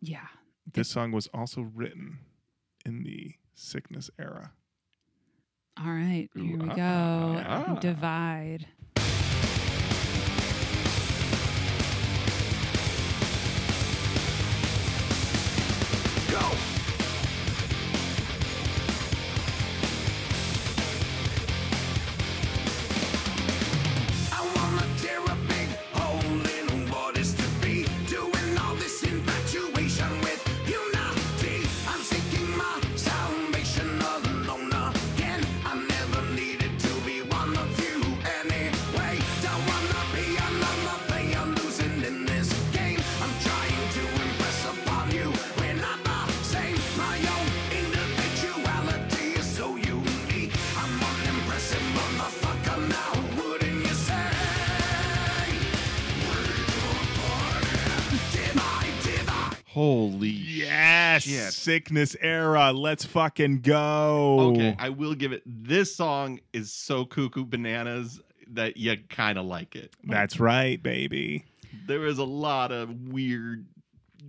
[0.02, 0.28] Yeah.
[0.74, 2.20] this song was also written
[2.90, 4.52] in the sickness era.
[5.80, 7.42] All right, here we Ooh, go.
[7.46, 7.78] ah.
[7.80, 8.66] Divide.
[16.32, 16.69] Go!
[59.80, 61.54] Holy Yes, Shit.
[61.54, 62.74] sickness era.
[62.74, 64.52] Let's fucking go.
[64.54, 65.42] Okay, I will give it.
[65.46, 68.20] This song is so cuckoo bananas
[68.52, 69.96] that you kind of like it.
[70.04, 71.46] That's right, baby.
[71.88, 73.68] There is a lot of weird,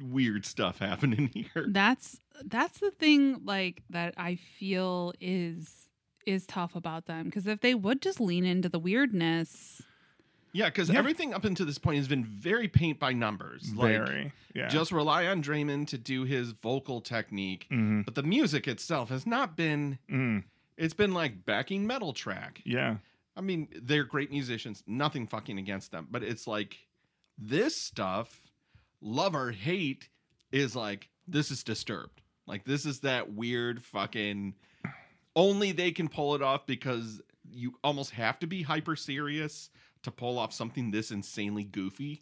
[0.00, 1.66] weird stuff happening here.
[1.66, 5.88] That's that's the thing like that I feel is
[6.26, 9.82] is tough about them because if they would just lean into the weirdness,
[10.52, 10.98] Yeah, because Yeah.
[10.98, 13.72] everything up until this point has been very paint by numbers.
[13.74, 14.32] Like, Very.
[14.54, 14.68] Yeah.
[14.68, 18.04] Just rely on Draiman to do his vocal technique, Mhm.
[18.04, 19.98] but the music itself has not been.
[20.08, 20.44] Mm.
[20.76, 22.60] It's been like backing metal track.
[22.64, 22.96] Yeah.
[23.36, 24.82] I mean, they're great musicians.
[24.86, 26.78] Nothing fucking against them, but it's like
[27.38, 28.42] this stuff,
[29.00, 30.08] love or hate,
[30.50, 32.22] is like this is disturbed.
[32.46, 34.54] Like this is that weird fucking.
[35.36, 37.22] Only they can pull it off because
[37.52, 39.70] you almost have to be hyper serious
[40.02, 42.20] to pull off something this insanely goofy.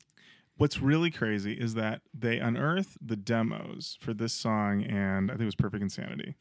[0.57, 5.43] What's really crazy is that they unearth the demos for this song and I think
[5.43, 6.35] it was Perfect Insanity.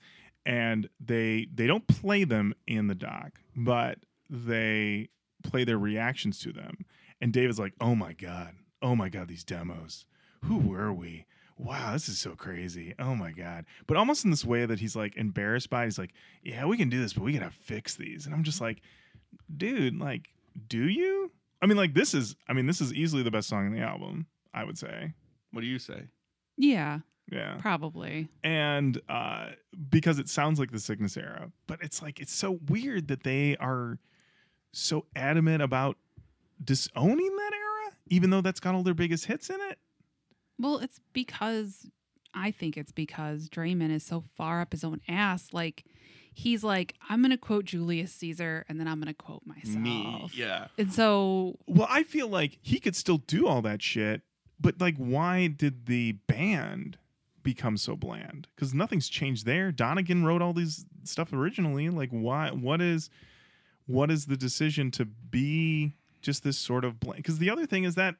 [0.45, 3.99] And they they don't play them in the doc, but
[4.29, 5.09] they
[5.43, 6.85] play their reactions to them.
[7.19, 8.53] And David's like, "Oh my god.
[8.81, 10.05] Oh my god, these demos.
[10.45, 11.25] Who were we?
[11.57, 12.93] wow, this is so crazy.
[12.99, 13.65] Oh my god!
[13.87, 15.83] But almost in this way that he's like embarrassed by.
[15.83, 15.87] it.
[15.87, 18.25] He's like, yeah, we can do this, but we gotta fix these.
[18.25, 18.81] And I'm just like,
[19.55, 20.29] dude, like,
[20.67, 21.31] do you?
[21.61, 22.35] I mean, like, this is.
[22.47, 24.27] I mean, this is easily the best song in the album.
[24.53, 25.13] I would say.
[25.51, 26.07] What do you say?
[26.57, 26.99] Yeah,
[27.31, 27.57] Yeah.
[27.59, 28.27] probably.
[28.43, 29.49] and uh,
[29.89, 33.55] because it sounds like the sickness era but it's like it's so weird that they
[33.57, 33.99] are
[34.73, 35.97] so adamant about
[36.63, 39.77] disowning that era even though that's got all their biggest hits in it
[40.59, 41.87] Well, it's because
[42.37, 45.49] I think it's because Draiman is so far up his own ass.
[45.51, 45.85] Like
[46.33, 49.77] he's like, I'm gonna quote Julius Caesar and then I'm gonna quote myself.
[49.77, 50.67] Me, yeah.
[50.77, 54.21] And so well i feel like he could still do all that shit
[54.59, 56.97] but like why did the band
[57.43, 62.49] become so bland because nothing's changed there donegan wrote all these stuff originally like why
[62.49, 63.09] what is
[63.85, 67.83] what is the decision to be just this sort of bland because the other thing
[67.83, 68.15] is that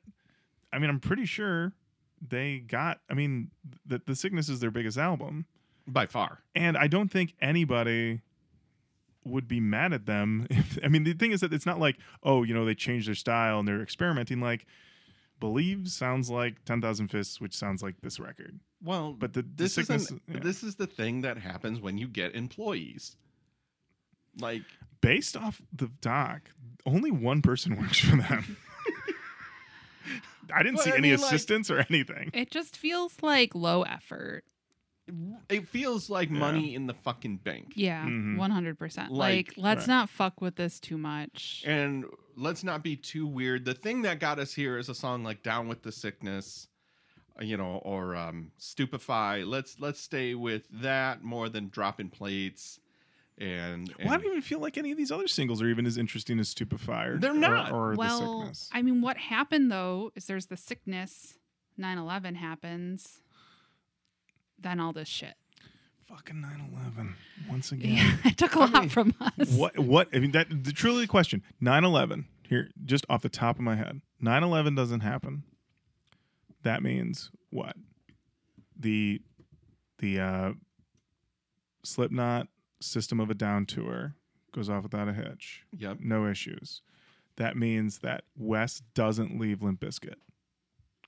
[0.72, 1.74] i mean i'm pretty sure
[2.26, 3.52] they got i mean
[3.86, 5.46] the, the sickness is their biggest album
[5.88, 6.40] By far.
[6.56, 8.22] and I don't think anybody
[9.24, 10.48] would be mad at them.
[10.52, 13.10] If, I mean, the thing is that it's not like, oh, you know, they changed
[13.10, 14.40] their style and they're experimenting.
[14.40, 14.66] Like,
[15.42, 18.60] Believe sounds like 10,000 Fists, which sounds like this record.
[18.82, 20.22] Well, But the- the this sickness- isn't.
[20.30, 20.40] yeah.
[20.40, 23.18] This is the thing that happens when you get employees.
[24.40, 24.64] Like
[25.02, 26.50] Based off the doc,
[26.86, 28.58] only one person works for them.
[30.54, 32.30] I didn't Well, see I any mean, like- or anything.
[32.34, 34.44] it just feels like low effort.
[35.50, 36.38] it feels like Yeah.
[36.38, 37.72] money in the fucking bank.
[37.76, 38.36] Yeah, Mhm.
[38.38, 39.10] 100%.
[39.10, 39.88] Like- Like, let's Right.
[39.88, 41.64] not fuck with this too much.
[41.66, 42.04] And
[42.36, 43.64] let's not be too weird.
[43.64, 46.68] The thing that got us here is a song like "Down with the Sickness,"
[47.40, 52.82] uh, you know, or um, "Stupefy." Let's let's stay with that more than dropping plates.
[53.40, 55.86] And, and Well, I don't even feel like any of these other singles are even
[55.86, 57.72] as interesting as Stupefy They're not.
[57.72, 58.70] or, or the well, sickness.
[58.74, 61.38] I mean, what happened though is there's the sickness,
[61.78, 63.22] 9 11 happens,
[64.60, 65.36] then all this shit.
[66.10, 67.14] Fucking 9/11
[67.50, 67.92] once again.
[67.96, 69.50] Yeah, it took a lot from us.
[69.52, 73.58] what what I mean that the truly the question 9/11 here just off the top
[73.58, 75.44] of my head 9/11 doesn't happen
[76.64, 77.76] that means what
[78.80, 79.22] the
[80.00, 80.52] the uh
[81.84, 82.48] Slipknot
[82.80, 84.16] System of a Down tour
[84.54, 86.00] goes off without a hitch Yep.
[86.00, 86.82] no issues
[87.38, 90.16] that means that Wes doesn't leave Limp Bizkit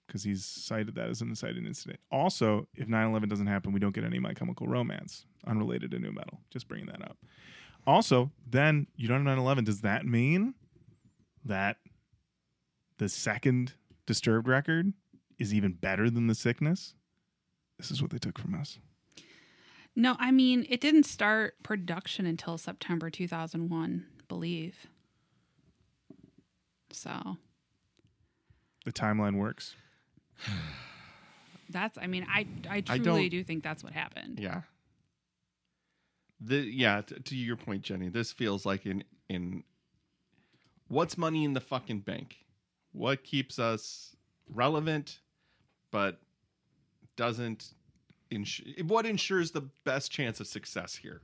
[0.05, 1.99] because he's cited that as an inciting incident.
[2.11, 6.11] Also, if 9/11 doesn't happen, we don't get any My Chemical Romance unrelated to nu
[6.11, 6.39] metal.
[6.49, 7.17] Just bringing that up.
[7.85, 9.63] Also, then you don't have 9/11.
[9.65, 10.53] Does that mean
[11.45, 11.77] that
[12.97, 13.73] the second
[14.05, 14.91] Disturbed record
[15.37, 16.95] is even better than the Sickness?
[17.77, 18.79] This is what they took from us.
[19.95, 24.87] No, I mean, it didn't start production until September 2001, believe.
[26.91, 27.37] So
[28.85, 29.75] The timeline works.
[31.69, 34.39] that's, I mean, I, I I truly don't- do think that's what happened.
[34.39, 34.61] Yeah.
[36.41, 39.63] The yeah, t- to your point, Jenny, this feels like in in
[40.87, 42.37] what's money in the fucking bank?
[42.93, 44.15] What keeps us
[44.47, 45.19] relevant
[45.91, 46.21] but
[47.17, 47.73] doesn't
[48.31, 51.21] ins- what ensures the best chance of success here?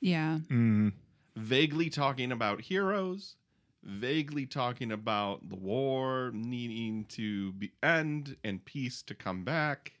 [0.00, 0.38] Yeah.
[0.50, 0.92] Mm,
[1.36, 3.36] Vaguely talking about heroes,
[3.82, 9.92] vaguely talking about the war needing to be end and peace to come back.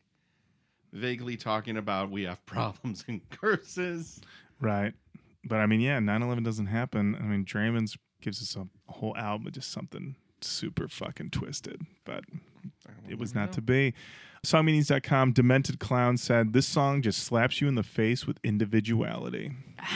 [0.92, 4.20] Vaguely talking about we have problems and curses.
[4.60, 4.94] right.
[5.44, 7.14] But I mean, yeah, 9/11 doesn't happen.
[7.16, 11.82] I mean, Draiman's gives us a, a whole album of just something super fucking twisted,
[12.04, 12.24] but
[13.08, 13.94] it was not to be.
[14.46, 19.52] Songmeanings.com, Demented Clown said, This song just slaps you in the face with individuality.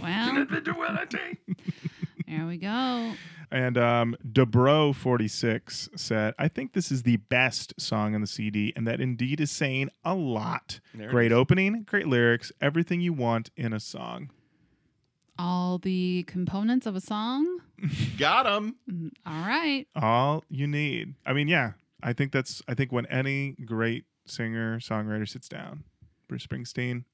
[0.00, 1.38] Well, individuality.
[2.26, 3.12] there we go.
[3.50, 8.86] And um, Debro46 said, I think this is the best song on the CD, and
[8.86, 10.80] that indeed is saying a lot.
[10.94, 14.30] There Great opening, great lyrics, everything you want in a song.
[15.38, 17.58] All the components of a song.
[18.18, 18.76] Got them.
[19.26, 19.86] All right.
[19.94, 21.14] All you need.
[21.26, 21.72] I mean, yeah,
[22.02, 25.84] I think that's, I think when any great singer, songwriter sits down,
[26.28, 27.04] Bruce Springsteen,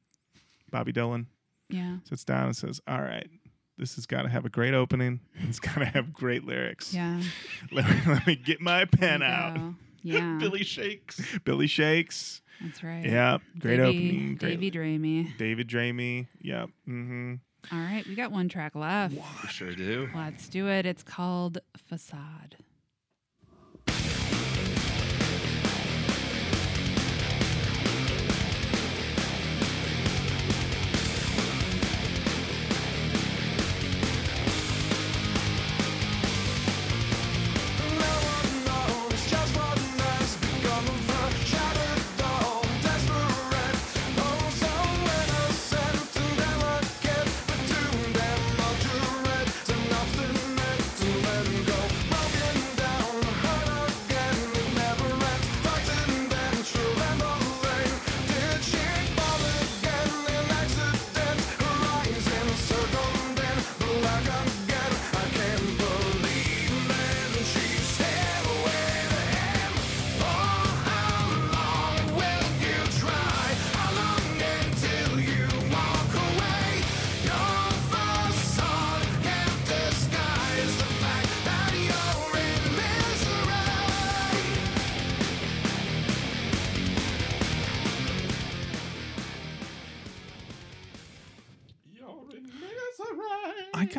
[0.71, 1.27] Bobby Dylan,
[1.69, 1.99] Yeah.
[2.05, 3.29] sits down and says, All right,
[3.77, 5.21] this has got to have a great opening.
[5.49, 6.93] It's got to have great lyrics.
[6.95, 7.23] Yeah.
[7.73, 9.75] Let, me, let me get my pen out.
[10.03, 10.37] Yeah.
[10.41, 11.21] Billy shakes.
[11.45, 12.41] Billy Shakes.
[12.63, 13.05] That's right.
[13.05, 13.39] Yeah.
[13.59, 14.37] Great Davey, opening.
[14.37, 14.51] Great.
[14.51, 15.37] Davey Dramey.
[15.39, 16.27] David Dramey.
[16.41, 16.69] Yep.
[16.89, 17.35] Mm-hmm.
[17.73, 18.05] All right.
[18.07, 19.15] We got one track left.
[19.15, 20.09] We sure do.
[20.15, 20.85] Let's do it.
[20.87, 22.57] It's called Facade.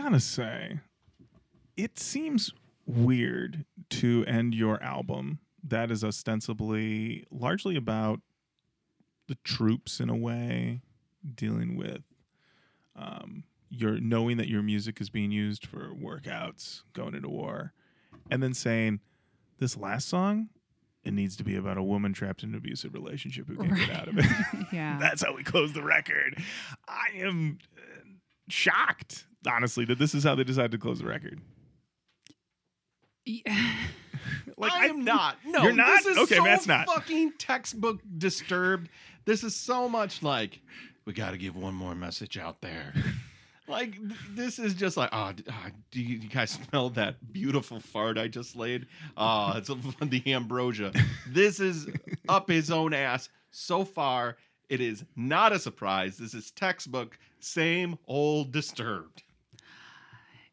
[0.09, 0.79] Gotta say,
[1.77, 2.51] it seems
[2.87, 8.19] weird to end your album that is ostensibly largely about
[9.27, 10.81] the troops in a way,
[11.35, 12.01] dealing with
[12.95, 17.73] um, your knowing that your music is being used for workouts, going into war,
[18.31, 18.99] and then saying
[19.59, 20.49] this last song.
[21.03, 23.89] It needs to be about a woman trapped in an abusive relationship who can't get
[23.91, 24.25] out of it.
[24.73, 24.97] Yeah.
[25.01, 26.41] That's how we close the record.
[26.87, 27.81] I am uh,
[28.49, 31.39] shocked, honestly, that this is how they decided to close the record.
[33.25, 33.75] Yeah.
[34.57, 35.37] Like I am not.
[35.45, 36.03] No, You're not?
[36.03, 36.85] This is Okay, so Matt's not.
[36.87, 38.89] Fucking textbook disturbed.
[39.23, 40.59] This is so much like
[41.05, 42.93] we got to give one more message out there.
[43.69, 47.31] like th- this is just like oh, d- ah, do you, you guys smell that
[47.31, 48.87] beautiful fart I just laid?
[49.15, 50.91] Oh, it's a, the ambrosia.
[51.29, 51.87] This is
[52.27, 54.35] up his own ass so far.
[54.67, 56.17] It is not a surprise.
[56.17, 59.23] This is textbook same old disturbed.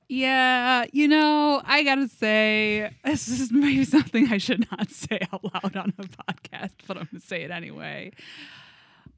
[0.08, 5.42] Yeah, you know, I gotta say, this is maybe something I should not say out
[5.42, 8.12] loud on a podcast, but I'm gonna say it anyway.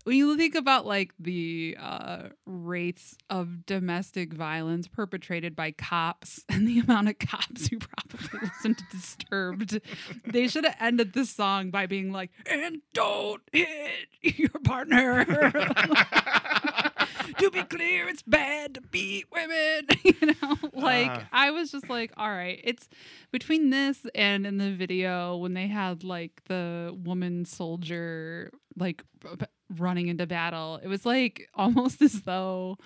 [0.09, 6.67] When you think about like the uh, rates of domestic violence perpetrated by cops and
[6.67, 9.79] the amount of cops who probably listen to Disturbed,
[10.25, 15.27] they should have ended this song by being like, "And don't hit your partner."
[17.39, 19.89] to be clear, it's bad to beat women.
[20.05, 21.29] you know, like Ah.
[21.33, 22.89] I was just like, all right, it's
[23.31, 29.29] between this and in the video when they had like the woman soldier like b-
[29.39, 29.47] b-
[29.77, 32.77] running into battle, it was like almost as though.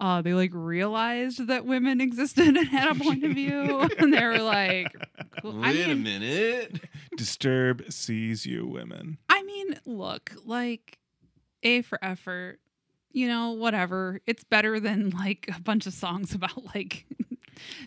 [0.00, 4.24] Uh, they like realized that women existed and had a point of view, and they
[4.24, 4.94] were like,
[5.42, 5.60] cool.
[5.60, 6.80] I Wait a minute.
[7.16, 9.18] Disturb sees you, women.
[9.28, 10.98] I mean, look, like
[11.64, 12.60] A for effort,
[13.10, 14.20] you know, whatever.
[14.24, 17.04] It's better than like a bunch of songs about like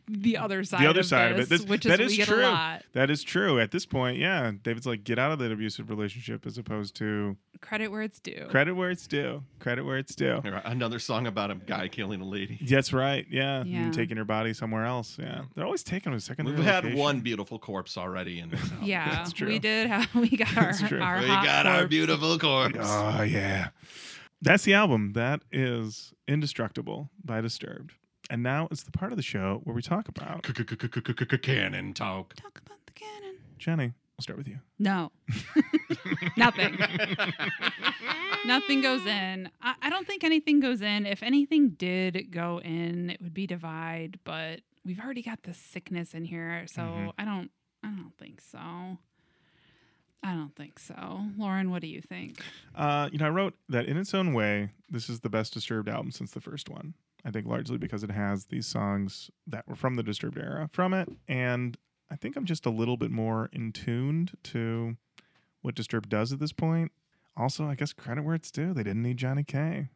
[0.08, 0.82] the other side.
[0.82, 1.58] the other of side this, of it.
[1.58, 2.42] This, which that is is we get true.
[2.42, 2.84] a lot.
[2.94, 3.60] That is true.
[3.60, 7.38] At this point, yeah, David's like, get out of that abusive relationship as opposed to
[7.62, 8.48] Credit where it's due.
[8.50, 9.44] credit where it's due.
[9.60, 10.42] Credit where it's due.
[10.66, 12.58] Another song about a guy killing a lady.
[12.62, 13.26] That's right.
[13.30, 13.64] Yeah.
[13.64, 13.84] Yeah.
[13.84, 15.18] And taking her body somewhere else.
[15.20, 15.44] Yeah.
[15.56, 16.46] They're always taking them a second.
[16.48, 18.80] We've had one beautiful corpse already in this album.
[18.82, 19.48] Yeah, That's true.
[19.48, 21.02] we did have we got our, true.
[21.02, 22.78] our We hot got our beautiful corpse.
[22.82, 23.70] Oh, yeah.
[24.42, 25.14] That's the album.
[25.14, 27.94] That is Indestructible by Disturbed.
[28.32, 32.34] And now it's the part of the show where we talk about Canon talk.
[32.36, 33.36] Talk about the canon.
[33.58, 33.92] Jenny.
[34.18, 34.60] We'll start with you.
[34.80, 35.12] No,
[36.38, 36.78] nothing.
[38.46, 39.50] Nothing goes in.
[39.62, 41.06] I, I don't think anything goes in.
[41.06, 44.20] If anything did go in, it would be divide.
[44.24, 47.12] But we've already got the sickness in here, so Mhm.
[47.18, 47.52] I don't.
[47.84, 48.60] I don't think so.
[50.24, 51.22] I don't think so.
[51.38, 52.42] Lorin, what do you think?
[52.76, 55.90] Uh, you know, I wrote that in its own way, this is the best Disturbed
[55.90, 56.94] album since the first one.
[57.26, 60.94] I think largely because it has these songs that were from the Disturbed era from
[60.94, 61.78] it, and
[62.10, 64.98] I think I'm just a little bit more in tuned to
[65.62, 66.92] what Disturbed does at this point.
[67.38, 68.74] Also, I guess credit where it's due.
[68.74, 69.90] They didn't need Johnny K.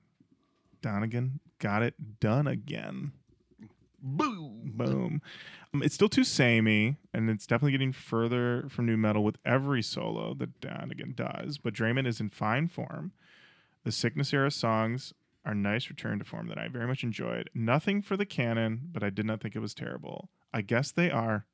[0.82, 3.12] Donegan got it done again.
[4.02, 4.72] Boom.
[4.76, 5.22] Boom.
[5.74, 9.82] Um, it's still too samey, and it's definitely getting further from nu metal with every
[9.82, 11.58] solo that Donegan does.
[11.58, 13.14] But Draiman is in fine form.
[13.84, 15.14] The Sickness era songs
[15.46, 17.50] are nice return to form that I very much enjoyed.
[17.54, 20.30] Nothing for the canon, but I did not think it was terrible.
[20.54, 21.46] I guess they are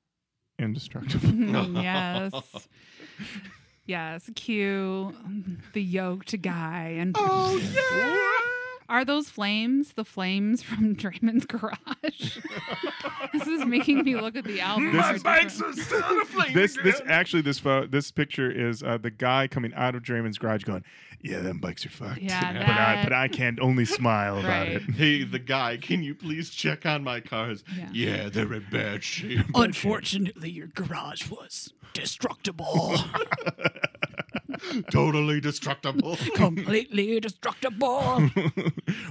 [0.58, 1.30] indestructible.
[1.32, 2.34] Mm, yes.
[3.86, 5.14] Yes, cue
[5.74, 8.41] the yoked guy and Oh yeah.
[8.92, 11.78] Are those flames the flames from Draiman's garage?
[13.34, 14.92] this is making me look at the album.
[14.92, 18.52] This more is- are still on a flame this this actually this pho- this picture
[18.52, 20.84] is uh, the guy coming out of Draiman's garage going,
[21.22, 24.82] "Yeah, them bikes are fucked." Yeah, but I but I can't only smile about it.
[24.82, 27.64] Hey, the guy, can you please check on my cars?
[27.78, 27.90] Yeah.
[27.94, 29.46] Yeah, they're in bad shape.
[29.56, 32.98] Unfortunately, your garage was destructible.
[34.92, 36.18] totally destructible.
[36.36, 38.02] Completely destructible.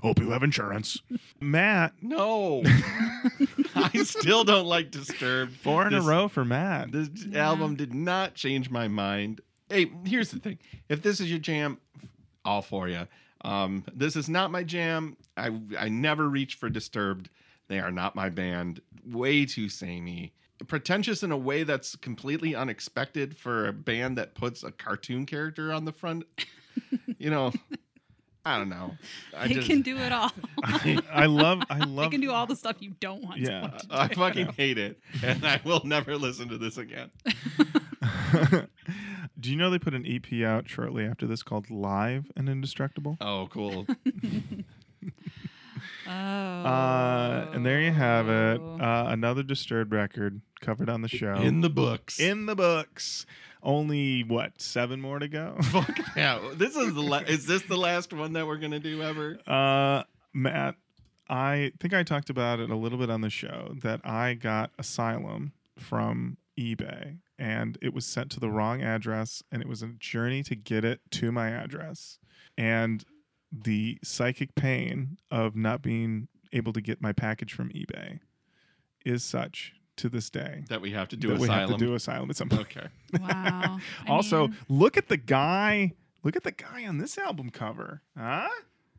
[0.03, 0.99] Hope you have insurance.
[1.41, 2.63] Matt, no.
[3.75, 5.53] I still don't like Disturbed.
[5.57, 6.93] four in This- a row for Matt.
[6.93, 7.47] This Yeah.
[7.49, 9.41] album did not change my mind.
[9.69, 10.59] Hey, here's the thing.
[10.89, 11.79] If this is your jam,
[12.45, 13.07] all for you.
[13.43, 15.17] Um, this is not my jam.
[15.37, 17.31] I I never reach for Disturbed.
[17.69, 18.81] They are not my band.
[19.07, 20.33] Way too samey.
[20.67, 25.73] Pretentious in a way that's completely unexpected for a band that puts a cartoon character
[25.73, 26.25] on the front.
[27.19, 27.53] you know,
[28.45, 28.95] I don't know.
[29.37, 30.31] I They just- can do it all.
[30.63, 33.63] I love I they love can do all the stuff you don't want Yeah.
[33.63, 33.95] someone to do.
[33.95, 37.11] I fucking hate it, and I will never listen to this again.
[39.39, 43.17] Do you know they put an EP out shortly after this called Live and Indestructible?
[43.23, 43.87] Oh, cool.
[46.07, 46.11] Oh.
[46.11, 48.61] Uh, and there you have it.
[48.61, 51.35] Uh, another disturbed record covered on the show.
[51.35, 52.21] In the books.
[52.21, 53.27] In the books.
[53.63, 55.57] Only what seven more to go.
[55.63, 56.41] Fuck yeah.
[56.55, 59.39] This is the la- is this the last one that we're gonna do ever?
[59.47, 60.77] Uh, Matt,
[61.29, 64.71] I think I talked about it a little bit on the show that I got
[64.79, 69.89] Asylum from eBay and it was sent to the wrong address and it was a
[69.99, 72.19] journey to get it to my address.
[72.59, 73.05] And
[73.53, 78.21] the psychic pain of not being able to get my package from eBay
[79.05, 81.79] is such to this day That we have to do that we have asylum.
[81.79, 82.63] to do Asylum at some point.
[82.63, 82.89] okay.
[83.21, 83.79] Wow.
[84.09, 85.93] Also, mean, look at the guy.
[86.23, 88.03] Look at the guy on this album cover.
[88.17, 88.49] Huh?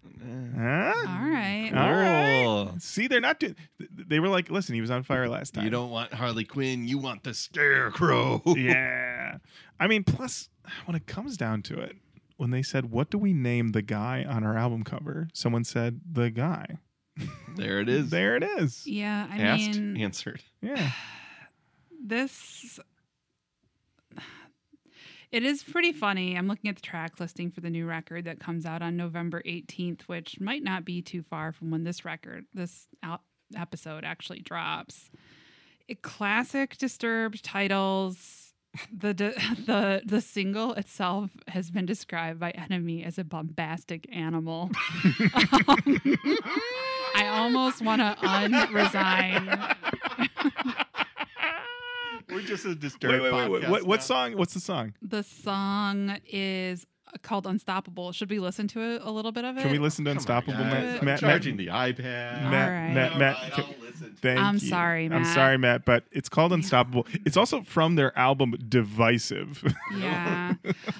[0.03, 0.93] Huh?
[1.07, 1.71] all right.
[1.73, 2.45] All right.
[2.45, 2.75] Oh.
[2.79, 3.55] See, they're not doing.
[3.79, 5.63] They were like, listen, he was on fire last time.
[5.63, 8.41] You don't want Harley Quinn, you want the scarecrow.
[8.57, 9.37] yeah.
[9.79, 10.49] I mean, plus,
[10.85, 11.95] when it comes down to it,
[12.41, 16.01] when they said, "What do we name the guy on our album cover?" Someone said,
[16.11, 16.79] "The guy."
[17.55, 18.09] there it is.
[18.09, 18.87] There it is.
[18.87, 20.41] Yeah, I Asked, mean, answered.
[20.59, 20.91] Yeah.
[22.03, 22.79] this
[25.31, 26.35] it is pretty funny.
[26.35, 29.43] I'm looking at the track listing for the new record that comes out on November
[29.45, 33.21] 18th, which might not be too far from when this record, this out
[33.55, 35.11] episode actually drops.
[35.87, 38.40] It, classic Disturbed titles.
[38.97, 39.13] The
[39.65, 44.69] the the single itself has been described by NME as a bombastic animal.
[45.03, 46.01] Um,
[47.15, 49.75] I almost want to unresign
[52.29, 53.63] We're just a Wait, disturbed wait, wait, wait.
[53.63, 54.37] podcast What, what song?
[54.37, 54.93] What's the song?
[55.01, 56.85] The song is
[57.23, 58.13] called Unstoppable.
[58.13, 59.63] Should we listen to it, a little bit of it?
[59.63, 60.71] Can we listen to Come on, Unstoppable, guys.
[60.71, 60.99] Matt?
[60.99, 62.03] I'm Matt, charging Matt, the iPad.
[62.49, 62.93] Matt, All right.
[62.93, 63.80] Matt, All Matt, right, can- I'll listen.
[64.21, 64.59] Thank I'm you.
[64.59, 65.17] sorry, Matt.
[65.19, 67.05] I'm sorry, Matt, but it's called Unstoppable.
[67.25, 69.63] It's also from their album Divisive.
[69.97, 70.53] Yeah.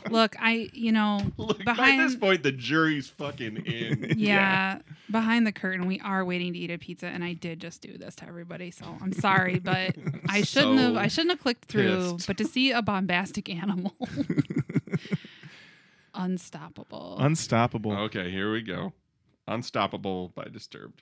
[0.10, 4.14] Look, I, you know, Look, behind by this point, the jury's fucking in.
[4.18, 4.80] yeah,
[5.10, 7.98] behind the curtain, we are waiting to eat a pizza, and I did just do
[7.98, 9.96] this to everybody, so I'm sorry, but
[10.30, 10.98] I shouldn't So have.
[10.98, 12.14] I shouldn't have clicked through.
[12.16, 12.28] pissed.
[12.28, 13.96] But to see a bombastic animal,
[16.14, 17.18] unstoppable.
[17.20, 17.94] Unstoppable.
[17.94, 18.94] okay, here we go.
[19.48, 21.02] Unstoppable by Disturbed.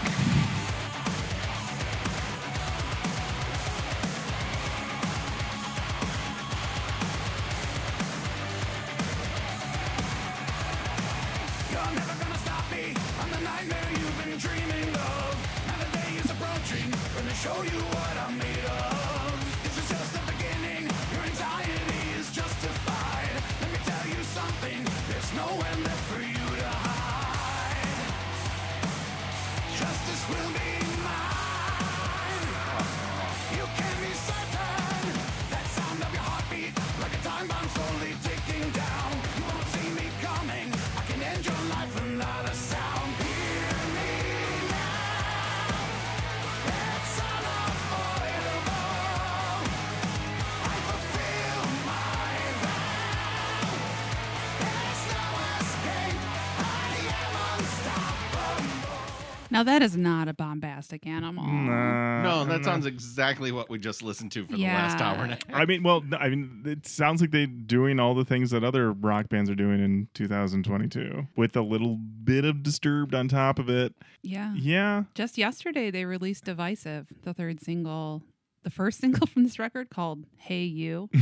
[59.51, 61.43] now that is not a bombastic animal.
[61.45, 62.65] Nah, No, that nah.
[62.65, 65.43] sounds exactly what we just listened to for the last hour and a half.
[65.53, 68.91] I mean, well, I mean, it sounds like they're doing all the things that other
[68.93, 73.69] rock bands are doing in 2022 with a little bit of Disturbed on top of
[73.69, 73.93] it.
[74.23, 74.53] Yeah.
[74.55, 75.03] Yeah.
[75.15, 78.23] Just yesterday, they released Divisive, the third single,
[78.63, 81.09] the first single from this record called Hey You.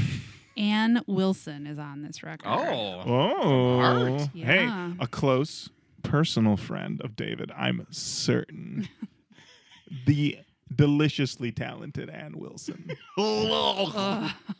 [0.57, 2.47] Ann Wilson is on this record.
[2.49, 3.01] Oh.
[3.05, 3.79] Oh.
[3.79, 4.21] Art.
[4.33, 4.91] Hey, Yeah.
[4.99, 5.69] a close
[6.03, 8.87] personal friend of David, I'm certain.
[10.05, 10.37] the
[10.75, 12.91] deliciously talented Ann Wilson.
[13.17, 13.91] Oh.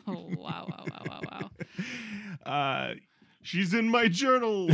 [0.08, 1.50] Wow, wow, wow, wow, wow.
[2.52, 2.94] Uh,
[3.42, 4.70] She's in my journal.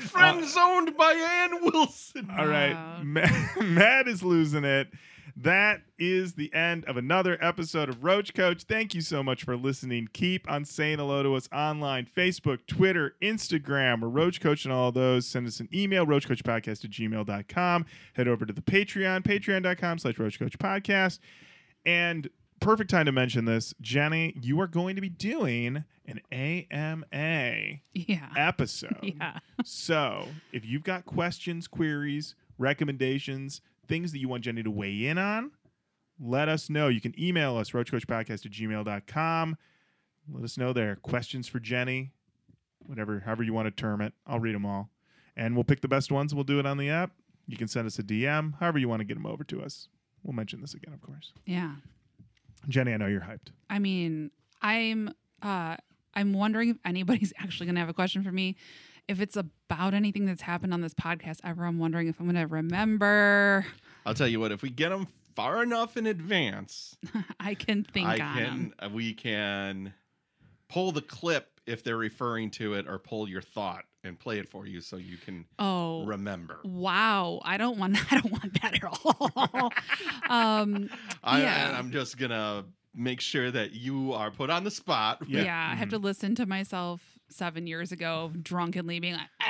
[0.00, 2.28] Friend zoned by Ann Wilson.
[2.36, 3.00] All right, Wow.
[3.02, 4.88] Matt, Matt is losing it.
[5.36, 8.62] That is the end of another episode of Roach Koach.
[8.62, 10.08] Thank you so much for listening.
[10.12, 14.00] Keep on saying hello to us online Facebook, Twitter, Instagram.
[14.00, 15.26] We're Roach Koach and all those.
[15.26, 17.86] Send us an email, roachkoachpodcast at gmail.com.
[18.12, 21.18] Head over to the Patreon, patreon.com slash roachkoachpodcast.
[21.84, 22.30] And
[22.60, 23.74] perfect time to mention this.
[23.80, 28.28] Jenny, you are going to be doing an AMA Yeah.
[28.36, 28.98] episode.
[29.02, 29.38] Yeah.
[29.64, 35.18] So if you've got questions, queries, recommendations, things that you want Jenny to weigh in
[35.18, 35.52] on,
[36.20, 36.88] let us know.
[36.88, 39.56] You can email us, roachkoachpodcast at gmail.com.
[40.32, 40.96] Let us know there.
[40.96, 42.12] Questions for Jenny,
[42.78, 44.12] whatever, however you want to term it.
[44.26, 44.90] I'll read them all.
[45.36, 46.34] And we'll pick the best ones.
[46.34, 47.10] We'll do it on the app.
[47.46, 49.88] You can send us a DM, however you want to get them over to us.
[50.22, 51.32] We'll mention this again, of course.
[51.44, 51.72] Yeah.
[52.68, 53.48] Jenny, I know you're hyped.
[53.68, 54.30] I mean,
[54.62, 55.12] I'm
[55.42, 55.76] uh
[56.14, 58.56] I'm wondering if anybody's actually going to have a question for me.
[59.06, 62.36] If it's about anything that's happened on this podcast ever, I'm wondering if I'm going
[62.36, 63.66] to remember.
[64.06, 64.50] I'll tell you what.
[64.52, 66.96] If we get them far enough in advance,
[67.40, 68.72] I can think I can.
[68.78, 69.92] uh, We can
[70.70, 74.48] pull the clip if they're referring to it, or pull your thought and play it
[74.48, 76.60] for you so you can Oh, remember.
[76.64, 77.40] wow!
[77.44, 77.96] I don't want.
[78.12, 79.72] I don't want that at all.
[80.28, 80.90] um,
[81.22, 81.68] I, Yeah.
[81.68, 82.64] and I'm just gonna
[82.94, 85.22] make sure that you are put on the spot.
[85.26, 85.68] yeah, Yeah.
[85.72, 89.28] I have to listen to myself seven years ago, drunkenly being like,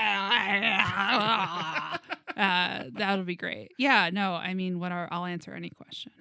[2.36, 5.08] uh, "That'll be great." Yeah, no, I mean, what are?
[5.10, 6.12] I'll answer any question,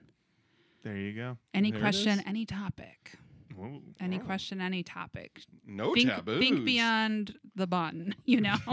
[0.84, 1.38] There you go.
[1.54, 3.14] any There question, any topic,
[3.56, 3.82] Whoa.
[4.00, 5.42] any question, any topic.
[5.66, 6.40] No think, taboos.
[6.40, 8.56] think beyond the button, you know.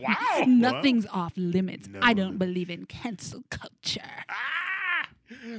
[0.00, 0.44] Wow.
[0.46, 1.88] Nothing's off limits.
[1.88, 2.00] No.
[2.02, 4.00] I don't believe in cancel culture.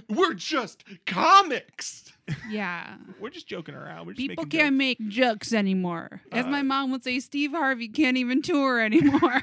[0.10, 2.12] We're just comics.
[2.50, 2.96] Yeah.
[3.20, 4.08] We're just joking around.
[4.08, 4.78] We're just People can't jokes.
[4.78, 6.22] make jokes anymore.
[6.32, 9.42] As Uh, my mom would say, Steve Harvey can't even tour anymore.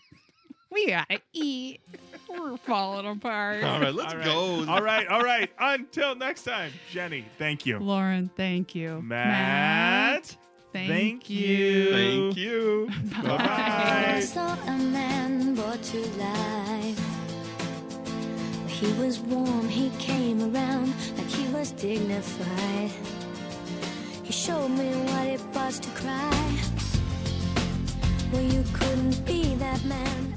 [0.70, 1.80] we gotta eat.
[2.28, 3.62] We're falling apart.
[3.64, 4.24] All right, let's All right.
[4.24, 4.64] go.
[4.68, 5.50] All right, all right.
[5.58, 7.24] Until next time, Jenny.
[7.38, 7.78] Thank you.
[7.78, 9.00] Lorin, thank you.
[9.02, 10.36] Matt,
[10.72, 11.46] thank, thank you.
[11.48, 11.92] you.
[11.92, 12.90] Thank you.
[13.22, 14.24] Bye I
[16.96, 17.13] bye.
[18.80, 22.90] He was warm, he came around like he was dignified.
[24.24, 26.58] He showed me what it was to cry.
[28.32, 30.34] Well, you couldn't be that man.